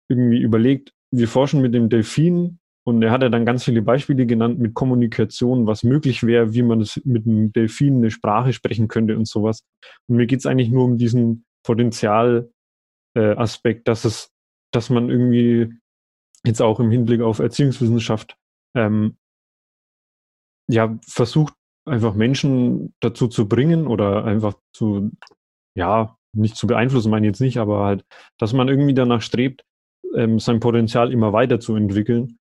irgendwie 0.10 0.42
überlegt, 0.42 0.94
wir 1.12 1.28
forschen 1.28 1.62
mit 1.62 1.74
dem 1.74 1.90
Delfin 1.90 2.60
und 2.86 3.04
er 3.04 3.12
hat 3.12 3.22
ja 3.22 3.30
dann 3.30 3.46
ganz 3.46 3.64
viele 3.64 3.84
Beispiele 3.84 4.26
genannt 4.26 4.58
mit 4.60 4.74
Kommunikation, 4.74 5.68
was 5.68 5.84
möglich 5.84 6.24
wäre, 6.24 6.54
wie 6.54 6.64
man 6.64 6.82
es 6.82 7.00
mit 7.06 7.28
einem 7.28 7.52
Delfin 7.52 7.98
eine 7.98 8.10
Sprache 8.10 8.52
sprechen 8.52 8.88
könnte 8.88 9.16
und 9.16 9.28
sowas. 9.28 9.64
Und 10.08 10.16
mir 10.16 10.26
geht 10.26 10.40
es 10.40 10.48
eigentlich 10.48 10.72
nur 10.72 10.86
um 10.86 10.98
diesen 10.98 11.46
Potenzialaspekt, 11.64 12.52
äh, 13.16 13.84
dass 13.84 14.06
es, 14.06 14.32
dass 14.72 14.90
man 14.90 15.10
irgendwie 15.10 15.72
jetzt 16.44 16.62
auch 16.64 16.80
im 16.80 16.90
Hinblick 16.90 17.22
auf 17.22 17.38
Erziehungswissenschaft 17.38 18.38
ähm, 18.76 19.19
ja 20.70 20.98
versucht, 21.06 21.54
einfach 21.86 22.14
Menschen 22.14 22.94
dazu 23.02 23.28
zu 23.28 23.48
bringen 23.48 23.88
oder 23.88 24.24
einfach 24.24 24.54
zu, 24.74 25.12
ja, 25.76 26.16
nicht 26.34 26.56
zu 26.56 26.68
beeinflussen, 26.68 27.10
meine 27.10 27.26
ich 27.26 27.32
jetzt 27.32 27.42
nicht, 27.42 27.58
aber 27.58 27.84
halt, 27.84 28.06
dass 28.38 28.54
man 28.54 28.70
irgendwie 28.70 28.94
danach 28.94 29.22
strebt, 29.22 29.64
ähm, 30.16 30.40
sein 30.40 30.60
Potenzial 30.60 31.12
immer 31.12 31.34
weiter 31.34 31.60
zu 31.60 31.76
entwickeln 31.76 32.38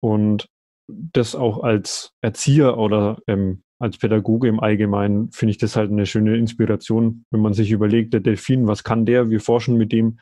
und 0.00 0.46
das 0.88 1.34
auch 1.34 1.64
als 1.64 2.12
Erzieher 2.22 2.78
oder 2.78 3.18
ähm, 3.26 3.62
als 3.80 3.98
Pädagoge 3.98 4.48
im 4.48 4.60
Allgemeinen 4.60 5.30
finde 5.32 5.50
ich 5.50 5.58
das 5.58 5.76
halt 5.76 5.90
eine 5.90 6.06
schöne 6.06 6.36
Inspiration, 6.36 7.24
wenn 7.30 7.40
man 7.40 7.52
sich 7.52 7.72
überlegt, 7.72 8.14
der 8.14 8.20
Delfin, 8.20 8.68
was 8.68 8.84
kann 8.84 9.04
der? 9.04 9.28
Wir 9.28 9.40
forschen 9.40 9.76
mit 9.76 9.92
dem, 9.92 10.18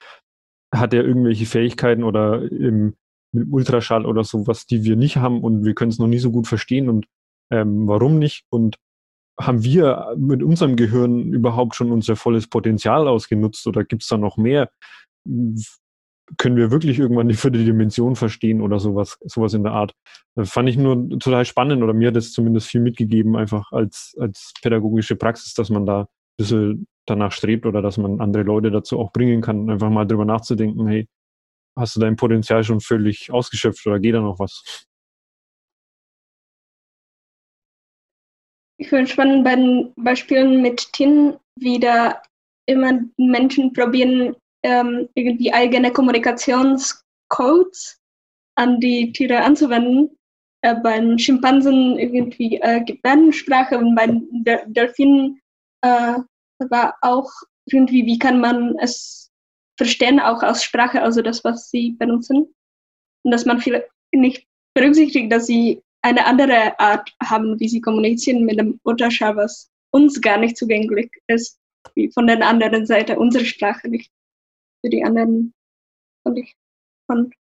hat 0.74 0.94
er 0.94 1.04
irgendwelche 1.04 1.46
Fähigkeiten 1.46 2.02
oder 2.02 2.50
im, 2.50 2.94
mit 3.32 3.48
Ultraschall 3.50 4.06
oder 4.06 4.24
sowas, 4.24 4.66
die 4.66 4.84
wir 4.84 4.96
nicht 4.96 5.18
haben 5.18 5.42
und 5.42 5.64
wir 5.64 5.74
können 5.74 5.90
es 5.90 5.98
noch 5.98 6.08
nie 6.08 6.18
so 6.18 6.32
gut 6.32 6.48
verstehen 6.48 6.88
und 6.88 7.06
ähm, 7.54 7.86
warum 7.86 8.18
nicht? 8.18 8.44
Und 8.50 8.76
haben 9.38 9.64
wir 9.64 10.14
mit 10.16 10.42
unserem 10.42 10.76
Gehirn 10.76 11.32
überhaupt 11.32 11.74
schon 11.74 11.90
unser 11.90 12.16
volles 12.16 12.48
Potenzial 12.48 13.08
ausgenutzt 13.08 13.66
oder 13.66 13.84
gibt 13.84 14.02
es 14.02 14.08
da 14.08 14.16
noch 14.16 14.36
mehr? 14.36 14.70
Können 16.38 16.56
wir 16.56 16.70
wirklich 16.70 16.98
irgendwann 16.98 17.28
die 17.28 17.34
vierte 17.34 17.64
Dimension 17.64 18.16
verstehen 18.16 18.60
oder 18.60 18.78
sowas, 18.78 19.18
sowas 19.24 19.54
in 19.54 19.64
der 19.64 19.72
Art? 19.72 19.92
Das 20.36 20.50
fand 20.50 20.68
ich 20.68 20.76
nur 20.76 21.08
total 21.18 21.44
spannend 21.44 21.82
oder 21.82 21.92
mir 21.92 22.08
hat 22.08 22.16
es 22.16 22.32
zumindest 22.32 22.68
viel 22.68 22.80
mitgegeben, 22.80 23.36
einfach 23.36 23.72
als, 23.72 24.14
als 24.18 24.52
pädagogische 24.62 25.16
Praxis, 25.16 25.54
dass 25.54 25.68
man 25.68 25.84
da 25.84 26.02
ein 26.02 26.06
bisschen 26.38 26.86
danach 27.06 27.32
strebt 27.32 27.66
oder 27.66 27.82
dass 27.82 27.98
man 27.98 28.20
andere 28.20 28.44
Leute 28.44 28.70
dazu 28.70 28.98
auch 28.98 29.12
bringen 29.12 29.42
kann, 29.42 29.68
einfach 29.68 29.90
mal 29.90 30.06
drüber 30.06 30.24
nachzudenken, 30.24 30.86
hey, 30.86 31.06
hast 31.76 31.96
du 31.96 32.00
dein 32.00 32.16
Potenzial 32.16 32.64
schon 32.64 32.80
völlig 32.80 33.30
ausgeschöpft 33.32 33.86
oder 33.86 33.98
geht 33.98 34.14
da 34.14 34.20
noch 34.20 34.38
was? 34.38 34.86
Ich 38.84 38.90
finde 38.90 39.06
spannend 39.06 39.44
bei 39.44 39.56
den 39.56 39.94
Beispielen 39.96 40.60
mit 40.60 40.92
Tin, 40.92 41.38
da 41.80 42.20
immer 42.66 43.00
Menschen 43.16 43.72
probieren, 43.72 44.36
ähm, 44.62 45.08
irgendwie 45.14 45.54
eigene 45.54 45.90
Kommunikationscodes 45.90 47.98
an 48.56 48.78
die 48.80 49.10
Tiere 49.12 49.40
anzuwenden. 49.40 50.14
Äh, 50.60 50.74
beim 50.82 51.18
Schimpansen 51.18 51.98
irgendwie 51.98 52.60
äh, 52.60 52.84
Gebärdensprache 52.84 53.78
und 53.78 53.94
bei 53.94 54.06
Del 54.06 54.60
Delfinen 54.66 55.40
äh, 55.80 56.18
war 56.68 56.94
auch 57.00 57.32
irgendwie, 57.64 58.04
wie 58.04 58.18
kann 58.18 58.38
man 58.38 58.76
es 58.80 59.30
verstehen, 59.78 60.20
auch 60.20 60.42
aus 60.42 60.62
Sprache, 60.62 61.00
also 61.00 61.22
das, 61.22 61.42
was 61.42 61.70
sie 61.70 61.92
benutzen. 61.92 62.54
Und 63.24 63.30
dass 63.30 63.46
man 63.46 63.62
vielleicht 63.62 63.88
nicht 64.14 64.46
berücksichtigt, 64.74 65.32
dass 65.32 65.46
sie 65.46 65.80
eine 66.04 66.26
andere 66.26 66.78
Art 66.78 67.16
haben, 67.22 67.58
wie 67.58 67.68
sie 67.68 67.80
kommunizieren 67.80 68.44
mit 68.44 68.60
dem 68.60 68.78
Mutterschall, 68.84 69.36
was 69.36 69.70
uns 69.90 70.20
gar 70.20 70.36
nicht 70.36 70.56
zugänglich 70.56 71.10
ist, 71.28 71.58
wie 71.94 72.12
von 72.12 72.26
der 72.26 72.46
anderen 72.46 72.84
Seite 72.84 73.18
unsere 73.18 73.44
Sprache 73.46 73.88
nicht 73.88 74.12
für 74.84 74.90
die 74.90 75.02
anderen 75.02 75.54
und 76.24 76.36
ich 76.36 76.54
fand. 77.10 77.34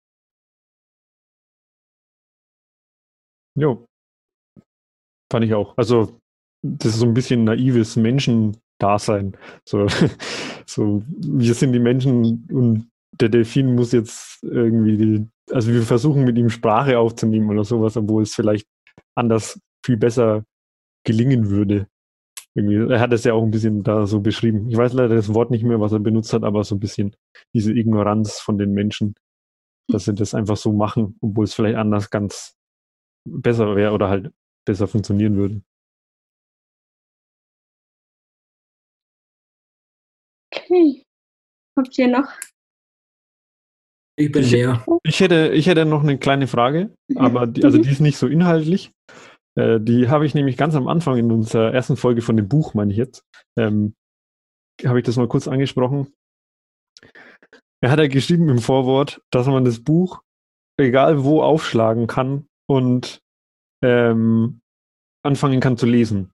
Jo. 3.56 3.86
Fand 5.32 5.46
ich 5.46 5.54
auch. 5.54 5.78
Also, 5.78 6.20
das 6.62 6.94
ist 6.94 7.00
so 7.00 7.06
ein 7.06 7.14
bisschen 7.14 7.44
naives 7.44 7.98
Menschendasein. 7.98 9.36
So, 9.66 9.88
so, 10.66 11.04
wir 11.08 11.54
sind 11.54 11.74
die 11.74 11.80
Menschen 11.80 12.48
und 12.50 12.90
der 13.20 13.30
Delfin 13.30 13.76
muss 13.76 13.92
jetzt 13.92 14.42
irgendwie 14.44 14.98
die 14.98 15.28
also 15.52 15.72
wir 15.72 15.84
versuchen 15.84 16.24
mit 16.24 16.38
ihm 16.38 16.50
Sprache 16.50 16.98
aufzunehmen 17.00 17.50
oder 17.50 17.64
sowas, 17.64 17.98
obwohl 17.98 18.24
es 18.24 18.34
vielleicht 18.34 18.68
anders 19.16 19.60
viel 19.86 19.98
besser 19.98 20.46
gelingen 21.06 21.50
würde. 21.50 21.88
Irgendwie, 22.56 22.94
er 22.94 23.00
hat 23.00 23.14
es 23.14 23.24
ja 23.24 23.34
auch 23.34 23.44
ein 23.44 23.52
bisschen 23.52 23.84
da 23.84 24.06
so 24.06 24.22
beschrieben. 24.22 24.70
Ich 24.70 24.78
weiß 24.78 24.94
leider 24.94 25.16
das 25.16 25.34
Wort 25.34 25.52
nicht 25.52 25.64
mehr, 25.64 25.80
was 25.80 25.92
er 25.92 26.00
benutzt 26.00 26.34
hat, 26.34 26.44
aber 26.44 26.64
so 26.64 26.76
ein 26.76 26.80
bisschen 26.80 27.16
diese 27.54 27.74
Ignoranz 27.74 28.40
von 28.40 28.58
den 28.58 28.74
Menschen, 28.74 29.16
dass 29.90 30.06
sie 30.06 30.14
das 30.14 30.36
einfach 30.36 30.58
so 30.58 30.72
machen, 30.72 31.18
obwohl 31.22 31.46
es 31.46 31.54
vielleicht 31.54 31.78
anders 31.78 32.10
ganz 32.10 32.56
besser 33.28 33.76
wäre 33.76 33.94
oder 33.94 34.10
halt 34.10 34.32
besser 34.66 34.88
funktionieren 34.88 35.36
würde. 35.38 35.62
Okay. 40.54 41.04
Habt 41.78 41.98
ihr 41.98 42.08
noch 42.08 42.30
ich 44.16 44.32
bin 44.32 44.44
leer. 44.44 44.86
Ich 45.04 45.20
hätte, 45.20 45.50
ich 45.50 45.68
hätte 45.68 45.86
noch 45.86 46.04
eine 46.04 46.18
kleine 46.18 46.48
Frage, 46.48 46.96
aber 47.16 47.48
die, 47.48 47.64
also 47.64 47.78
die 47.78 47.90
ist 47.90 48.00
nicht 48.00 48.18
so 48.18 48.28
inhaltlich. 48.28 48.92
Äh, 49.56 49.80
die 49.80 50.10
habe 50.10 50.26
ich 50.26 50.34
nämlich 50.34 50.58
ganz 50.58 50.76
am 50.76 50.88
Anfang 50.88 51.18
in 51.18 51.32
unserer 51.32 51.74
ersten 51.74 51.98
Folge 51.98 52.22
von 52.22 52.38
dem 52.38 52.48
Buch, 52.48 52.74
meine 52.74 52.92
ich 52.92 52.98
jetzt, 52.98 53.24
ähm, 53.58 53.96
habe 54.86 55.00
ich 55.00 55.06
das 55.06 55.18
mal 55.18 55.28
kurz 55.28 55.48
angesprochen. 55.48 56.14
Er 57.82 57.92
hat 57.92 58.00
ja 58.00 58.08
geschrieben 58.08 58.50
im 58.50 58.60
Vorwort, 58.60 59.22
dass 59.32 59.48
man 59.48 59.66
das 59.66 59.84
Buch 59.84 60.22
egal 60.78 61.24
wo 61.24 61.42
aufschlagen 61.42 62.08
kann 62.08 62.48
und 62.68 63.22
ähm, 63.84 64.62
anfangen 65.24 65.60
kann 65.60 65.78
zu 65.78 65.86
lesen. 65.86 66.32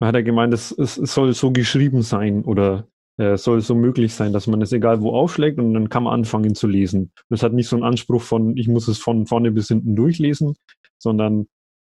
Da 0.00 0.08
hat 0.08 0.14
er 0.14 0.22
gemeint, 0.22 0.52
es, 0.52 0.72
es 0.72 0.94
soll 0.94 1.32
so 1.34 1.52
geschrieben 1.52 2.02
sein 2.02 2.44
oder 2.44 2.88
äh, 3.16 3.36
soll 3.36 3.60
so 3.60 3.74
möglich 3.74 4.14
sein, 4.14 4.32
dass 4.32 4.46
man 4.46 4.60
es 4.62 4.72
egal 4.72 5.00
wo 5.00 5.14
aufschlägt 5.14 5.58
und 5.58 5.74
dann 5.74 5.88
kann 5.88 6.04
man 6.04 6.14
anfangen 6.14 6.54
zu 6.54 6.66
lesen. 6.66 7.12
Das 7.28 7.42
hat 7.42 7.52
nicht 7.52 7.68
so 7.68 7.76
einen 7.76 7.84
Anspruch 7.84 8.22
von, 8.22 8.56
ich 8.56 8.68
muss 8.68 8.88
es 8.88 8.98
von 8.98 9.26
vorne 9.26 9.50
bis 9.52 9.68
hinten 9.68 9.94
durchlesen, 9.94 10.56
sondern 10.98 11.46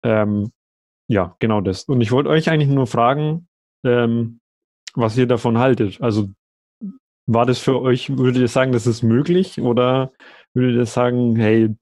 ähm, 0.03 0.53
ja, 1.09 1.37
genau 1.39 1.61
das. 1.61 1.85
Und 1.85 2.01
ich 2.01 2.13
wollte 2.13 2.31
euch 2.31 2.49
eigentlich 2.49 2.71
nur 2.71 2.87
fragen, 2.87 3.49
ähm, 3.85 4.41
was 4.95 5.17
ihr 5.17 5.27
davon 5.27 5.59
haltet. 5.59 6.01
Also 6.01 6.31
war 7.27 7.47
das 7.47 7.59
für 7.59 7.81
euch, 7.81 8.17
würdet 8.17 8.41
ihr 8.41 8.49
sagen, 8.49 8.73
das 8.73 8.87
ist 8.87 9.03
möglich 9.03 9.61
oder 9.61 10.13
würdet 10.55 10.77
ihr 10.77 10.87
sagen, 10.87 11.37
hey, 11.37 11.75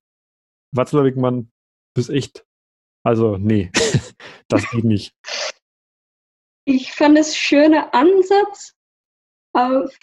Watzlawick, 0.72 1.16
Mann, 1.16 1.50
bist 1.94 2.10
echt, 2.10 2.44
also 3.04 3.36
nee, 3.38 3.70
das 4.48 4.68
geht 4.70 4.84
nicht. 4.84 5.14
Ich 6.64 6.92
fand 6.92 7.18
es 7.18 7.36
schöner 7.36 7.94
Ansatz, 7.94 8.74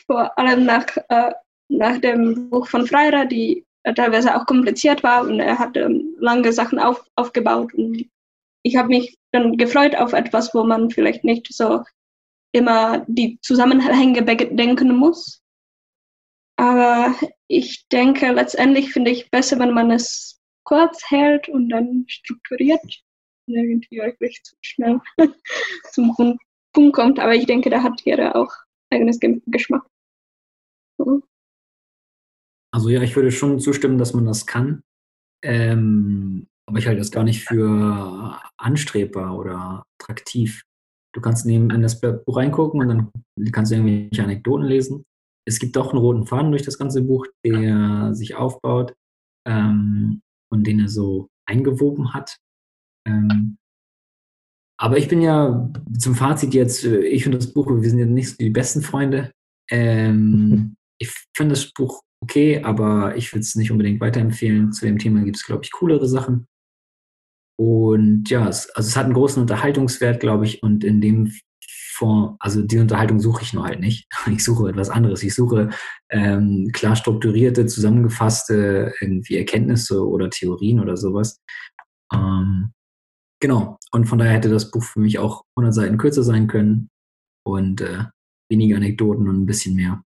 vor 0.06 0.38
allem 0.38 0.66
nach, 0.66 0.86
äh, 1.10 1.34
nach 1.70 1.98
dem 2.00 2.50
Buch 2.50 2.68
von 2.68 2.88
Freira, 2.88 3.26
die 3.26 3.66
teilweise 3.96 4.36
auch 4.36 4.46
kompliziert 4.46 5.04
war 5.04 5.22
und 5.22 5.40
er 5.40 5.60
hat 5.60 5.78
ähm, 5.78 6.16
lange 6.20 6.52
Sachen 6.52 6.80
auf, 6.80 7.06
aufgebaut 7.16 7.74
und 7.74 8.06
ich 8.64 8.76
habe 8.78 8.88
mich 8.88 9.18
dann 9.32 9.58
gefreut 9.58 9.96
auf 9.96 10.14
etwas, 10.14 10.54
wo 10.56 10.64
man 10.64 10.90
vielleicht 10.90 11.24
nicht 11.24 11.54
so 11.54 11.84
immer 12.52 13.06
die 13.08 13.38
Zusammenhänge 13.42 14.24
bedenken 14.24 14.96
muss. 14.96 15.42
Aber 16.58 17.14
ich 17.48 17.88
denke, 17.90 18.32
letztendlich 18.32 18.92
finde 18.92 19.12
ich 19.12 19.30
besser, 19.30 19.60
wenn 19.60 19.74
man 19.74 19.92
es 19.92 20.42
kurz 20.64 21.04
hält 21.12 21.48
und 21.50 21.70
dann 21.70 22.06
strukturiert 22.08 23.04
und 23.46 23.56
irgendwie 23.56 23.98
wirklich 23.98 24.42
zu 24.44 24.56
schnell 24.62 25.00
zum 25.92 26.16
Punkt 26.74 26.96
kommt. 26.96 27.20
Aber 27.20 27.36
ich 27.36 27.46
denke, 27.46 27.70
da 27.70 27.84
hat 27.84 28.02
jeder 28.02 28.36
auch 28.36 28.52
eigenes 28.92 29.20
Geschmack. 29.20 29.86
So. 30.98 31.22
Also 32.74 32.90
ja, 32.90 33.02
ich 33.02 33.16
würde 33.16 33.32
schon 33.32 33.60
zustimmen, 33.60 33.98
dass 33.98 34.14
man 34.14 34.26
das 34.26 34.46
kann. 34.46 34.82
Ähm, 35.44 36.48
aber 36.68 36.80
ich 36.80 36.88
halte 36.88 37.00
das 37.00 37.12
gar 37.12 37.24
nicht 37.24 37.44
für 37.44 38.40
anstrebbar 38.58 39.38
oder 39.38 39.86
attraktiv. 40.00 40.64
Du 41.14 41.22
kannst 41.22 41.46
neben 41.46 41.70
in 41.70 41.82
das 41.82 42.02
Buch 42.02 42.38
reingucken 42.38 42.82
und 42.82 42.88
dann 42.90 43.52
kannst 43.52 43.72
du 43.72 43.76
irgendwelche 43.76 44.24
Anekdoten 44.24 44.66
lesen. 44.66 45.06
Es 45.48 45.60
gibt 45.60 45.76
doch 45.76 45.92
einen 45.92 46.00
roten 46.00 46.26
Faden 46.26 46.52
durch 46.52 46.64
das 46.64 46.78
ganze 46.78 47.02
Buch, 47.04 47.28
der 47.46 48.14
sich 48.14 48.36
aufbaut 48.36 48.94
ähm, 49.48 50.22
und 50.52 50.66
den 50.66 50.80
er 50.80 50.90
so 50.90 51.30
eingewoben 51.48 52.14
hat. 52.14 52.38
Ähm, 53.08 53.58
aber 54.78 54.98
ich 54.98 55.08
bin 55.08 55.22
ja 55.22 55.72
zum 55.98 56.16
Fazit 56.16 56.54
jetzt, 56.54 56.84
äh, 56.84 57.00
ich 57.06 57.26
und 57.26 57.34
das 57.34 57.54
Buch, 57.54 57.68
wir 57.68 57.90
sind 57.90 58.00
ja 58.00 58.06
nicht 58.06 58.30
so 58.30 58.36
die 58.38 58.50
besten 58.50 58.82
Freunde. 58.82 59.32
Ähm, 59.70 60.50
mhm. 60.50 60.76
Ich 60.98 61.14
finde 61.36 61.54
das 61.54 61.72
Buch 61.74 62.02
okay, 62.22 62.64
aber 62.64 63.16
ich 63.16 63.32
würde 63.34 63.42
es 63.42 63.56
nicht 63.56 63.72
unbedingt 63.72 64.02
weiterempfehlen. 64.02 64.72
Zu 64.72 64.86
dem 64.86 64.98
Thema 64.98 65.24
gibt 65.24 65.38
es, 65.38 65.46
glaube 65.46 65.64
ich, 65.64 65.72
coolere 65.72 66.08
Sachen. 66.08 66.48
Und 67.58 68.30
ja, 68.30 68.48
es, 68.50 68.70
also 68.72 68.88
es 68.88 68.98
hat 68.98 69.06
einen 69.06 69.14
großen 69.14 69.42
Unterhaltungswert, 69.42 70.20
glaube 70.20 70.46
ich, 70.46 70.62
und 70.62 70.84
in 70.84 71.02
dem 71.02 71.32
Form, 71.94 72.36
also 72.40 72.62
die 72.62 72.80
Unterhaltung 72.80 73.20
suche 73.20 73.44
ich 73.44 73.54
nur 73.54 73.64
halt 73.64 73.80
nicht. 73.80 74.08
Ich 74.32 74.44
suche 74.44 74.70
etwas 74.70 74.90
anderes. 74.90 75.24
Ich 75.24 75.34
suche 75.34 75.70
ähm, 76.10 76.70
klar 76.74 76.96
strukturierte, 76.96 77.66
zusammengefasste 77.66 78.94
irgendwie 79.00 79.38
Erkenntnisse 79.38 80.06
oder 80.06 80.30
Theorien 80.30 80.80
oder 80.80 80.98
sowas. 80.98 81.40
Ähm, 82.14 82.74
genau. 83.46 83.78
Und 83.92 84.06
von 84.06 84.18
daher 84.18 84.34
hätte 84.34 84.50
das 84.50 84.72
Buch 84.72 84.84
für 84.84 85.00
mich 85.00 85.20
auch 85.20 85.44
100 85.56 85.74
Seiten 85.74 85.98
kürzer 85.98 86.24
sein 86.24 86.48
können 86.48 86.90
und 87.46 87.82
äh, 87.82 88.06
weniger 88.50 88.78
Anekdoten 88.78 89.28
und 89.28 89.44
ein 89.44 89.46
bisschen 89.46 89.76
mehr. 89.76 90.02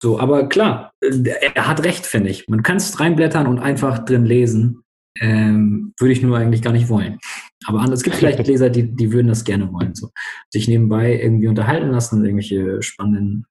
So, 0.00 0.20
aber 0.20 0.48
klar, 0.48 0.92
äh, 1.00 1.50
er 1.54 1.68
hat 1.68 1.82
recht, 1.84 2.06
finde 2.06 2.30
ich. 2.30 2.46
Man 2.48 2.62
kann 2.62 2.76
es 2.76 3.00
reinblättern 3.00 3.46
und 3.46 3.58
einfach 3.58 4.04
drin 4.04 4.24
lesen. 4.24 4.82
Ähm, 5.20 5.94
würde 5.98 6.12
ich 6.12 6.22
nur 6.22 6.36
eigentlich 6.36 6.62
gar 6.62 6.72
nicht 6.72 6.88
wollen. 6.88 7.18
Aber 7.66 7.84
es 7.92 8.02
gibt 8.02 8.16
vielleicht 8.16 8.38
Leser, 8.46 8.70
die, 8.70 8.94
die 8.94 9.12
würden 9.12 9.28
das 9.28 9.44
gerne 9.44 9.72
wollen. 9.72 9.94
So. 9.94 10.10
Sich 10.52 10.68
nebenbei 10.68 11.20
irgendwie 11.20 11.48
unterhalten 11.48 11.90
lassen, 11.90 12.24
irgendwelche 12.24 12.82
spannenden 12.82 13.46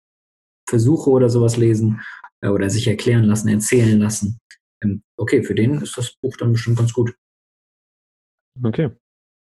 Versuche 0.67 1.09
oder 1.09 1.29
sowas 1.29 1.57
lesen 1.57 2.01
äh, 2.41 2.49
oder 2.49 2.69
sich 2.69 2.87
erklären 2.87 3.23
lassen, 3.23 3.49
erzählen 3.49 3.99
lassen. 3.99 4.39
Ähm, 4.81 5.03
okay, 5.17 5.43
für 5.43 5.55
den 5.55 5.81
ist 5.81 5.97
das 5.97 6.15
Buch 6.21 6.35
dann 6.37 6.53
bestimmt 6.53 6.77
ganz 6.77 6.93
gut. 6.93 7.13
Okay. 8.61 8.89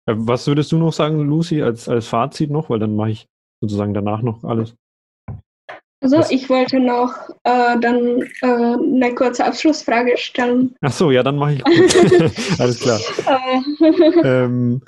Äh, 0.07 0.15
was 0.17 0.47
würdest 0.47 0.73
du 0.73 0.79
noch 0.79 0.93
sagen, 0.93 1.21
Lucy, 1.21 1.63
als, 1.63 1.89
als 1.89 2.07
Fazit 2.07 2.51
noch? 2.51 2.71
Weil 2.71 2.79
dann 2.79 2.97
mache 2.97 3.11
ich 3.11 3.29
sozusagen 3.61 3.95
danach 3.95 4.23
noch 4.23 4.45
alles. 4.45 4.77
Also 6.05 6.23
ich 6.29 6.51
wollte 6.51 6.81
noch 6.81 7.15
äh, 7.45 7.81
dann 7.81 8.23
äh, 8.43 8.47
eine 8.47 9.15
kurze 9.15 9.47
Abschlussfrage 9.47 10.19
stellen. 10.19 10.77
Ach 10.83 10.93
so, 10.93 11.11
ja, 11.11 11.23
dann 11.23 11.37
mache 11.37 11.55
ich. 11.55 11.67
Alles 12.61 12.79
klar. 12.79 13.01
Äh. 13.27 14.21
ähm, 14.23 14.83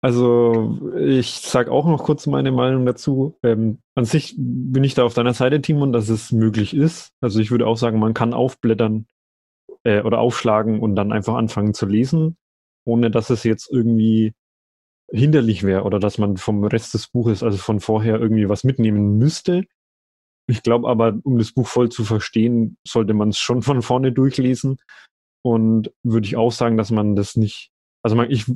also 0.00 0.78
ich 0.98 1.32
sage 1.32 1.70
auch 1.70 1.84
noch 1.84 2.04
kurz 2.04 2.26
meine 2.26 2.50
Meinung 2.50 2.86
dazu. 2.86 3.36
Ähm, 3.42 3.80
an 3.94 4.06
sich 4.06 4.34
bin 4.38 4.84
ich 4.84 4.94
da 4.94 5.04
auf 5.04 5.12
deiner 5.12 5.34
Seite, 5.34 5.60
Timon, 5.60 5.92
dass 5.92 6.08
es 6.08 6.32
möglich 6.32 6.74
ist. 6.74 7.12
Also 7.20 7.40
ich 7.40 7.50
würde 7.50 7.66
auch 7.66 7.76
sagen, 7.76 7.98
man 7.98 8.14
kann 8.14 8.32
aufblättern 8.32 9.06
äh, 9.84 10.00
oder 10.00 10.18
aufschlagen 10.18 10.80
und 10.80 10.96
dann 10.96 11.12
einfach 11.12 11.34
anfangen 11.34 11.74
zu 11.74 11.84
lesen, 11.84 12.36
ohne 12.86 13.10
dass 13.10 13.30
es 13.30 13.44
jetzt 13.44 13.70
irgendwie 13.70 14.32
hinderlich 15.10 15.62
wäre 15.62 15.84
oder 15.84 15.98
dass 15.98 16.18
man 16.18 16.36
vom 16.36 16.64
Rest 16.64 16.94
des 16.94 17.08
Buches, 17.08 17.42
also 17.42 17.58
von 17.58 17.80
vorher, 17.80 18.20
irgendwie 18.20 18.48
was 18.48 18.64
mitnehmen 18.64 19.18
müsste. 19.18 19.64
Ich 20.48 20.62
glaube 20.62 20.88
aber, 20.88 21.18
um 21.24 21.38
das 21.38 21.52
Buch 21.52 21.66
voll 21.66 21.90
zu 21.90 22.04
verstehen, 22.04 22.76
sollte 22.86 23.14
man 23.14 23.30
es 23.30 23.38
schon 23.38 23.62
von 23.62 23.82
vorne 23.82 24.12
durchlesen. 24.12 24.78
Und 25.44 25.92
würde 26.02 26.26
ich 26.26 26.36
auch 26.36 26.50
sagen, 26.50 26.76
dass 26.76 26.90
man 26.90 27.14
das 27.14 27.36
nicht, 27.36 27.70
also 28.02 28.16
man, 28.16 28.30
ich 28.30 28.46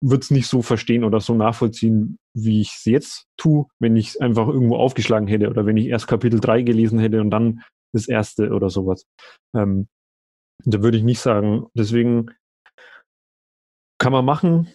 würde 0.00 0.22
es 0.22 0.30
nicht 0.30 0.46
so 0.46 0.62
verstehen 0.62 1.04
oder 1.04 1.20
so 1.20 1.34
nachvollziehen, 1.34 2.18
wie 2.34 2.62
ich 2.62 2.70
es 2.74 2.84
jetzt 2.86 3.26
tue, 3.36 3.66
wenn 3.78 3.96
ich 3.96 4.08
es 4.08 4.16
einfach 4.16 4.48
irgendwo 4.48 4.76
aufgeschlagen 4.76 5.26
hätte 5.28 5.50
oder 5.50 5.66
wenn 5.66 5.76
ich 5.76 5.86
erst 5.86 6.06
Kapitel 6.06 6.40
3 6.40 6.62
gelesen 6.62 6.98
hätte 6.98 7.20
und 7.20 7.30
dann 7.30 7.62
das 7.92 8.08
erste 8.08 8.50
oder 8.50 8.70
sowas. 8.70 9.04
Ähm, 9.54 9.88
da 10.64 10.82
würde 10.82 10.96
ich 10.96 11.04
nicht 11.04 11.20
sagen. 11.20 11.66
Deswegen 11.74 12.30
kann 13.98 14.12
man 14.12 14.24
machen, 14.24 14.72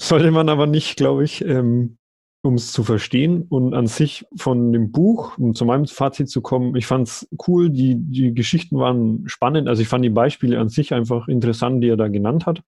sollte 0.00 0.30
man 0.30 0.48
aber 0.48 0.66
nicht, 0.66 0.96
glaube 0.96 1.24
ich. 1.24 1.44
Ähm, 1.44 1.98
um 2.46 2.54
es 2.54 2.72
zu 2.72 2.84
verstehen. 2.84 3.42
Und 3.48 3.74
an 3.74 3.86
sich 3.86 4.24
von 4.36 4.72
dem 4.72 4.92
Buch, 4.92 5.36
um 5.36 5.54
zu 5.54 5.64
meinem 5.64 5.86
Fazit 5.86 6.30
zu 6.30 6.40
kommen, 6.40 6.76
ich 6.76 6.86
fand 6.86 7.08
es 7.08 7.28
cool, 7.46 7.70
die, 7.70 7.96
die 7.96 8.32
Geschichten 8.32 8.78
waren 8.78 9.28
spannend. 9.28 9.68
Also 9.68 9.82
ich 9.82 9.88
fand 9.88 10.04
die 10.04 10.10
Beispiele 10.10 10.58
an 10.58 10.68
sich 10.68 10.94
einfach 10.94 11.28
interessant, 11.28 11.82
die 11.82 11.88
er 11.88 11.96
da 11.96 12.08
genannt 12.08 12.46
hat. 12.46 12.62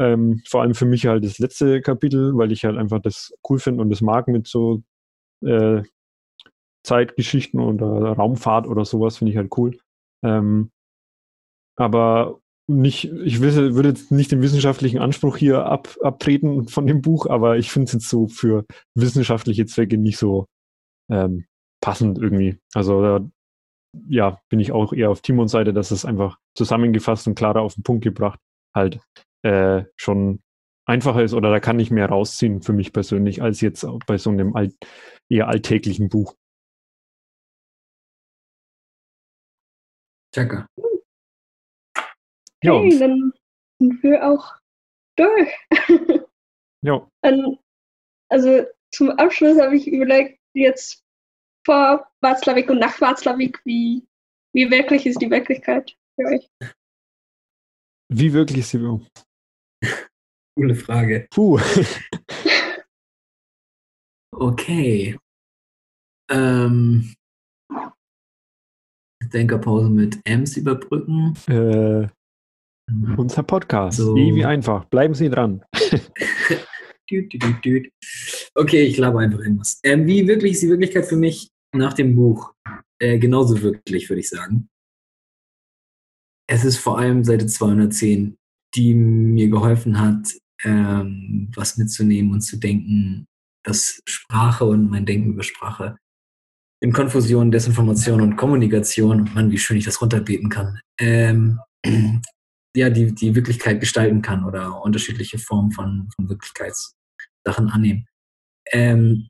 Ähm, 0.00 0.42
vor 0.48 0.62
allem 0.62 0.74
für 0.74 0.86
mich 0.86 1.06
halt 1.06 1.24
das 1.24 1.38
letzte 1.38 1.82
Kapitel, 1.82 2.36
weil 2.36 2.50
ich 2.52 2.64
halt 2.64 2.78
einfach 2.78 3.00
das 3.00 3.34
cool 3.48 3.58
finde 3.58 3.82
und 3.82 3.90
das 3.90 4.00
mag 4.00 4.26
mit 4.28 4.46
so 4.46 4.82
äh, 5.44 5.82
Zeitgeschichten 6.82 7.60
oder 7.60 8.12
Raumfahrt 8.12 8.66
oder 8.66 8.86
sowas, 8.86 9.18
finde 9.18 9.32
ich 9.32 9.36
halt 9.36 9.52
cool. 9.58 9.76
Ähm, 10.24 10.70
aber 11.76 12.39
nicht, 12.70 13.04
ich 13.04 13.40
würde 13.40 13.88
jetzt 13.88 14.10
nicht 14.10 14.32
den 14.32 14.42
wissenschaftlichen 14.42 14.98
Anspruch 14.98 15.36
hier 15.36 15.66
ab, 15.66 15.96
abtreten 16.02 16.68
von 16.68 16.86
dem 16.86 17.02
Buch, 17.02 17.26
aber 17.26 17.58
ich 17.58 17.70
finde 17.70 17.86
es 17.86 17.92
jetzt 17.92 18.08
so 18.08 18.28
für 18.28 18.64
wissenschaftliche 18.94 19.66
Zwecke 19.66 19.98
nicht 19.98 20.18
so 20.18 20.46
ähm, 21.10 21.46
passend 21.82 22.18
irgendwie. 22.18 22.58
Also 22.74 23.02
da, 23.02 23.30
ja, 24.08 24.40
bin 24.48 24.60
ich 24.60 24.72
auch 24.72 24.92
eher 24.92 25.10
auf 25.10 25.20
Timons 25.20 25.52
Seite, 25.52 25.72
dass 25.72 25.90
es 25.90 26.04
einfach 26.04 26.38
zusammengefasst 26.56 27.26
und 27.26 27.34
klarer 27.34 27.62
auf 27.62 27.74
den 27.74 27.82
Punkt 27.82 28.04
gebracht 28.04 28.38
halt 28.74 29.00
äh, 29.42 29.84
schon 29.96 30.40
einfacher 30.86 31.22
ist 31.22 31.34
oder 31.34 31.50
da 31.50 31.60
kann 31.60 31.78
ich 31.80 31.90
mehr 31.90 32.08
rausziehen 32.08 32.62
für 32.62 32.72
mich 32.72 32.92
persönlich 32.92 33.42
als 33.42 33.60
jetzt 33.60 33.86
bei 34.06 34.18
so 34.18 34.30
einem 34.30 34.54
alt, 34.56 34.74
eher 35.28 35.48
alltäglichen 35.48 36.08
Buch. 36.08 36.34
Danke. 40.32 40.66
Ja. 42.62 42.74
Okay, 42.74 42.98
dann 42.98 43.32
sind 43.78 44.02
wir 44.02 44.26
auch 44.26 44.54
durch. 45.16 45.50
ja. 46.82 47.08
also 48.28 48.66
zum 48.92 49.10
Abschluss 49.10 49.60
habe 49.60 49.76
ich 49.76 49.86
überlegt, 49.86 50.38
jetzt 50.54 51.02
vor 51.64 52.06
Watzlawick 52.20 52.68
und 52.70 52.78
nach 52.78 53.00
Watzlawick, 53.00 53.60
wie, 53.64 54.06
wie 54.52 54.70
wirklich 54.70 55.06
ist 55.06 55.20
die 55.20 55.30
Wirklichkeit 55.30 55.96
für 56.16 56.26
euch? 56.26 56.48
Wie 58.12 58.32
wirklich 58.32 58.58
ist 58.60 58.70
sie? 58.70 59.06
Coole 60.56 60.74
Frage. 60.74 61.28
Puh. 61.30 61.60
okay. 64.32 65.16
Ähm, 66.28 67.14
Denkerpause 69.32 69.88
mit 69.88 70.20
Ems 70.24 70.56
überbrücken. 70.56 71.36
Äh. 71.46 72.08
Unser 73.16 73.42
Podcast. 73.42 73.98
So. 73.98 74.14
Wie 74.14 74.44
einfach. 74.44 74.84
Bleiben 74.86 75.14
Sie 75.14 75.28
dran. 75.28 75.62
okay, 78.54 78.82
ich 78.82 78.94
glaube 78.94 79.20
einfach 79.20 79.40
irgendwas. 79.40 79.80
Ähm, 79.82 80.06
wie 80.06 80.26
wirklich 80.26 80.52
ist 80.52 80.62
die 80.62 80.68
Wirklichkeit 80.68 81.06
für 81.06 81.16
mich? 81.16 81.50
nach 81.72 81.92
dem 81.92 82.16
Buch 82.16 82.52
äh, 82.98 83.18
genauso 83.18 83.60
wirklich, 83.62 84.08
würde 84.08 84.20
ich 84.20 84.28
sagen. 84.28 84.68
Es 86.48 86.64
ist 86.64 86.78
vor 86.78 86.98
allem 86.98 87.24
Seite 87.24 87.46
210, 87.46 88.36
die 88.74 88.94
mir 88.94 89.48
geholfen 89.48 90.00
hat, 90.00 90.34
ähm, 90.64 91.50
was 91.54 91.76
mitzunehmen 91.76 92.32
und 92.32 92.40
zu 92.40 92.58
denken, 92.58 93.26
dass 93.64 94.00
Sprache 94.06 94.64
und 94.64 94.90
mein 94.90 95.06
Denken 95.06 95.32
über 95.34 95.42
Sprache 95.42 95.96
in 96.82 96.92
Konfusion, 96.92 97.50
Desinformation 97.50 98.20
und 98.22 98.36
Kommunikation, 98.36 99.30
Mann, 99.34 99.50
wie 99.50 99.58
schön 99.58 99.76
ich 99.76 99.84
das 99.84 100.00
runterbeten 100.00 100.48
kann, 100.48 100.80
ähm, 100.98 101.60
ja, 102.76 102.90
die, 102.90 103.14
die 103.14 103.34
Wirklichkeit 103.34 103.80
gestalten 103.80 104.22
kann 104.22 104.44
oder 104.44 104.82
unterschiedliche 104.82 105.38
Formen 105.38 105.72
von, 105.72 106.08
von 106.14 106.28
Wirklichkeitssachen 106.28 107.70
annehmen. 107.70 108.06
Ähm, 108.72 109.28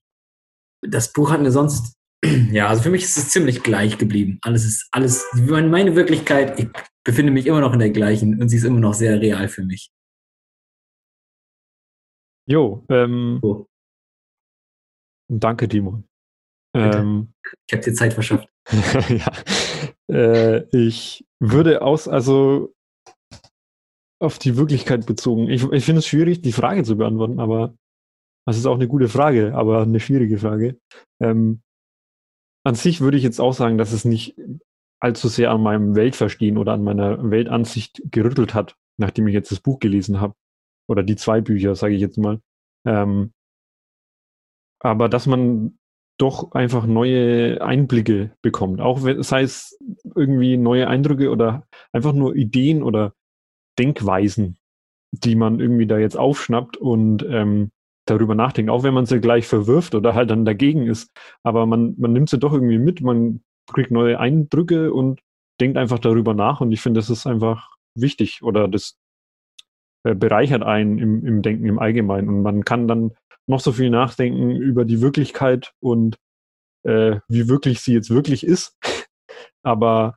das 0.82 1.12
Buch 1.12 1.30
hat 1.30 1.41
mir 1.41 1.51
sonst, 1.51 1.95
ja, 2.24 2.68
also 2.68 2.82
für 2.82 2.91
mich 2.91 3.05
ist 3.05 3.16
es 3.16 3.30
ziemlich 3.30 3.62
gleich 3.62 3.99
geblieben. 3.99 4.38
Alles 4.43 4.64
ist, 4.64 4.88
alles, 4.93 5.24
meine 5.34 5.97
Wirklichkeit, 5.97 6.59
ich 6.59 6.68
befinde 7.05 7.32
mich 7.32 7.47
immer 7.47 7.61
noch 7.61 7.72
in 7.72 7.78
der 7.78 7.91
gleichen 7.91 8.41
und 8.41 8.49
sie 8.49 8.57
ist 8.57 8.64
immer 8.64 8.80
noch 8.80 8.95
sehr 8.95 9.20
real 9.20 9.49
für 9.49 9.64
mich. 9.64 9.91
Jo, 12.47 12.84
ähm, 12.88 13.38
So, 13.43 13.68
danke. 15.28 15.68
Bitte. 16.72 16.99
Ähm, 16.99 17.32
ich 17.66 17.72
habe 17.72 17.84
dir 17.84 17.95
Zeit 17.95 18.12
verschafft. 18.12 18.49
ja. 19.09 19.32
Äh, 20.09 20.66
ich 20.76 21.24
würde 21.41 21.82
aus, 21.82 22.09
also 22.09 22.74
auf 24.21 24.39
die 24.39 24.57
Wirklichkeit 24.57 25.07
bezogen. 25.07 25.49
Ich, 25.49 25.64
ich 25.64 25.85
finde 25.85 26.01
es 26.01 26.07
schwierig, 26.07 26.43
die 26.43 26.53
Frage 26.53 26.85
zu 26.85 26.97
beantworten, 26.97 27.41
aber 27.41 27.75
das 28.47 28.57
ist 28.57 28.66
auch 28.66 28.75
eine 28.75 28.89
gute 28.89 29.09
Frage, 29.09 29.55
aber 29.55 29.83
eine 29.83 30.01
schwierige 30.01 30.39
Frage. 30.39 30.79
Ähm, 31.21 31.62
an 32.64 32.75
sich 32.75 33.01
würde 33.01 33.16
ich 33.16 33.23
jetzt 33.23 33.41
auch 33.41 33.55
sagen, 33.55 33.79
dass 33.79 33.93
es 33.93 34.05
nicht 34.05 34.37
allzu 35.01 35.29
sehr 35.29 35.51
an 35.51 35.62
meinem 35.62 35.97
Weltverstehen 35.97 36.59
oder 36.59 36.73
an 36.73 36.85
meiner 36.85 37.31
Weltansicht 37.31 38.03
gerüttelt 38.11 38.55
hat, 38.55 38.77
nachdem 38.99 39.27
ich 39.29 39.35
jetzt 39.35 39.51
das 39.51 39.61
Buch 39.61 39.79
gelesen 39.79 40.21
habe. 40.21 40.35
Oder 40.89 41.03
die 41.03 41.16
zwei 41.16 41.41
Bücher, 41.41 41.75
sage 41.75 41.95
ich 41.95 42.01
jetzt 42.01 42.18
mal. 42.18 42.41
Ähm, 42.87 43.33
aber 44.81 45.09
dass 45.09 45.27
man 45.27 45.79
doch 46.18 46.53
einfach 46.53 46.85
neue 46.85 47.62
Einblicke 47.62 48.37
bekommt. 48.43 48.81
Auch 48.83 49.01
sei 49.23 49.43
es 49.43 49.79
irgendwie 50.14 50.59
neue 50.59 50.87
Eindrücke 50.87 51.31
oder 51.31 51.66
einfach 51.93 52.12
nur 52.12 52.37
Ideen 52.37 52.83
oder 52.83 53.14
Denkweisen, 53.79 54.59
die 55.12 55.37
man 55.37 55.61
irgendwie 55.61 55.87
da 55.87 55.99
jetzt 55.99 56.16
aufschnappt 56.16 56.77
und 56.77 57.25
ähm, 57.29 57.71
darüber 58.07 58.35
nachdenkt, 58.35 58.71
auch 58.71 58.83
wenn 58.83 58.95
man 58.95 59.07
sie 59.07 59.21
gleich 59.21 59.47
verwirft 59.47 59.95
oder 59.95 60.14
halt 60.14 60.31
dann 60.31 60.45
dagegen 60.45 60.87
ist. 60.87 61.11
Aber 61.43 61.66
man, 61.66 61.95
man 61.99 62.12
nimmt 62.12 62.29
sie 62.31 62.39
doch 62.39 62.53
irgendwie 62.53 62.79
mit, 62.79 63.01
man 63.01 63.43
kriegt 63.73 63.91
neue 63.91 64.18
Eindrücke 64.18 64.93
und 64.93 65.21
denkt 65.61 65.77
einfach 65.77 65.99
darüber 65.99 66.35
nach 66.35 66.61
und 66.61 66.73
ich 66.73 66.81
finde, 66.81 66.99
das 66.99 67.11
ist 67.11 67.27
einfach 67.27 67.77
wichtig 67.95 68.43
oder 68.43 68.66
das 68.66 68.97
äh, 70.05 70.14
bereichert 70.14 70.62
einen 70.62 70.99
im, 70.99 71.27
im 71.27 71.43
Denken 71.43 71.66
im 71.66 71.79
Allgemeinen 71.79 72.29
und 72.29 72.43
man 72.43 72.64
kann 72.64 72.89
dann 72.89 73.12
noch 73.47 73.61
so 73.61 73.73
viel 73.73 73.91
nachdenken 73.91 74.51
über 74.57 74.85
die 74.85 75.01
Wirklichkeit 75.01 75.73
und 75.81 76.16
äh, 76.85 77.21
wie 77.29 77.49
wirklich 77.49 77.81
sie 77.81 77.93
jetzt 77.93 78.11
wirklich 78.11 78.45
ist. 78.45 78.79
Aber 79.62 80.16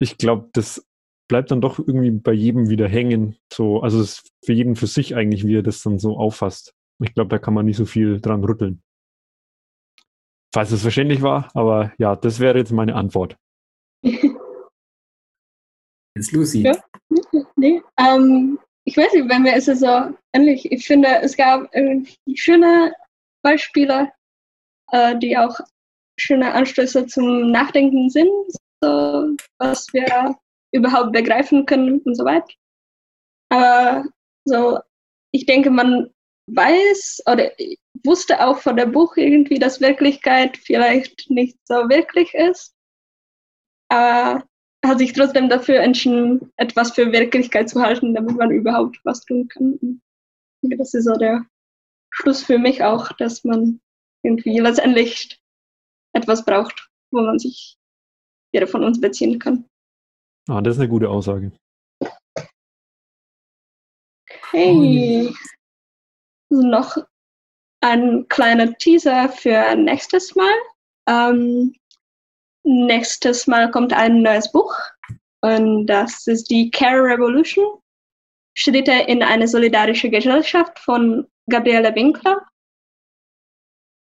ich 0.00 0.16
glaube, 0.16 0.48
das 0.52 0.87
bleibt 1.28 1.50
dann 1.50 1.60
doch 1.60 1.78
irgendwie 1.78 2.10
bei 2.10 2.32
jedem 2.32 2.68
wieder 2.70 2.88
hängen. 2.88 3.36
So, 3.52 3.80
also 3.80 4.00
es 4.00 4.14
ist 4.14 4.32
für 4.44 4.52
jeden 4.52 4.76
für 4.76 4.86
sich 4.86 5.14
eigentlich, 5.14 5.46
wie 5.46 5.56
er 5.56 5.62
das 5.62 5.82
dann 5.82 5.98
so 5.98 6.18
auffasst. 6.18 6.74
Ich 7.02 7.14
glaube, 7.14 7.28
da 7.28 7.38
kann 7.38 7.54
man 7.54 7.66
nicht 7.66 7.76
so 7.76 7.84
viel 7.84 8.20
dran 8.20 8.42
rütteln. 8.42 8.82
Falls 10.52 10.72
es 10.72 10.82
verständlich 10.82 11.22
war, 11.22 11.50
aber 11.54 11.92
ja, 11.98 12.16
das 12.16 12.40
wäre 12.40 12.58
jetzt 12.58 12.72
meine 12.72 12.94
Antwort. 12.94 13.36
Jetzt 16.16 16.32
Lucy. 16.32 16.62
Ja. 16.62 16.76
Nee, 17.54 17.80
ähm, 17.96 18.58
ich 18.84 18.96
weiß 18.96 19.12
nicht, 19.12 19.28
bei 19.28 19.38
mir 19.38 19.54
ist 19.54 19.68
es 19.68 19.80
so 19.80 20.12
ähnlich. 20.32 20.72
Ich 20.72 20.84
finde, 20.84 21.08
es 21.22 21.36
gab 21.36 21.72
äh, 21.72 22.02
schöne 22.34 22.92
Beispiele, 23.42 24.10
äh, 24.90 25.16
die 25.18 25.38
auch 25.38 25.60
schöne 26.18 26.52
Anstöße 26.54 27.06
zum 27.06 27.52
Nachdenken 27.52 28.10
sind, 28.10 28.32
so, 28.82 29.36
was 29.58 29.86
wir 29.92 30.36
überhaupt 30.72 31.12
begreifen 31.12 31.66
können 31.66 32.00
und 32.00 32.14
so 32.14 32.24
weiter. 32.24 32.52
Aber 33.50 34.04
so, 34.44 34.78
ich 35.32 35.46
denke, 35.46 35.70
man 35.70 36.10
weiß 36.48 37.22
oder 37.26 37.50
wusste 38.04 38.44
auch 38.46 38.58
von 38.58 38.76
der 38.76 38.86
Buch 38.86 39.16
irgendwie, 39.16 39.58
dass 39.58 39.80
Wirklichkeit 39.80 40.56
vielleicht 40.56 41.30
nicht 41.30 41.58
so 41.66 41.74
wirklich 41.88 42.34
ist. 42.34 42.74
Aber 43.88 44.44
hat 44.84 44.98
sich 44.98 45.12
trotzdem 45.12 45.48
dafür 45.48 45.80
entschieden, 45.80 46.52
etwas 46.56 46.92
für 46.92 47.12
Wirklichkeit 47.12 47.68
zu 47.68 47.80
halten, 47.80 48.14
damit 48.14 48.36
man 48.36 48.50
überhaupt 48.50 48.98
was 49.04 49.24
tun 49.24 49.48
kann. 49.48 50.00
Das 50.62 50.94
ist 50.94 51.04
so 51.04 51.14
der 51.14 51.46
Schluss 52.10 52.42
für 52.42 52.58
mich 52.58 52.82
auch, 52.82 53.12
dass 53.12 53.44
man 53.44 53.80
irgendwie 54.22 54.58
letztendlich 54.58 55.40
etwas 56.14 56.44
braucht, 56.44 56.90
wo 57.10 57.20
man 57.20 57.38
sich 57.38 57.76
jeder 58.52 58.66
von 58.66 58.82
uns 58.84 59.00
beziehen 59.00 59.38
kann. 59.38 59.68
Ah, 60.48 60.62
das 60.62 60.76
ist 60.76 60.80
eine 60.80 60.88
gute 60.88 61.10
Aussage. 61.10 61.52
Hey, 64.50 65.30
noch 66.48 66.96
ein 67.82 68.26
kleiner 68.28 68.72
Teaser 68.78 69.28
für 69.28 69.76
nächstes 69.76 70.34
Mal. 70.34 70.54
Ähm, 71.06 71.74
nächstes 72.64 73.46
Mal 73.46 73.70
kommt 73.70 73.92
ein 73.92 74.22
neues 74.22 74.50
Buch 74.50 74.74
und 75.42 75.86
das 75.86 76.26
ist 76.26 76.50
die 76.50 76.70
Care 76.70 77.02
Revolution. 77.02 77.82
Schritte 78.56 78.92
in 78.92 79.22
eine 79.22 79.46
solidarische 79.46 80.08
Gesellschaft 80.08 80.78
von 80.78 81.28
Gabriele 81.50 81.94
Winkler. 81.94 82.46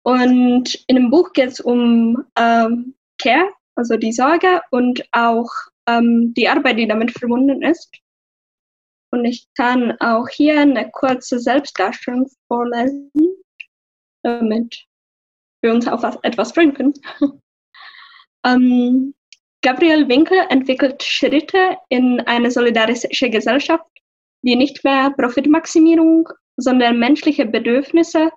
Und 0.03 0.83
in 0.87 0.97
dem 0.97 1.11
Buch 1.11 1.35
geht 1.35 1.51
es 1.51 1.61
um 1.61 2.25
ähm, 2.37 2.95
Care, 3.19 3.53
also 3.77 3.99
die 3.99 4.13
Sorge 4.13 4.63
und 4.71 5.05
auch 5.13 5.51
ähm, 5.89 6.33
die 6.35 6.49
Arbeit, 6.49 6.79
die 6.79 6.87
damit 6.87 7.11
verbunden 7.13 7.63
ist. 7.63 7.91
Und 9.11 9.25
ich 9.25 9.47
kann 9.57 9.93
auch 10.01 10.29
hier 10.29 10.61
eine 10.61 10.91
kurze 10.91 11.39
Selbstdarstellung 11.39 12.31
vorlesen, 12.49 13.11
damit 14.23 14.87
wir 15.63 15.73
uns 15.73 15.87
auf 15.87 16.03
was, 16.03 16.19
etwas 16.23 16.53
freuen 16.53 16.73
können. 16.73 16.95
ähm, 18.47 19.15
Gabriel 19.63 20.09
Winkel 20.09 20.39
entwickelt 20.49 21.03
Schritte 21.03 21.77
in 21.89 22.21
eine 22.21 22.51
solidarische 22.51 23.31
Gesellschaft, 23.31 23.87
die 24.43 24.57
nicht 24.57 24.83
mehr 24.83 25.11
Profitmaximierung, 25.11 26.29
sondern 26.57 26.99
menschliche 26.99 27.47
Bedürfnisse 27.47 28.31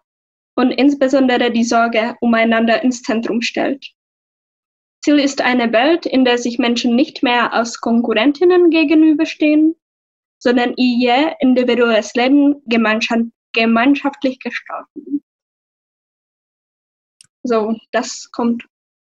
und 0.56 0.72
insbesondere 0.72 1.52
die 1.52 1.64
Sorge 1.64 2.16
umeinander 2.22 2.84
ins 2.84 3.02
Zentrum 3.02 3.41
stellt. 3.41 3.95
Ziel 5.06 5.20
ist 5.20 5.41
eine 5.41 5.72
Welt, 5.72 6.08
in 6.08 6.26
der 6.26 6.39
sich 6.39 6.58
Menschen 6.58 6.95
nicht 6.95 7.22
mehr 7.22 7.53
als 7.53 7.80
Konkurrentinnen 7.80 8.72
gegenüberstehen, 8.72 9.76
sondern 10.39 10.74
ihr 10.78 11.36
individuelles 11.41 12.16
Leben 12.16 12.64
gemeinschaftlich 12.66 14.39
gestalten. 14.39 15.24
So, 17.43 17.78
das 17.91 18.32
kommt 18.32 18.68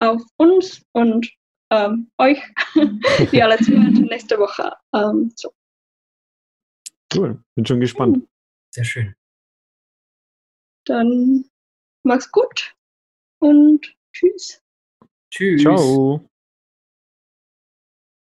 auf 0.00 0.20
uns 0.36 0.84
und 0.90 1.30
ähm, 1.70 2.10
euch, 2.18 2.42
die 3.30 3.40
alle 3.40 3.56
zuhören, 3.58 3.92
nächste 4.10 4.38
Woche. 4.38 4.72
Ähm, 4.92 5.32
so. 5.36 5.52
Cool, 7.14 7.40
bin 7.54 7.64
schon 7.64 7.78
gespannt. 7.78 8.26
Sehr 8.74 8.84
schön. 8.84 9.14
Dann 10.84 11.48
mach's 12.02 12.32
gut 12.32 12.74
und 13.38 13.96
tschüss. 14.12 14.65
Tschüss. 15.30 15.62
Ciao. 15.62 16.28